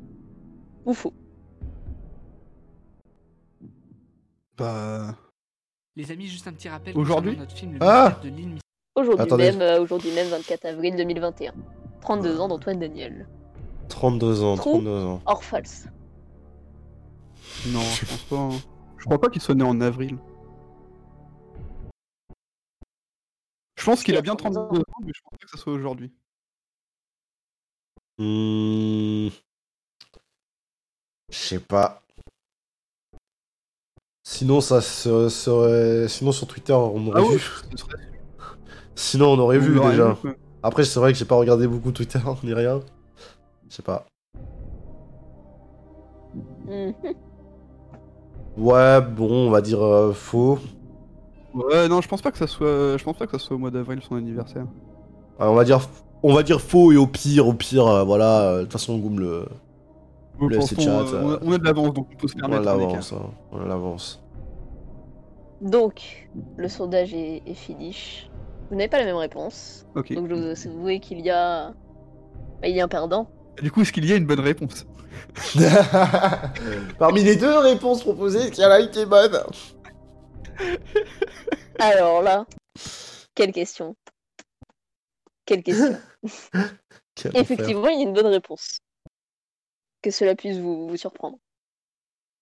[0.86, 1.12] ou faux?
[4.56, 5.16] Bah.
[5.96, 6.96] Les amis, juste un petit rappel.
[6.96, 8.60] Aujourd'hui concernant notre film Le Ah Mystère de l'île Mystère.
[8.94, 9.50] Aujourd'hui Attendez.
[9.52, 11.52] même, euh, aujourd'hui même, 24 avril 2021.
[12.00, 13.26] 32 ans d'Antoine Daniel.
[13.90, 14.72] 32 ans, Trou.
[14.80, 15.22] 32 ans.
[15.26, 15.86] Or false.
[17.66, 18.36] Non, je pense pas.
[18.36, 18.58] hein.
[18.98, 20.18] Je crois pas qu'il soit né en avril.
[23.76, 24.84] Je pense qu'il Il a bien 32 32 ans.
[25.02, 26.12] mais je pense pas que ça soit aujourd'hui.
[28.18, 29.28] Hmm.
[31.30, 32.02] Je sais pas.
[34.22, 36.08] Sinon, ça se- serait.
[36.08, 37.40] Sinon, sur Twitter, on aurait Ah ouais, vu.
[37.40, 37.98] ce serait-
[38.94, 40.10] Sinon, on aurait on vu l'aurait déjà.
[40.12, 40.34] vu, quoi.
[40.62, 42.80] Après, c'est vrai que j'ai pas regardé beaucoup Twitter ni rien.
[43.70, 44.05] Je sais pas.
[46.66, 46.94] Mhm.
[48.59, 50.59] Ouais, bon, on va dire euh, faux.
[51.55, 52.97] Ouais, non, je pense pas que ça soit.
[52.98, 54.64] Je pense pas que ça soit au mois d'avril son anniversaire.
[55.38, 55.78] Ouais, on va dire,
[56.24, 58.40] on va dire faux et au pire, au pire, euh, voilà.
[58.42, 59.47] euh, De toute façon, on gomme le.
[60.60, 62.48] Chat, euh, on, a, euh, on a de l'avance, donc on peut se On a
[62.48, 62.88] permettre un écart.
[62.88, 64.22] l'avance, hein, on a l'avance.
[65.60, 68.28] Donc, le sondage est, est finish.
[68.68, 69.86] Vous n'avez pas la même réponse.
[69.94, 70.12] Ok.
[70.14, 71.70] Donc, je vous avouer qu'il y a.
[72.60, 73.28] bah, il y a un perdant.
[73.62, 74.86] Du coup, est-ce qu'il y a une bonne réponse
[76.98, 79.38] Parmi les deux réponses proposées, il y en a une qui est bonne.
[81.78, 82.46] Alors là,
[83.34, 83.94] quelle question
[85.44, 85.98] Quelle question
[87.14, 87.40] Quel enfer.
[87.40, 88.78] Effectivement, il y a une bonne réponse.
[90.02, 91.38] Que cela puisse vous, vous surprendre.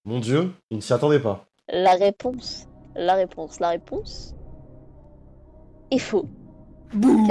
[0.05, 1.47] Mon dieu, il ne s'y attendait pas.
[1.69, 4.35] La réponse, la réponse, la réponse
[5.91, 6.27] est faux.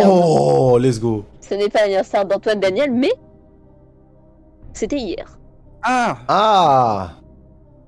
[0.06, 1.26] Oh, let's go.
[1.42, 3.14] Ce n'est pas l'anniversaire d'Antoine Daniel, mais
[4.78, 5.38] c'était hier.
[5.84, 7.20] Ah Ah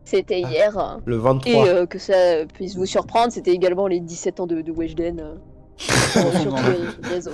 [0.06, 1.00] C'était hier.
[1.06, 1.68] Le Et 23.
[1.68, 5.36] euh, que ça puisse vous surprendre, c'était également les 17 ans de, de Weshden euh,
[7.02, 7.32] les réseaux.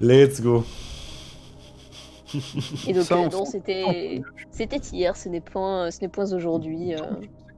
[0.00, 0.64] Let's go.
[2.86, 4.20] Et donc, Ça, euh, on non, c'était
[4.50, 6.94] c'était hier, ce n'est point, ce n'est point aujourd'hui.
[6.94, 7.00] euh.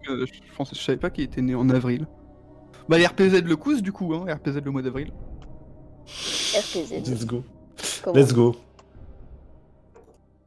[0.08, 2.06] Euh, je, pensais, je savais pas qu'il était né en avril.
[2.88, 5.12] Bah, les RPZ le cousse du coup, hein, RPZ le mois d'avril.
[6.06, 6.92] RPZ.
[7.10, 7.42] Let's go.
[8.02, 8.54] comment Let's go.
[8.54, 9.88] Ah, pzzz.
[9.92, 10.39] Et on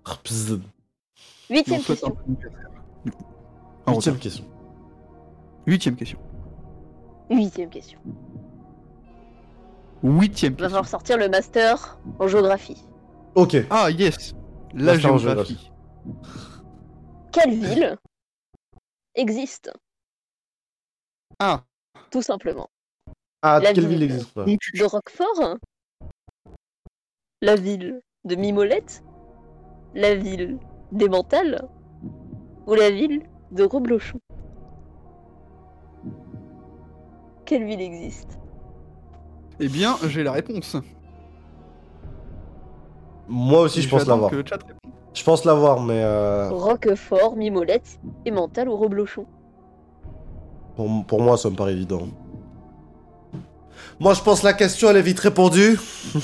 [1.49, 2.17] Huitième un question.
[3.85, 4.45] En Huitième question.
[5.67, 6.19] Huitième question.
[7.29, 7.99] Huitième question.
[10.03, 10.69] Huitième Il va question.
[10.69, 12.83] falloir sortir le master en géographie.
[13.35, 13.55] Ok.
[13.69, 14.33] Ah yes
[14.73, 15.71] La Master géographie.
[17.31, 17.97] Quelle ville
[19.15, 19.71] existe
[21.39, 21.63] Ah
[22.11, 22.69] Tout simplement.
[23.41, 23.99] Ah, La quelle ville.
[23.99, 25.57] ville existe De Roquefort
[27.41, 29.03] La ville de Mimolette
[29.95, 30.57] La ville
[30.91, 31.67] d'Emmental
[32.67, 34.19] Ou la ville de Reblochon
[37.45, 38.39] Quelle ville existe?
[39.59, 40.77] Eh bien, j'ai la réponse.
[43.27, 44.31] Moi aussi, je pense l'avoir.
[45.13, 49.27] Je pense l'avoir, mais euh, Roquefort, Mimolette, Emmental ou Reblochon
[50.75, 52.07] pour, pour moi, ça me paraît évident.
[53.99, 55.79] Moi, je pense la question, elle est vite répondue.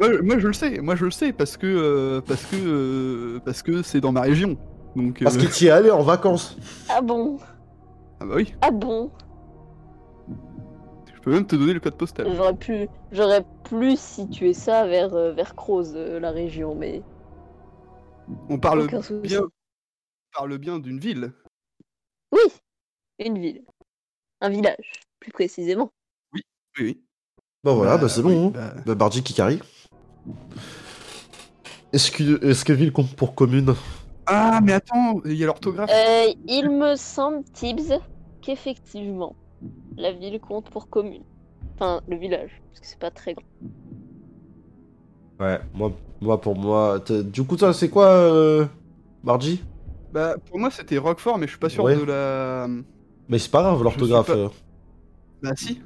[0.00, 2.56] Moi, je- moi, je le sais, moi je le sais parce que euh, parce que
[2.56, 4.56] euh, parce que c'est dans ma région.
[4.94, 6.56] Donc Parce euh, que tu y es allé en vacances.
[6.88, 7.38] Ah bon?
[8.20, 9.10] Ah bah oui, Ah bon?
[11.14, 12.32] Je peux même te donner le code postal.
[12.34, 17.02] J'aurais pu, j'aurais plus situé ça vers, euh, vers Croze, euh, la région, mais
[18.48, 18.86] On parle
[19.22, 21.32] bien on parle bien d'une ville.
[22.32, 22.40] Oui,
[23.18, 23.64] une ville.
[24.40, 25.90] Un village, plus précisément.
[26.32, 26.42] Oui
[26.78, 27.00] oui.
[27.64, 28.48] Bah voilà, bah, Bah, c'est oui, bon.
[28.48, 28.52] hein.
[28.54, 29.60] bah, Bah, Bardi qui carry.
[31.92, 33.74] Est-ce que, est-ce que ville compte pour commune?
[34.26, 35.90] Ah, mais attends, il y a l'orthographe.
[35.90, 37.98] Euh, il me semble, Tibbs,
[38.42, 39.34] qu'effectivement,
[39.96, 41.22] la ville compte pour commune.
[41.74, 43.44] Enfin, le village, parce que c'est pas très grand.
[45.40, 46.98] Ouais, moi, moi pour moi.
[47.08, 48.66] Du coup, ça, c'est quoi, euh...
[49.22, 49.62] Margie?
[50.12, 51.96] Bah, pour moi, c'était Roquefort, mais je suis pas sûr Ouais.
[51.96, 52.66] de la.
[53.28, 54.26] Mais c'est pas grave, l'orthographe.
[54.26, 54.48] pas- euh.
[55.42, 55.80] Bah, si.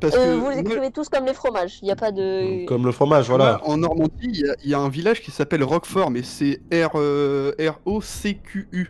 [0.00, 0.40] Parce Euh, que.
[0.40, 2.64] vous les moi, écrivez tous comme les fromages, il n'y a pas de...
[2.66, 3.60] Comme le fromage, voilà.
[3.64, 6.60] en Normandie, il y a- il y, a un village qui s'appelle Roquefort, mais c'est
[6.72, 8.88] R, euh, R-O-C-Q-U.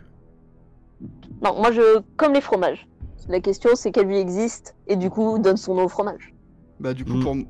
[1.43, 2.01] Non, moi je...
[2.17, 2.87] comme les fromages.
[3.29, 6.33] La question c'est quelle ville existe, et du coup donne son nom au fromage.
[6.79, 7.21] Bah, du coup, Mm.
[7.23, 7.35] pour.
[7.35, 7.45] Non,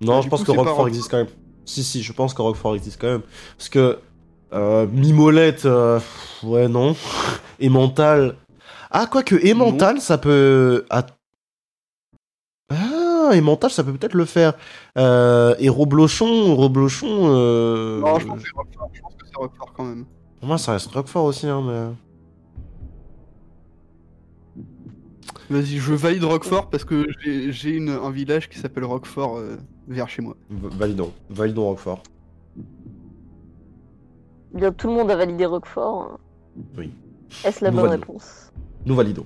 [0.00, 1.26] Bah, je pense coup, que Roquefort existe quand même.
[1.64, 3.22] Si, si, je pense que Roquefort existe quand même.
[3.56, 3.98] Parce que
[4.52, 6.00] euh, Mimolette, euh,
[6.42, 6.94] ouais, non.
[7.62, 8.36] Emmental.
[8.90, 10.84] Ah, quoique, Emmental, ça peut.
[10.90, 11.04] Ah,
[13.30, 14.54] ah Emmental, ça peut peut-être le faire.
[14.98, 17.06] Euh, et Roblochon, Roblochon.
[17.28, 18.00] Euh...
[18.00, 20.04] Non, je pense que c'est Roquefort, je pense que c'est Roquefort quand même.
[20.38, 21.94] Pour moi, ça reste Roquefort aussi, hein, mais.
[25.50, 29.56] Vas-y, je valide Roquefort parce que j'ai- j'ai une- un village qui s'appelle Roquefort euh,
[29.88, 30.36] vers chez moi.
[30.48, 31.12] V- Validons.
[31.28, 32.02] Validons Roquefort.
[34.54, 36.18] Bien, tout le monde a validé Roquefort.
[36.78, 36.92] Oui.
[37.44, 38.06] Est-ce la Nous bonne validons.
[38.12, 38.52] réponse?
[38.86, 39.24] Nous validons.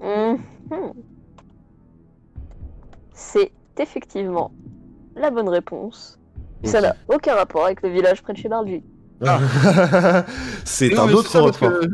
[0.00, 0.38] Mhm.
[3.20, 4.50] C'est effectivement
[5.14, 6.18] la bonne réponse.
[6.64, 8.82] Ça n'a aucun rapport avec le village près de chez Bargy.
[10.64, 11.80] c'est Non, un autre Roquefort.
[11.80, 11.86] que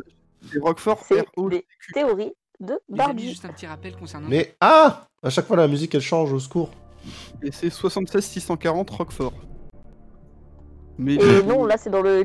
[0.52, 3.28] C'est Roquefort C'est des théories de Les amis, Bargy.
[3.30, 4.28] juste un petit rappel concernant.
[4.28, 6.70] Mais ah À chaque fois, la musique, elle change, au secours.
[7.42, 9.32] Et c'est 76 640 Roquefort.
[10.98, 12.24] Mais Et non, là c'est dans le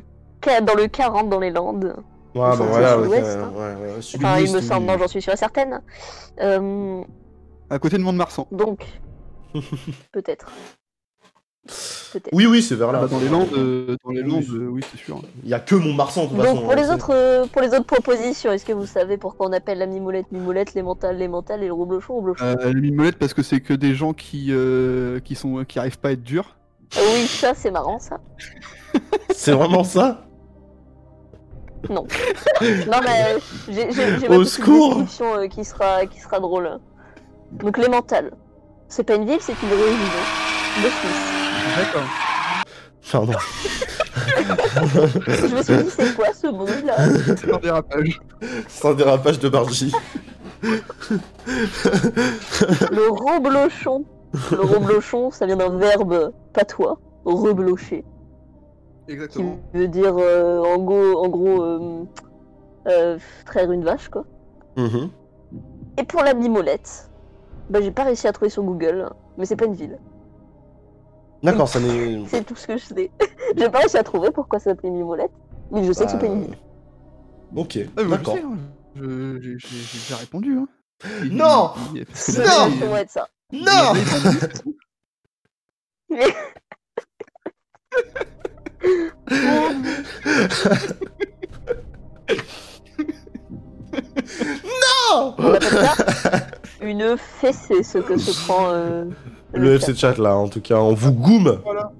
[0.63, 1.95] dans le 40 dans les Landes.
[2.35, 4.97] Ouais, bah Enfin, voilà, c'est ouais, sud-ouest, ouais, ouais, ouais, Enfin, il me semble, non,
[4.97, 5.81] j'en suis sûre et certaine.
[6.39, 7.03] Euh,
[7.71, 8.47] à côté de Mont-de-Marsan.
[8.51, 8.85] donc,
[10.11, 10.51] peut-être.
[12.33, 12.99] Oui, oui, c'est vers Ah là.
[13.01, 14.57] bah, dans les Landes, euh, dans les Oui, Landes, oui.
[14.57, 15.21] euh, oui, c'est sûr.
[15.43, 16.55] Il y a que Montmarsan, de toute façon.
[16.55, 19.47] Donc pour les hein, autres euh, pour les autres propositions, est-ce que vous savez pourquoi
[19.47, 22.81] on appelle la mimolette mimolette, les mentales les mentales et le roublechon roublechon Euh, le
[22.81, 26.11] mimolette parce que c'est que des gens qui euh, qui sont qui arrivent pas à
[26.13, 26.55] être durs.
[26.95, 28.19] Ah Oui, ça c'est marrant ça.
[29.29, 30.25] c'est- vraiment ça?
[31.89, 32.05] Non.
[32.61, 33.37] non mais
[33.69, 33.83] j'ai
[34.27, 36.79] Au ma petite secours description euh, qui sera qui sera drôle.
[37.51, 38.31] Donc les mentales.
[38.87, 39.85] C'est pas une ville, c'est une région
[40.77, 41.31] de Suisse.
[41.77, 42.07] D'accord.
[43.11, 43.33] Pardon.
[45.27, 46.95] Je me suis dit c'est quoi ce bruit là?
[47.37, 48.21] C'est un dérapage.
[48.67, 49.91] C'est un dérapage de Bargy.
[52.91, 54.05] Le reblochon.
[54.51, 58.05] Le reblochon, ça vient d'un verbe patois, reblocher.
[59.05, 59.59] qui Exactement.
[59.73, 62.03] veut dire euh, en gros, en gros euh,
[62.87, 64.23] euh, traire une vache quoi.
[64.77, 65.09] Mhm.
[65.97, 67.09] Et pour la mimolette,
[67.71, 69.97] bah j'ai pas réussi à trouver sur Google, mais c'est pas une ville.
[71.41, 72.23] D'accord, ça n'est.
[72.27, 73.11] C'est tout ce que je sais.
[73.57, 75.31] j'ai pas réussi à trouver pourquoi ça s'appelait mimolette,
[75.71, 76.57] mais je sais que c'est pas une ville.
[77.55, 78.37] Ok, Ah, d'accord.
[78.37, 78.57] hein.
[78.95, 80.57] Je- j'ai déjà répondu.
[80.57, 80.67] Hein.
[81.23, 83.27] Il- Non Non ça.
[83.51, 83.93] Non.
[94.65, 95.95] Non On appelle ça?
[96.81, 99.05] Une fessée, ce que se prend euh,
[99.53, 101.91] Le FC chat là, en tout cas, on vous goume Voilà.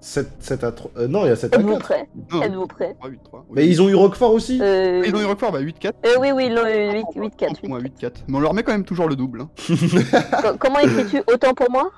[0.00, 0.90] 7, 7 à 3.
[0.98, 1.80] euh, non, il y a 7 à Êtes-vous 4.
[1.82, 3.46] prêts Non, Êtes-vous prêts 3, 8, 3.
[3.50, 5.02] Mais ils ont eu Roquefort aussi euh...
[5.04, 5.92] Ils ont eu Roquefort, bah 8-4.
[6.06, 8.12] euh, Oui, oui, ils l'ont eu 8, 4 Pour moi, 8-4.
[8.28, 9.40] Mais on leur met quand même toujours le double.
[9.42, 9.48] Hein.
[10.60, 11.90] Comment écris-tu autant pour moi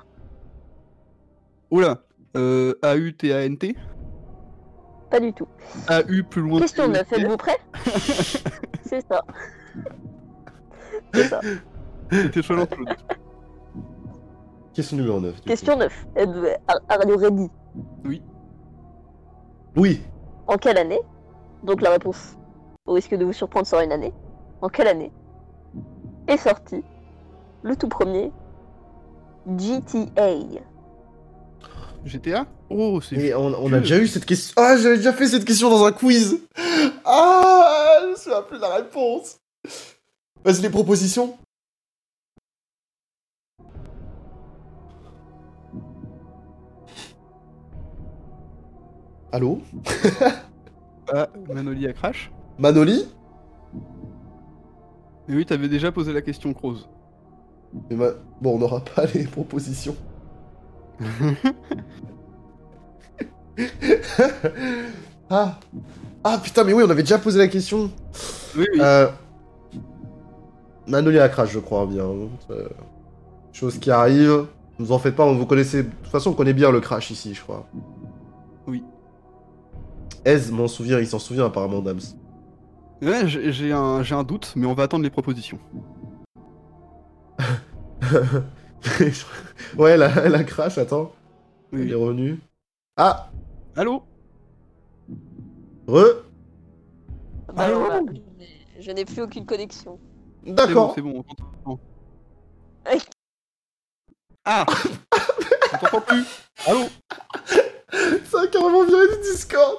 [1.69, 1.99] Oula.
[2.35, 3.75] Euh, A-U-T-A-N-T.
[5.11, 5.47] Pas du tout.
[5.87, 6.59] A-U plus loin.
[6.61, 7.15] Question que 9, T.
[7.21, 7.57] êtes-vous prêts
[8.85, 9.23] C'est ça.
[11.13, 11.39] C'est ça.
[12.11, 12.41] C'était.
[14.73, 15.35] Question numéro 9.
[15.35, 15.47] du coup.
[15.47, 16.07] Question 9.
[16.15, 17.49] Êtes-vous- Are are you ready
[19.75, 20.01] Oui.
[20.47, 20.99] En quelle année?
[21.63, 22.35] Donc la réponse,
[22.85, 24.13] au risque de vous surprendre, sera une année.
[24.61, 25.11] En quelle année
[26.27, 26.83] est sorti
[27.63, 28.31] le tout premier
[29.57, 30.05] GTA
[32.05, 33.15] GTA Oh, c'est.
[33.15, 34.53] Et on, on a déjà eu cette question.
[34.57, 36.39] Ah, j'avais déjà fait cette question dans un quiz.
[37.03, 39.39] Ah, je me souviens plus de la réponse.
[40.43, 41.37] Vas-y, les propositions.
[49.31, 49.61] Allô?
[51.11, 52.29] Ah, Manoli à Crash.
[52.59, 53.03] Manoli?
[55.27, 56.87] Mais oui, t'avais déjà posé la question, Croze.
[57.89, 59.95] Mais ma- Bon, on n'aura pas les propositions.
[65.29, 65.59] ah.
[66.23, 67.89] Ah putain, mais oui, on avait déjà posé la question.
[68.55, 68.79] Oui, oui.
[68.81, 69.07] Euh...
[70.89, 72.05] Manoli à crash, je crois bien.
[72.49, 72.67] Euh,
[73.53, 74.45] Chose qui arrive.
[74.77, 75.83] Vous en faites pas, vous connaissez.
[75.83, 77.67] De toute façon, on connaît bien le crash ici, je crois.
[78.67, 78.83] Oui.
[80.25, 81.99] Ez m'en souvient, il s'en souvient apparemment, Dams.
[83.01, 85.59] Ouais, j'ai un, j'ai un doute, mais on va attendre les propositions.
[89.77, 91.11] ouais, la, la crash, attends.
[91.71, 91.81] Oui.
[91.83, 92.39] Il est revenu.
[92.97, 93.29] Ah
[93.75, 94.03] Allô?
[95.87, 96.23] Re
[97.55, 97.81] Bah, Allô?
[98.79, 99.99] Je n'ai plus aucune connexion.
[100.43, 100.91] C'est bon, D'accord.
[100.95, 101.23] c'est bon,
[101.65, 101.77] on.
[104.45, 104.65] Ah
[105.73, 106.23] On t'entend plus
[106.65, 106.85] Allô
[108.25, 109.77] Ça a carrément viré du Discord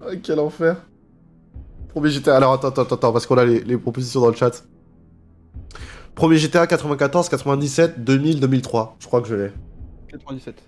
[0.00, 0.76] Ah, Quel enfer
[1.88, 4.64] Premier GTA, alors attends, attends, attends, parce qu'on a les, les propositions dans le chat.
[6.14, 8.96] Premier GTA 94, 97, 2000, 2003.
[9.00, 9.52] Je crois que je l'ai.
[10.08, 10.62] 97.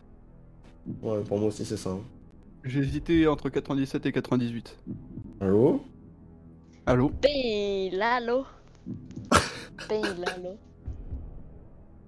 [1.03, 1.91] Ouais, pour moi aussi c'est ça.
[1.91, 2.01] hein.
[2.65, 4.77] J'ai hésité entre 97 et 98.
[5.41, 5.83] Allô
[6.89, 8.47] Allô Bailalo.
[9.89, 10.57] Bailalo.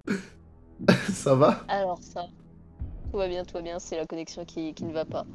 [1.11, 1.65] Ça va?
[1.67, 2.27] Alors ça.
[3.11, 5.25] Tout va bien, tout va bien, c'est la connexion qui, qui ne va pas.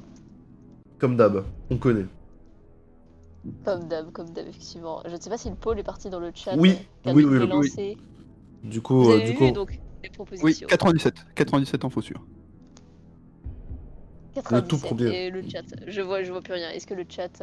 [0.98, 2.06] Comme d'hab, on connaît.
[3.66, 5.02] Comme d'hab, comme d'hab, effectivement.
[5.04, 6.56] Je ne sais pas si le pôle est parti dans le chat.
[6.56, 7.46] Oui, oui, oui, oui.
[7.46, 7.98] lancé.
[8.62, 10.68] Du coup, Vous euh, avez du vu coup, donc les Oui, propositions.
[10.68, 11.14] 97.
[11.34, 12.24] 97 en faux sûr.
[14.36, 15.26] 97, tout premier.
[15.26, 16.70] Et le chat, je vois, je vois plus rien.
[16.70, 17.42] Est-ce que le chat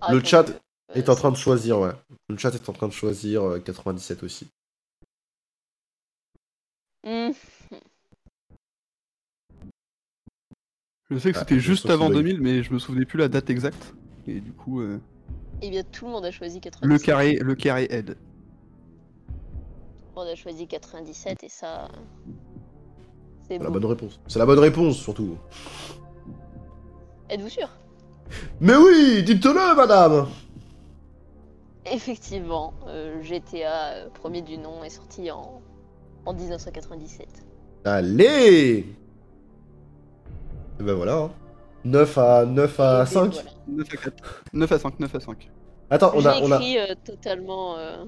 [0.00, 0.46] a Le chat
[0.94, 1.92] est en train de choisir, ouais.
[2.28, 4.48] Le chat est en train de choisir euh, 97 aussi.
[7.04, 7.30] Hmm.
[11.10, 12.16] Je sais que Ah, c'était juste avant bug.
[12.18, 13.94] 2000, mais je me souvenais plus la date exacte.
[14.26, 15.00] Et du coup, euh,
[15.62, 16.90] Eh bien, tout le monde a choisi 97.
[16.90, 18.16] le carré, le carré aide.
[19.28, 19.34] Tout
[20.16, 21.88] le monde a choisi 97 et ça.
[23.48, 24.20] C'est C'est la bonne réponse.
[24.26, 25.38] C'est la bonne réponse, surtout.
[27.30, 27.70] Êtes-vous sûr?
[28.60, 30.28] Mais oui, dites-le, madame
[31.92, 35.62] Effectivement, euh, GTA euh, premier du nom est sorti en,
[36.26, 37.46] en 1997.
[37.84, 38.96] Allez
[40.80, 41.16] Et ben voilà.
[41.16, 41.30] hein.
[41.84, 43.50] 9 à 9 à Et 5 voilà.
[43.66, 44.44] 9 à 4.
[44.52, 45.50] 9 à 5, 9 à 5.
[45.90, 46.56] Attends, on J'ai a, on a...
[46.56, 48.04] écrit euh, totalement, euh,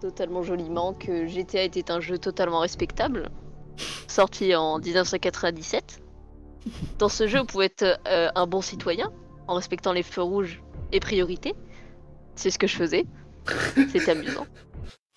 [0.00, 3.30] totalement joliment que GTA était un jeu totalement respectable,
[4.08, 6.00] sorti en 1997.
[6.98, 9.12] Dans ce jeu, vous pouvez être euh, un bon citoyen
[9.48, 11.54] en respectant les feux rouges et priorités.
[12.36, 13.04] C'est ce que je faisais.
[13.90, 14.46] C'était amusant.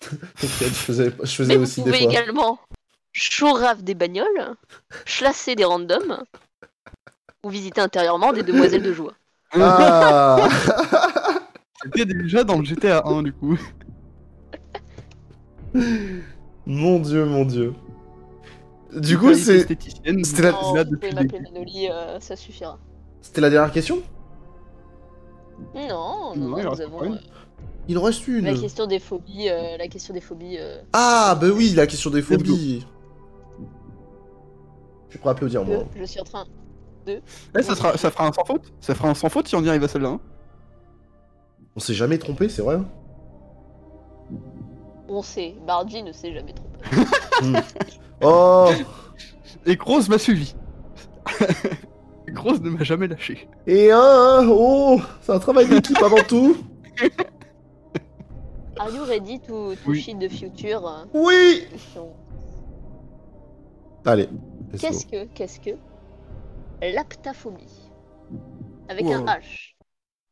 [0.00, 2.10] T'inquiète, je faisais, je faisais Mais vous aussi des pouvez fois.
[2.10, 2.58] également
[3.12, 4.54] chourave des bagnoles,
[5.04, 6.24] chlasser des randoms
[7.44, 9.14] ou visiter intérieurement des demoiselles de joie.
[9.52, 10.48] Ah
[11.82, 13.58] C'était déjà dans le GTA 1 du coup.
[16.66, 17.74] Mon dieu, mon dieu.
[18.94, 19.60] Du coup, c'est...
[19.60, 19.76] c'était
[21.12, 22.78] la- vous euh, ça suffira.
[23.22, 24.02] C'était la dernière question?
[25.74, 27.16] Non, non, Non, non, il nous reste avons euh,
[27.88, 28.44] Il en reste une.
[28.44, 29.48] la question des phobies.
[29.48, 30.56] euh, la question des phobies.
[30.58, 32.86] euh, Ah, bah oui, la question des phobies.
[35.10, 35.84] Je à applaudir, moi.
[35.96, 36.44] je suis en train.
[37.06, 38.72] Eh, ça, sera, ça fera un sans faute.
[38.80, 40.10] Ça fera un sans faute si on y arrive à celle-là.
[40.10, 40.20] hein.
[41.74, 42.86] On s'est jamais trompé, c'est vrai hein
[45.08, 46.78] On sait, Bargy ne s'est jamais trompé.
[48.22, 48.70] Oh
[49.66, 50.54] Et Grosse m'a suivi.
[52.32, 53.48] Grosse ne m'a jamais lâché.
[53.66, 56.56] Et un Oh C'est un travail d'équipe avant tout
[58.78, 60.00] Are you ready to, to Oui.
[60.00, 61.06] shit the future?
[61.12, 61.66] Oui.
[64.06, 64.28] Allez.
[64.78, 65.70] Qu'est-ce que, qu'est-ce que
[66.80, 67.90] l'aptaphobie?
[68.88, 69.12] Avec Wow.
[69.14, 69.74] un H.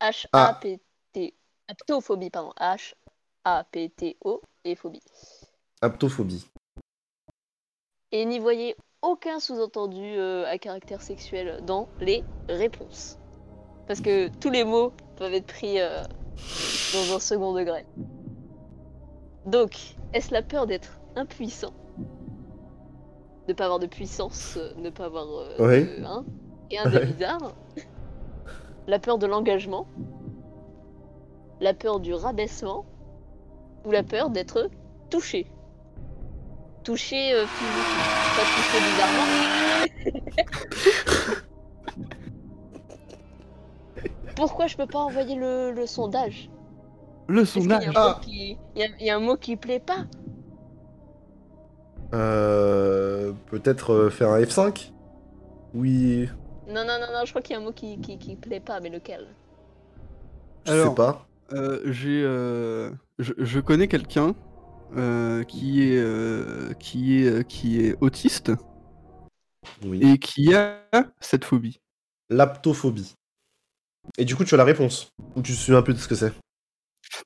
[0.01, 1.35] H-A-P-T.
[1.69, 2.53] Aptophobie, pardon.
[2.59, 5.03] H-A-P-T-O et phobie.
[5.83, 6.47] Aptophobie.
[8.13, 13.19] Et n'y voyez aucun sous-entendu euh, à caractère sexuel dans les réponses.
[13.87, 16.03] Parce que tous les mots peuvent être pris euh,
[16.95, 17.87] dans un second degré.
[19.47, 19.79] Donc,
[20.13, 21.73] est-ce la peur d'être impuissant?
[23.47, 26.25] De pas avoir de puissance, euh, ne pas avoir euh, de- hein,
[26.71, 27.07] et un des Ouais.
[27.07, 27.55] bizarres.
[28.87, 29.87] La peur de l'engagement.
[31.61, 32.85] La peur du rabaissement.
[33.87, 34.69] Ou la peur d'être
[35.09, 35.47] touché.
[36.85, 39.29] Touché euh, physiquement, pas touché bizarrement.
[44.37, 46.49] Pourquoi je peux pas envoyer le, le sondage
[47.27, 47.91] Le y sondage.
[47.95, 48.21] Ah.
[48.23, 50.05] qui- il y, a- il y a un mot qui plaît pas
[52.15, 53.33] Euh...
[53.51, 54.93] Peut-être euh, faire un F5
[55.75, 56.29] Oui...
[56.69, 58.61] Non, non, non, non, je crois qu'il y a un mot qui, qui, qui plaît
[58.61, 59.27] pas, mais lequel?
[60.67, 61.27] Je Alors, sais pas.
[61.55, 64.35] Euh, j'ai, euh, je, je connais quelqu'un
[64.97, 68.53] euh, qui est euh, qui est euh, qui est autiste
[69.85, 70.01] Oui.
[70.01, 70.83] et qui a
[71.21, 71.81] cette phobie.
[72.31, 73.15] L'aptophobie.
[74.19, 76.09] Et du coup, tu as la réponse Ou tu te souviens un peu de ce
[76.09, 76.33] que c'est?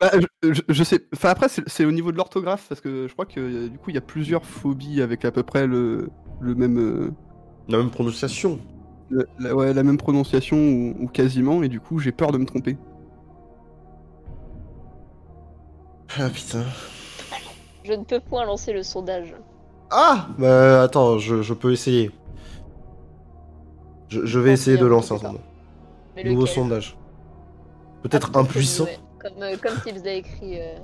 [0.01, 0.11] Bah,
[0.43, 1.07] je, je- je sais.
[1.15, 3.95] Enfin, après, c'est au niveau de l'orthographe, parce que je crois que du coup, il
[3.95, 6.09] y a plusieurs phobies avec à peu près le,
[6.41, 7.15] le même.
[7.69, 8.59] La même prononciation.
[9.39, 12.47] la, ouais, la même prononciation ou, ou quasiment, et du coup, j'ai peur de me
[12.47, 12.77] tromper.
[16.19, 16.65] Ah putain.
[17.85, 19.35] Je ne peux point lancer le sondage.
[19.91, 22.11] Ah Bah attends, je, je peux essayer.
[24.09, 25.41] Je, je vais essayer de lancer un sondage.
[26.25, 26.97] Nouveau sondage.
[28.03, 28.87] Peut-être Aptophobie, impuissant.
[29.19, 30.61] Comme, euh, comme l'a écrit.
[30.61, 30.77] Euh,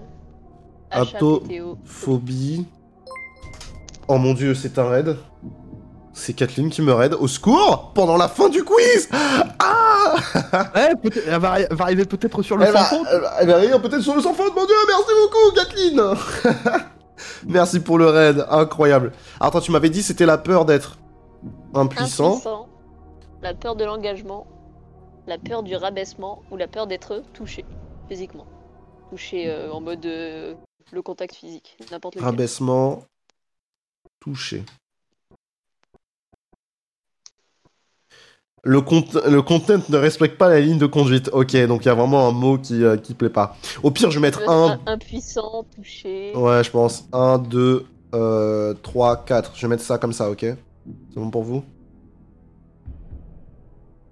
[0.91, 1.79] Apto- HAPTO.
[1.85, 2.67] Phobie.
[4.09, 5.17] Oh mon dieu, c'est un raid.
[6.21, 7.15] C'est Kathleen qui me raid.
[7.15, 9.09] Au secours Pendant la fin du quiz
[9.59, 10.17] Ah
[10.75, 13.07] Ouais, peut-être- elle va, arri- va arriver peut-être sur le elle va, sans faute.
[13.41, 16.85] elle va- rire peut-être sur le sans faute, mon dieu, merci beaucoup, Kathleen
[17.47, 19.13] Merci pour le raid, incroyable.
[19.41, 20.99] Alors, Attends, tu m'avais dit c'était la peur d'être
[21.75, 22.33] impuissant.
[22.33, 22.69] Impuissant,
[23.43, 24.47] la peur de l'engagement,
[25.27, 27.65] la peur du rabaissement ou la peur d'être touché
[28.09, 28.47] physiquement.
[29.11, 30.55] Touché euh, en mode euh,
[30.93, 32.27] le contact physique, n'importe lequel.
[32.29, 33.03] Rabaissement.
[34.21, 34.65] Touché.
[38.65, 41.31] Le, cont- le content ne respecte pas la ligne de conduite.
[41.33, 43.57] Ok, donc il y a vraiment un mot qui, euh, qui plaît pas.
[43.83, 44.79] Au pire, je vais mettre un.
[44.87, 46.33] Impuissant, touché.
[46.35, 47.09] Ouais, je pense.
[47.13, 47.87] 1, 2,
[48.83, 49.53] 3, 4.
[49.55, 50.41] Je vais mettre ça comme ça, ok?
[50.43, 50.57] C'est
[51.17, 51.63] bon pour vous?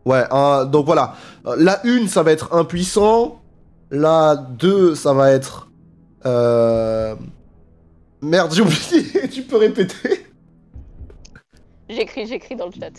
[0.04, 1.16] Ouais, un- donc voilà.
[1.58, 3.42] La 1, ça va être impuissant.
[3.90, 5.68] La 2, ça va être...
[6.24, 7.14] Euh...
[8.22, 9.28] Merde, j'ai oublié.
[9.32, 10.26] tu peux répéter?
[11.88, 12.90] J'écris, j'écris dans le chat.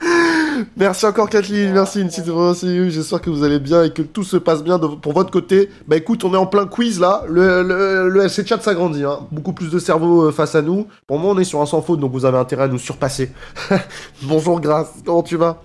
[0.76, 2.90] Merci encore Kathleen, merci aussi.
[2.90, 5.70] J'espère que vous allez bien et que tout se passe bien pour votre côté.
[5.86, 7.24] Bah écoute, on est en plein quiz là.
[7.28, 9.04] Le, le, le LC chat s'agrandit.
[9.04, 9.26] Hein.
[9.30, 10.86] Beaucoup plus de cerveau euh, face à nous.
[11.06, 13.32] Pour moi, on est sur un sans faute, donc vous avez intérêt à nous surpasser.
[14.22, 15.62] Bonjour Grace, comment tu vas?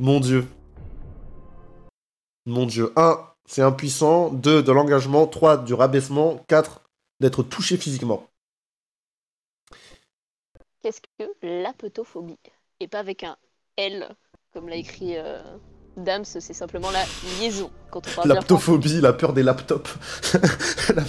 [0.00, 0.46] Mon dieu.
[2.46, 2.92] Mon dieu.
[2.96, 3.18] 1.
[3.46, 4.30] C'est impuissant.
[4.30, 4.62] 2.
[4.62, 5.26] De l'engagement.
[5.26, 5.58] 3.
[5.58, 6.44] Du rabaissement.
[6.48, 6.82] 4.
[7.20, 8.26] D'être touché physiquement.
[10.82, 12.36] Qu'est-ce que l'aptophobie
[12.80, 13.36] Et pas avec un
[13.76, 14.08] L,
[14.52, 15.40] comme l'a écrit euh,
[15.96, 17.04] Dams, c'est simplement la
[17.40, 17.70] liaison.
[17.90, 18.28] Quand on parle.
[18.28, 19.96] L'aptophobie, la peur des laptops.
[20.94, 21.02] la...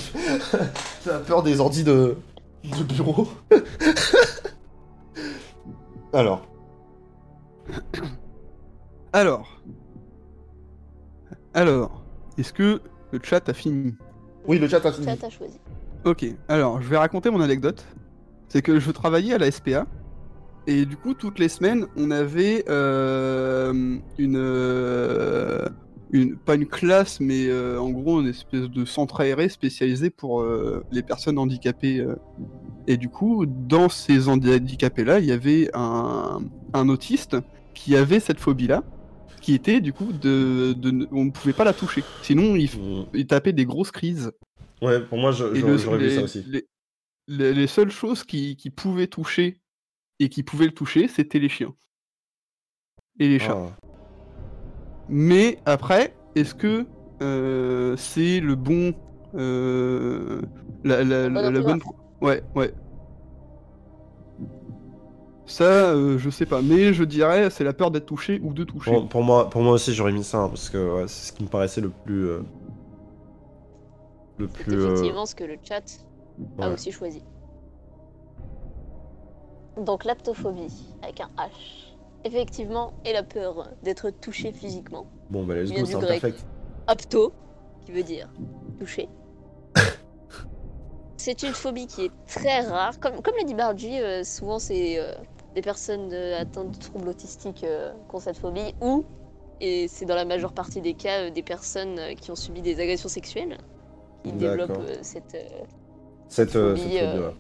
[1.14, 2.18] la peur des ordis de,
[2.64, 3.28] de bureau.
[6.14, 6.48] Alors,
[9.14, 9.62] Alors.
[11.54, 12.04] Alors.
[12.38, 12.82] Est-ce que
[13.12, 13.96] le chat a fini?
[14.46, 15.06] Oui, le chat a fini.
[15.06, 15.60] Chat a choisi.
[16.04, 17.86] Ok, alors je vais raconter mon anecdote.
[18.50, 19.86] C'est que je travaillais à la SPA.
[20.68, 25.66] Et du coup, toutes les semaines, on avait euh, une, euh,
[26.12, 26.36] une.
[26.38, 30.84] Pas une classe, mais euh, en gros, une espèce de centre aéré spécialisé pour euh,
[30.92, 32.06] les personnes handicapées.
[32.88, 36.40] Et du coup, dans ces handicapés-là, il y avait un,
[36.74, 37.38] un autiste
[37.76, 38.84] qui avait cette phobie-là.
[39.42, 40.76] Qui était du coup de,
[41.12, 42.04] on ne pouvait pas la toucher.
[42.24, 43.06] Sinon, il, Mm.
[43.14, 44.32] il tapait des grosses crises.
[44.82, 46.44] Ouais, pour moi, j'aurais vu ça aussi.
[46.48, 46.66] Les,
[47.28, 49.58] les- les seules choses qui, qui pouvaient toucher
[50.20, 51.74] et qui pouvaient le toucher, c'était les chiens.
[53.20, 53.58] Et les chats.
[53.58, 53.88] Ah.
[55.10, 56.86] Mais après, est-ce que
[57.22, 58.94] euh, c'est le bon.
[59.36, 60.42] euh,
[60.84, 61.82] la, la- Bon la- la bonne.
[62.22, 62.74] Ouais, ouais.
[65.46, 66.62] Ça, euh, je sais pas.
[66.62, 68.92] Mais je dirais, c'est la peur d'être touché ou de toucher.
[68.92, 71.34] Pour, pour moi, pour moi aussi, j'aurais mis ça, hein, parce que ouais, c'est ce
[71.34, 72.28] qui me paraissait le plus...
[72.28, 72.42] euh,
[74.40, 74.74] le C'est plus...
[74.74, 75.84] euh, effectivement ce que le chat
[76.62, 77.24] a aussi choisi.
[79.78, 81.50] Donc l'aptophobie, avec un H.
[82.24, 85.06] Effectivement, et la peur d'être touché physiquement.
[85.30, 86.24] Bon, bah let's go, c'est grec.
[86.24, 86.46] imperfect.
[86.88, 87.34] Apto,
[87.86, 88.30] qui veut dire
[88.80, 89.10] toucher.
[91.18, 93.00] c'est une phobie qui est très rare.
[93.00, 95.14] Comme, comme l'a dit Bargy, euh, souvent c'est euh,
[95.54, 99.06] des personnes euh, atteintes de troubles autistiques euh, qui ont cette phobie, ou,
[99.62, 103.10] et c'est dans la majeure partie des cas, des personnes qui ont subi des agressions
[103.10, 103.58] sexuelles,
[104.24, 105.38] qui développent cette...
[106.28, 107.36] Cette, phobie, cette phobie.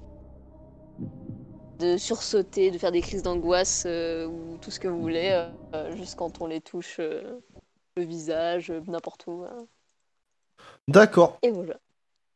[1.80, 5.95] De sursauter, de faire des crises d'angoisse euh, ou tout ce que vous voulez, euh,
[5.97, 7.39] juste quand on les touche euh,
[7.97, 9.43] le visage, n'importe où.
[9.49, 9.65] hein.
[10.88, 11.38] D'accord.
[11.41, 11.76] Et voilà.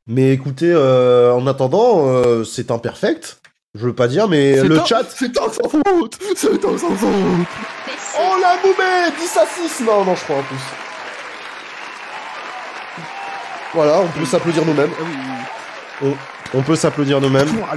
[0.08, 3.40] Mais écoutez, euh, en attendant, euh, c'est imperfect.
[3.76, 5.04] Je veux pas dire, mais le un- chat...
[5.10, 7.10] C'est un sans faute C'est un sans faute
[7.88, 10.58] c'est- Oh la boubée 10 à 6 Non, non, je crois en plus.
[13.74, 14.90] Voilà, on peut s'applaudir nous-mêmes.
[15.00, 15.12] Ah oui,
[16.02, 16.16] oui, oui.
[16.54, 17.48] On peut s'applaudir nous-mêmes.
[17.64, 17.76] Ah,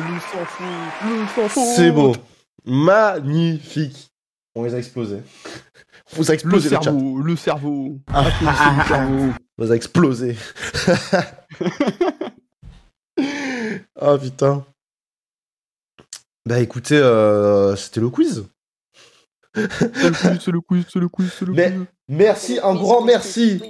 [1.77, 2.15] C'est beau.
[2.65, 4.11] Magnifique.
[4.55, 5.23] On les a explosés.
[6.13, 7.99] On vous a explosé le, cerveau, le cerveau.
[8.09, 9.33] Applaudissez le cerveau.
[9.59, 10.37] On vous a explosé.
[14.01, 14.65] Ah putain.
[16.45, 18.45] Bah écoutez, euh, c'était le quiz.
[19.55, 21.85] C'est le quiz, c'est le quiz, c'est le quiz, c'est le Mais- quiz.
[22.09, 23.63] Merci, un grand merci.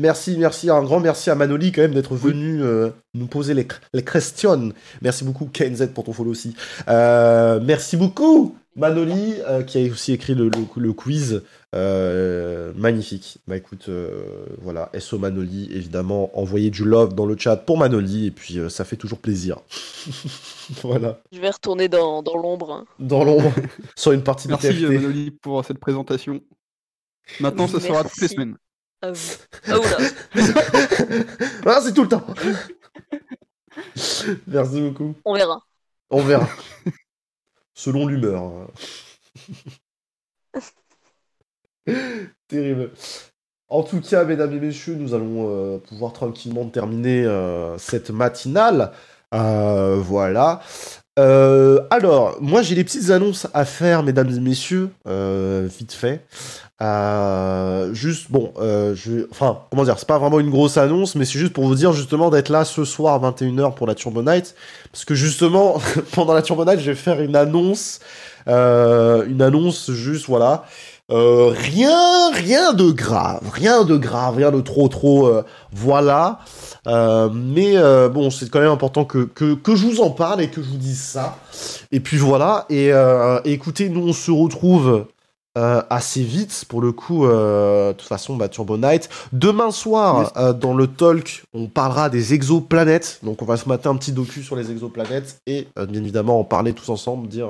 [0.00, 3.66] Merci, merci, un grand merci à Manoli quand même d'être venu euh, nous poser les,
[3.92, 4.72] les questions.
[5.02, 6.54] Merci beaucoup KNZ pour ton follow aussi.
[6.86, 11.42] Euh, merci beaucoup Manoli euh, qui a aussi écrit le, le- le quiz.
[11.74, 13.38] Euh, magnifique.
[13.48, 18.26] Bah écoute, euh, voilà, SO Manoli, évidemment, envoyez du love dans le chat pour Manoli
[18.26, 19.58] et puis euh, ça fait toujours plaisir.
[20.82, 22.72] voilà, Je vais retourner dans, dans l'ombre.
[22.72, 22.84] hein.
[23.00, 23.52] dans l'ombre,
[23.96, 24.92] sur une partie de Merci TFT.
[24.92, 26.40] Manoli pour cette présentation.
[27.40, 28.56] Maintenant, ce sera toutes les semaines.
[29.00, 29.12] Ah,
[29.68, 29.96] oula.
[31.66, 32.26] Ah, c'est tout le temps.
[34.46, 35.14] Merci beaucoup.
[35.24, 35.60] On verra.
[36.10, 36.48] On verra.
[37.74, 38.68] Selon l'humeur.
[42.48, 42.92] Terrible.
[43.68, 48.92] En tout cas, mesdames et messieurs, nous allons euh, pouvoir tranquillement terminer euh, cette matinale.
[49.34, 50.60] Euh, voilà.
[51.18, 56.24] Euh, alors, moi j'ai des petites annonces à faire, mesdames et messieurs, euh, vite fait.
[56.80, 58.52] Euh, juste, bon,
[59.30, 61.92] enfin, comment dire, c'est pas vraiment une grosse annonce, mais c'est juste pour vous dire
[61.92, 64.54] justement d'être là ce soir à 21h pour la Turbo Night.
[64.92, 65.80] Parce que justement,
[66.14, 67.98] pendant la Turbo Night, je vais faire une annonce.
[68.46, 70.64] une annonce juste, voilà.
[71.10, 75.32] Rien, rien de grave, rien de grave, rien de trop, trop,
[75.72, 76.38] voilà.
[76.86, 80.40] Euh, mais euh, bon, c'est quand même important que, que, que je vous en parle
[80.40, 81.38] et que je vous dise ça.
[81.92, 82.66] Et puis voilà.
[82.68, 85.06] Et euh, écoutez, nous on se retrouve
[85.90, 87.26] assez vite pour le coup.
[87.26, 89.08] de toute façon, bah, Turbo Night.
[89.32, 93.18] Demain soir, dans le talk, on parlera des exoplanètes.
[93.24, 96.44] Donc on va se mater un petit docu sur les exoplanètes et bien évidemment en
[96.44, 97.48] parler tous ensemble, dire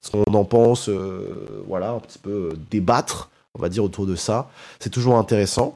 [0.00, 0.88] ce qu'on en pense,
[1.68, 4.50] voilà, un petit peu débattre, on va dire autour de ça.
[4.80, 5.74] C'est toujours intéressant.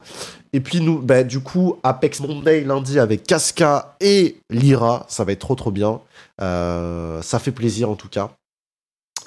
[0.51, 5.31] Et puis nous, bah, du coup, Apex Monday lundi avec Casca et Lyra, ça va
[5.31, 6.01] être trop trop bien.
[6.41, 8.31] Euh, ça fait plaisir en tout cas.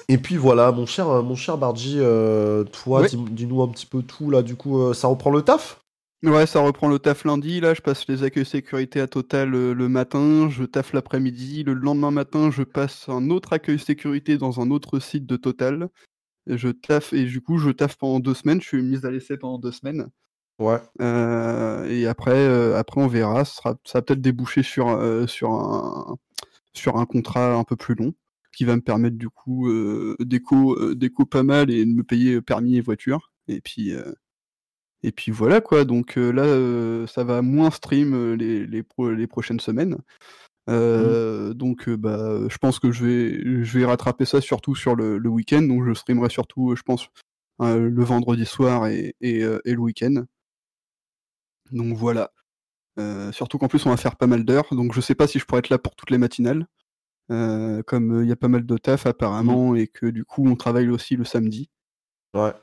[0.09, 4.01] Et puis voilà, mon cher, euh, mon cher Bargy, euh, toi, dis-nous un petit peu
[4.01, 4.41] tout là.
[4.41, 5.79] Du coup, euh, ça reprend le taf?
[6.23, 7.59] Ouais, ça reprend le taf lundi.
[7.59, 10.49] Là, je passe les accueils sécurité à Total le matin.
[10.49, 11.63] Je taffe l'après-midi.
[11.63, 15.89] Le lendemain matin, je passe un autre accueil sécurité dans un autre site de Total.
[16.47, 18.61] Et je taffe et du coup, je taffe pendant deux semaines.
[18.61, 20.07] Je suis mise à l'essai pendant deux semaines.
[20.59, 20.79] Ouais.
[21.01, 23.45] Euh, et après, euh, après, on verra.
[23.45, 26.17] Sera, ça va peut-être déboucher sur, euh, sur, un,
[26.73, 28.13] sur un contrat un peu plus long
[28.55, 29.67] qui va me permettre du coup
[30.19, 33.31] d'éco, d'éco pas mal et de me payer permis et voiture.
[33.47, 33.93] Et puis,
[35.01, 35.85] et puis voilà quoi.
[35.85, 39.97] Donc là, ça va moins stream les, les, pro- les prochaines semaines.
[40.69, 44.95] Euh, Donc euh, bah, je pense que je vais, je vais rattraper ça surtout sur
[44.95, 45.61] le, le week-end.
[45.61, 47.07] Donc je streamerai surtout, euh, je pense,
[47.61, 50.23] euh, le vendredi soir et, et, et le week-end.
[51.71, 52.31] Donc voilà.
[52.99, 55.39] Euh, surtout qu'en plus on va faire pas mal d'heures, donc je sais pas si
[55.39, 56.67] je pourrais être là pour toutes les matinales,
[57.27, 60.89] comme il y a pas mal de taf apparemment et que du coup on travaille
[60.89, 61.71] aussi le samedi.
[62.35, 62.53] Ouais.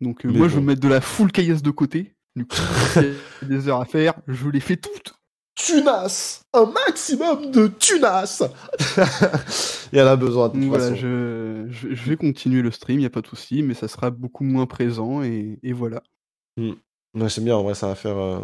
[0.00, 2.14] Donc moi je vais mettre de la full caillasse de côté.
[2.36, 2.56] Du coup,
[2.92, 5.19] s'il y a des heures à faire, je les fais toutes.
[5.54, 8.42] Tunas Un maximum de tunas
[9.92, 10.94] Il y en a besoin de toute Donc voilà, façon.
[10.94, 14.10] je, je, je vais continuer le stream, il a pas de souci, mais ça sera
[14.10, 16.02] beaucoup moins présent et, et voilà.
[17.14, 18.16] Ouais, c'est bien, en vrai, ça va faire.
[18.16, 18.40] euh,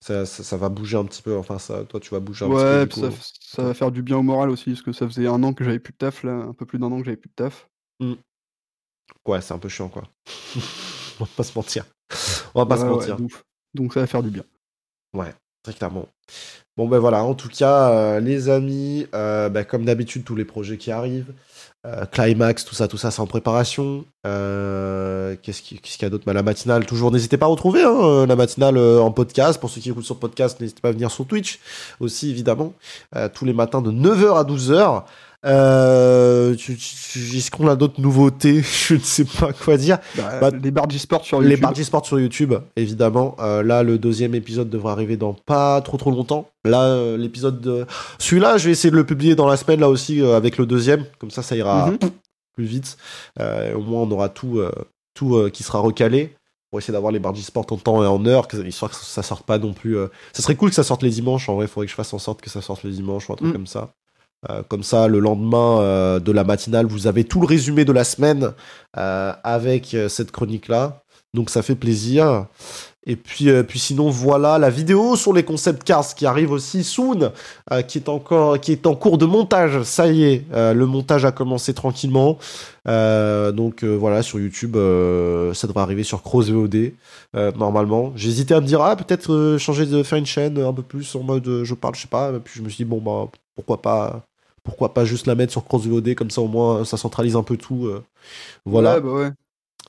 [0.00, 1.36] Ça, ça, ça va bouger un petit peu.
[1.36, 3.10] Enfin, ça, toi, tu vas bouger un Ouais, petit peu.
[3.10, 5.54] du ça, va faire du bien au moral aussi, parce que ça faisait un an
[5.54, 7.34] que j'avais plus de taf, là, un peu plus d'un an que j'avais plus de
[7.34, 7.68] taf.
[9.26, 10.02] Ouais, c'est un peu chiant, quoi.
[11.20, 11.84] On va pas se mentir.
[12.54, 13.20] On va pas se Ouais, ouais, mentir.
[13.20, 13.44] ouf.
[13.74, 14.44] Donc ça va faire du bien.
[15.14, 16.06] Ouais, très clairement.
[16.76, 20.46] Bon, ben voilà, en tout cas, euh, les amis, euh, bah, comme d'habitude, tous les
[20.46, 21.32] projets qui arrivent,
[21.86, 24.04] euh, Climax, tout ça, tout ça, c'est en préparation.
[24.24, 26.24] Qu'est-ce qui- qu'est-ce qu'il y a d'autre?
[26.24, 29.60] Bah, La matinale, toujours, n'hésitez pas à retrouver hein, la matinale en podcast.
[29.60, 31.58] Pour ceux qui écoutent sur podcast, n'hésitez pas à venir sur Twitch
[32.00, 32.72] aussi, évidemment.
[33.34, 35.04] Tous les matins de 9h à 12h.
[35.44, 39.98] Euh, Est-ce qu'on a d'autres nouveautés Je ne sais pas quoi dire.
[40.16, 41.62] Bah, Bah, les Bargy Sport sur Les YouTube.
[41.62, 43.36] Bargy Sport sur YouTube, évidemment.
[43.40, 46.48] Euh, là, le deuxième épisode devrait arriver dans pas trop trop longtemps.
[46.64, 47.86] Là, euh, l'épisode de...
[48.18, 50.66] Celui-là, je vais essayer de le publier dans la semaine, là aussi, euh, avec le
[50.66, 51.04] deuxième.
[51.18, 51.98] Comme ça, ça ira Mhm.
[52.54, 52.96] plus vite.
[53.40, 54.60] Au moins, on aura tout,
[55.14, 56.34] tout qui sera recalé.
[56.70, 59.44] Pour essayer d'avoir les Bargy Sport en temps et en heure, histoire que ça sorte
[59.44, 59.98] pas non plus...
[59.98, 61.50] euh, Ça serait cool que ça sorte les dimanches.
[61.50, 63.32] En vrai, il faudrait que je fasse en sorte que ça sorte les dimanches ou
[63.34, 63.52] un truc Mhm.
[63.52, 63.90] comme ça.
[64.50, 67.92] Euh, comme ça, le lendemain euh, de la matinale, vous avez tout le résumé de
[67.92, 68.52] la semaine
[68.96, 71.02] euh, avec cette chronique-là.
[71.34, 72.46] Donc ça fait plaisir.
[73.04, 77.32] Et puis, sinon, voilà la vidéo sur les concept cars qui arrive aussi soon,
[77.88, 79.82] qui est encore, en cours de montage.
[79.82, 82.38] Ça y est, le montage a commencé tranquillement.
[82.86, 86.92] Donc voilà, sur YouTube, ça devrait arriver sur Cross VOD
[87.56, 88.12] normalement.
[88.14, 91.24] J'hésitais à me dire ah peut-être changer de faire une chaîne un peu plus en
[91.24, 92.30] mode je parle, je sais pas.
[92.30, 94.22] Et puis je me suis dit bon bah pourquoi pas,
[94.64, 97.42] pourquoi pas juste la mettre sur Cross VOD comme ça au moins ça centralise un
[97.42, 97.86] peu tout.
[97.86, 98.02] euh,
[98.64, 98.94] voilà.
[98.94, 99.30] Ouais, bah ouais.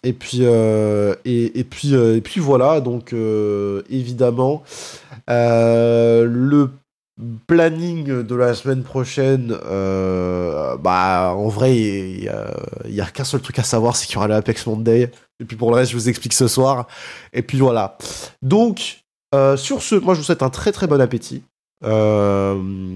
[0.06, 2.82] Et puis, euh, et, et puis, euh, et puis voilà.
[2.82, 3.14] Donc,
[3.90, 4.64] évidemment,
[5.27, 6.69] le
[7.48, 9.56] planning de la semaine prochaine,
[10.82, 12.30] bah, en vrai, il y
[13.00, 15.11] a, a qu'un seul truc à savoir, c'est qu'il y aura l'Apex Monday.
[15.40, 16.88] Et puis pour le reste, je vous explique ce soir.
[17.32, 17.98] Et puis voilà.
[18.42, 19.03] Donc,
[19.56, 21.43] sur ce, moi, je vous souhaite un très très bon appétit.
[21.83, 22.55] Euh,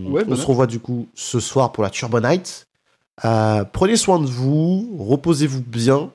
[0.10, 2.68] Ouais, on bon se revoit du coup ce soir pour la Turbo Night.
[3.26, 6.12] Euh, prenez soin de vous, reposez-vous bien.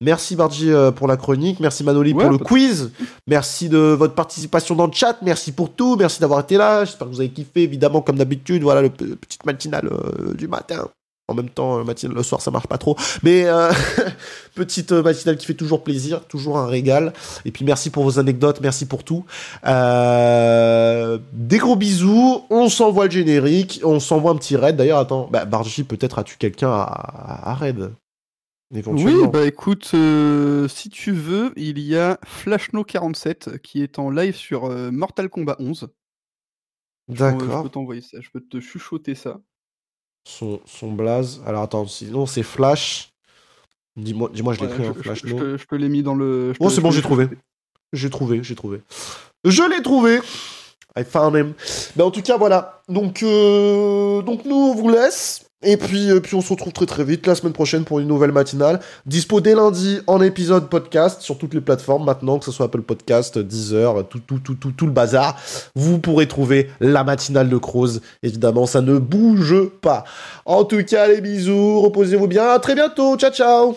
[0.00, 2.92] Merci Bardi euh, pour la chronique, merci Manoli Ouais, pour le quiz,
[3.26, 7.08] merci de votre participation dans le chat, merci pour tout, merci d'avoir été là, j'espère
[7.08, 10.88] que vous avez kiffé, évidemment comme d'habitude, voilà le petite matinale euh, du matin.
[11.30, 12.96] En même temps, euh, matinale le soir, ça marche pas trop.
[13.22, 13.70] Mais euh,
[14.54, 17.12] petite euh, matinale qui fait toujours plaisir, toujours un régal.
[17.44, 19.26] Et puis merci pour vos anecdotes, merci pour tout.
[19.66, 22.44] Euh, des gros bisous.
[22.48, 24.76] On s'envoie le générique, on s'envoie un petit raid.
[24.76, 27.92] D'ailleurs, attends, bah, Barji, peut-être as-tu quelqu'un à, à, raid?
[28.74, 29.22] Éventuellement.
[29.22, 34.34] Oui, bah écoute, euh, si tu veux, il y a Flashno47 qui est en live
[34.36, 35.88] sur Mortal Kombat 11.
[37.08, 37.62] Je peux- Je D'accord.
[37.62, 39.40] peux t'envoyer ça, je peux te chuchoter ça.
[40.28, 41.40] Son, son blaze.
[41.46, 43.12] Alors attends, sinon c'est Flash.
[43.96, 45.20] Dis-moi, dis-moi, je Ouais, l'écris, hein, je, Flash.
[45.24, 46.52] je- je te, je te l'ai mis dans le.
[46.52, 47.28] je te- c'est bon, j'ai l'ai trouvé.
[47.94, 48.82] J'ai trouvé, j'ai trouvé.
[49.44, 50.20] Je l'ai trouvé.
[50.96, 51.54] I found him.
[51.96, 52.82] Mais en tout cas, voilà.
[52.88, 55.47] Donc, euh, donc nous, on vous laisse.
[55.64, 58.06] Et puis, euh, puis, on se retrouve très très vite la semaine prochaine pour une
[58.06, 58.78] nouvelle matinale.
[59.06, 62.82] Dispo dès lundi en épisode podcast sur toutes les plateformes maintenant, que ce soit Apple
[62.82, 65.36] Podcast, Deezer, tout, tout, tout, tout, tout le bazar.
[65.74, 68.02] Vous pourrez trouver la matinale de Croze.
[68.22, 70.04] Évidemment, ça ne bouge pas.
[70.44, 71.80] En tout cas, les bisous.
[71.80, 72.50] Reposez-vous bien.
[72.50, 73.16] À très bientôt.
[73.16, 73.76] Ciao, ciao.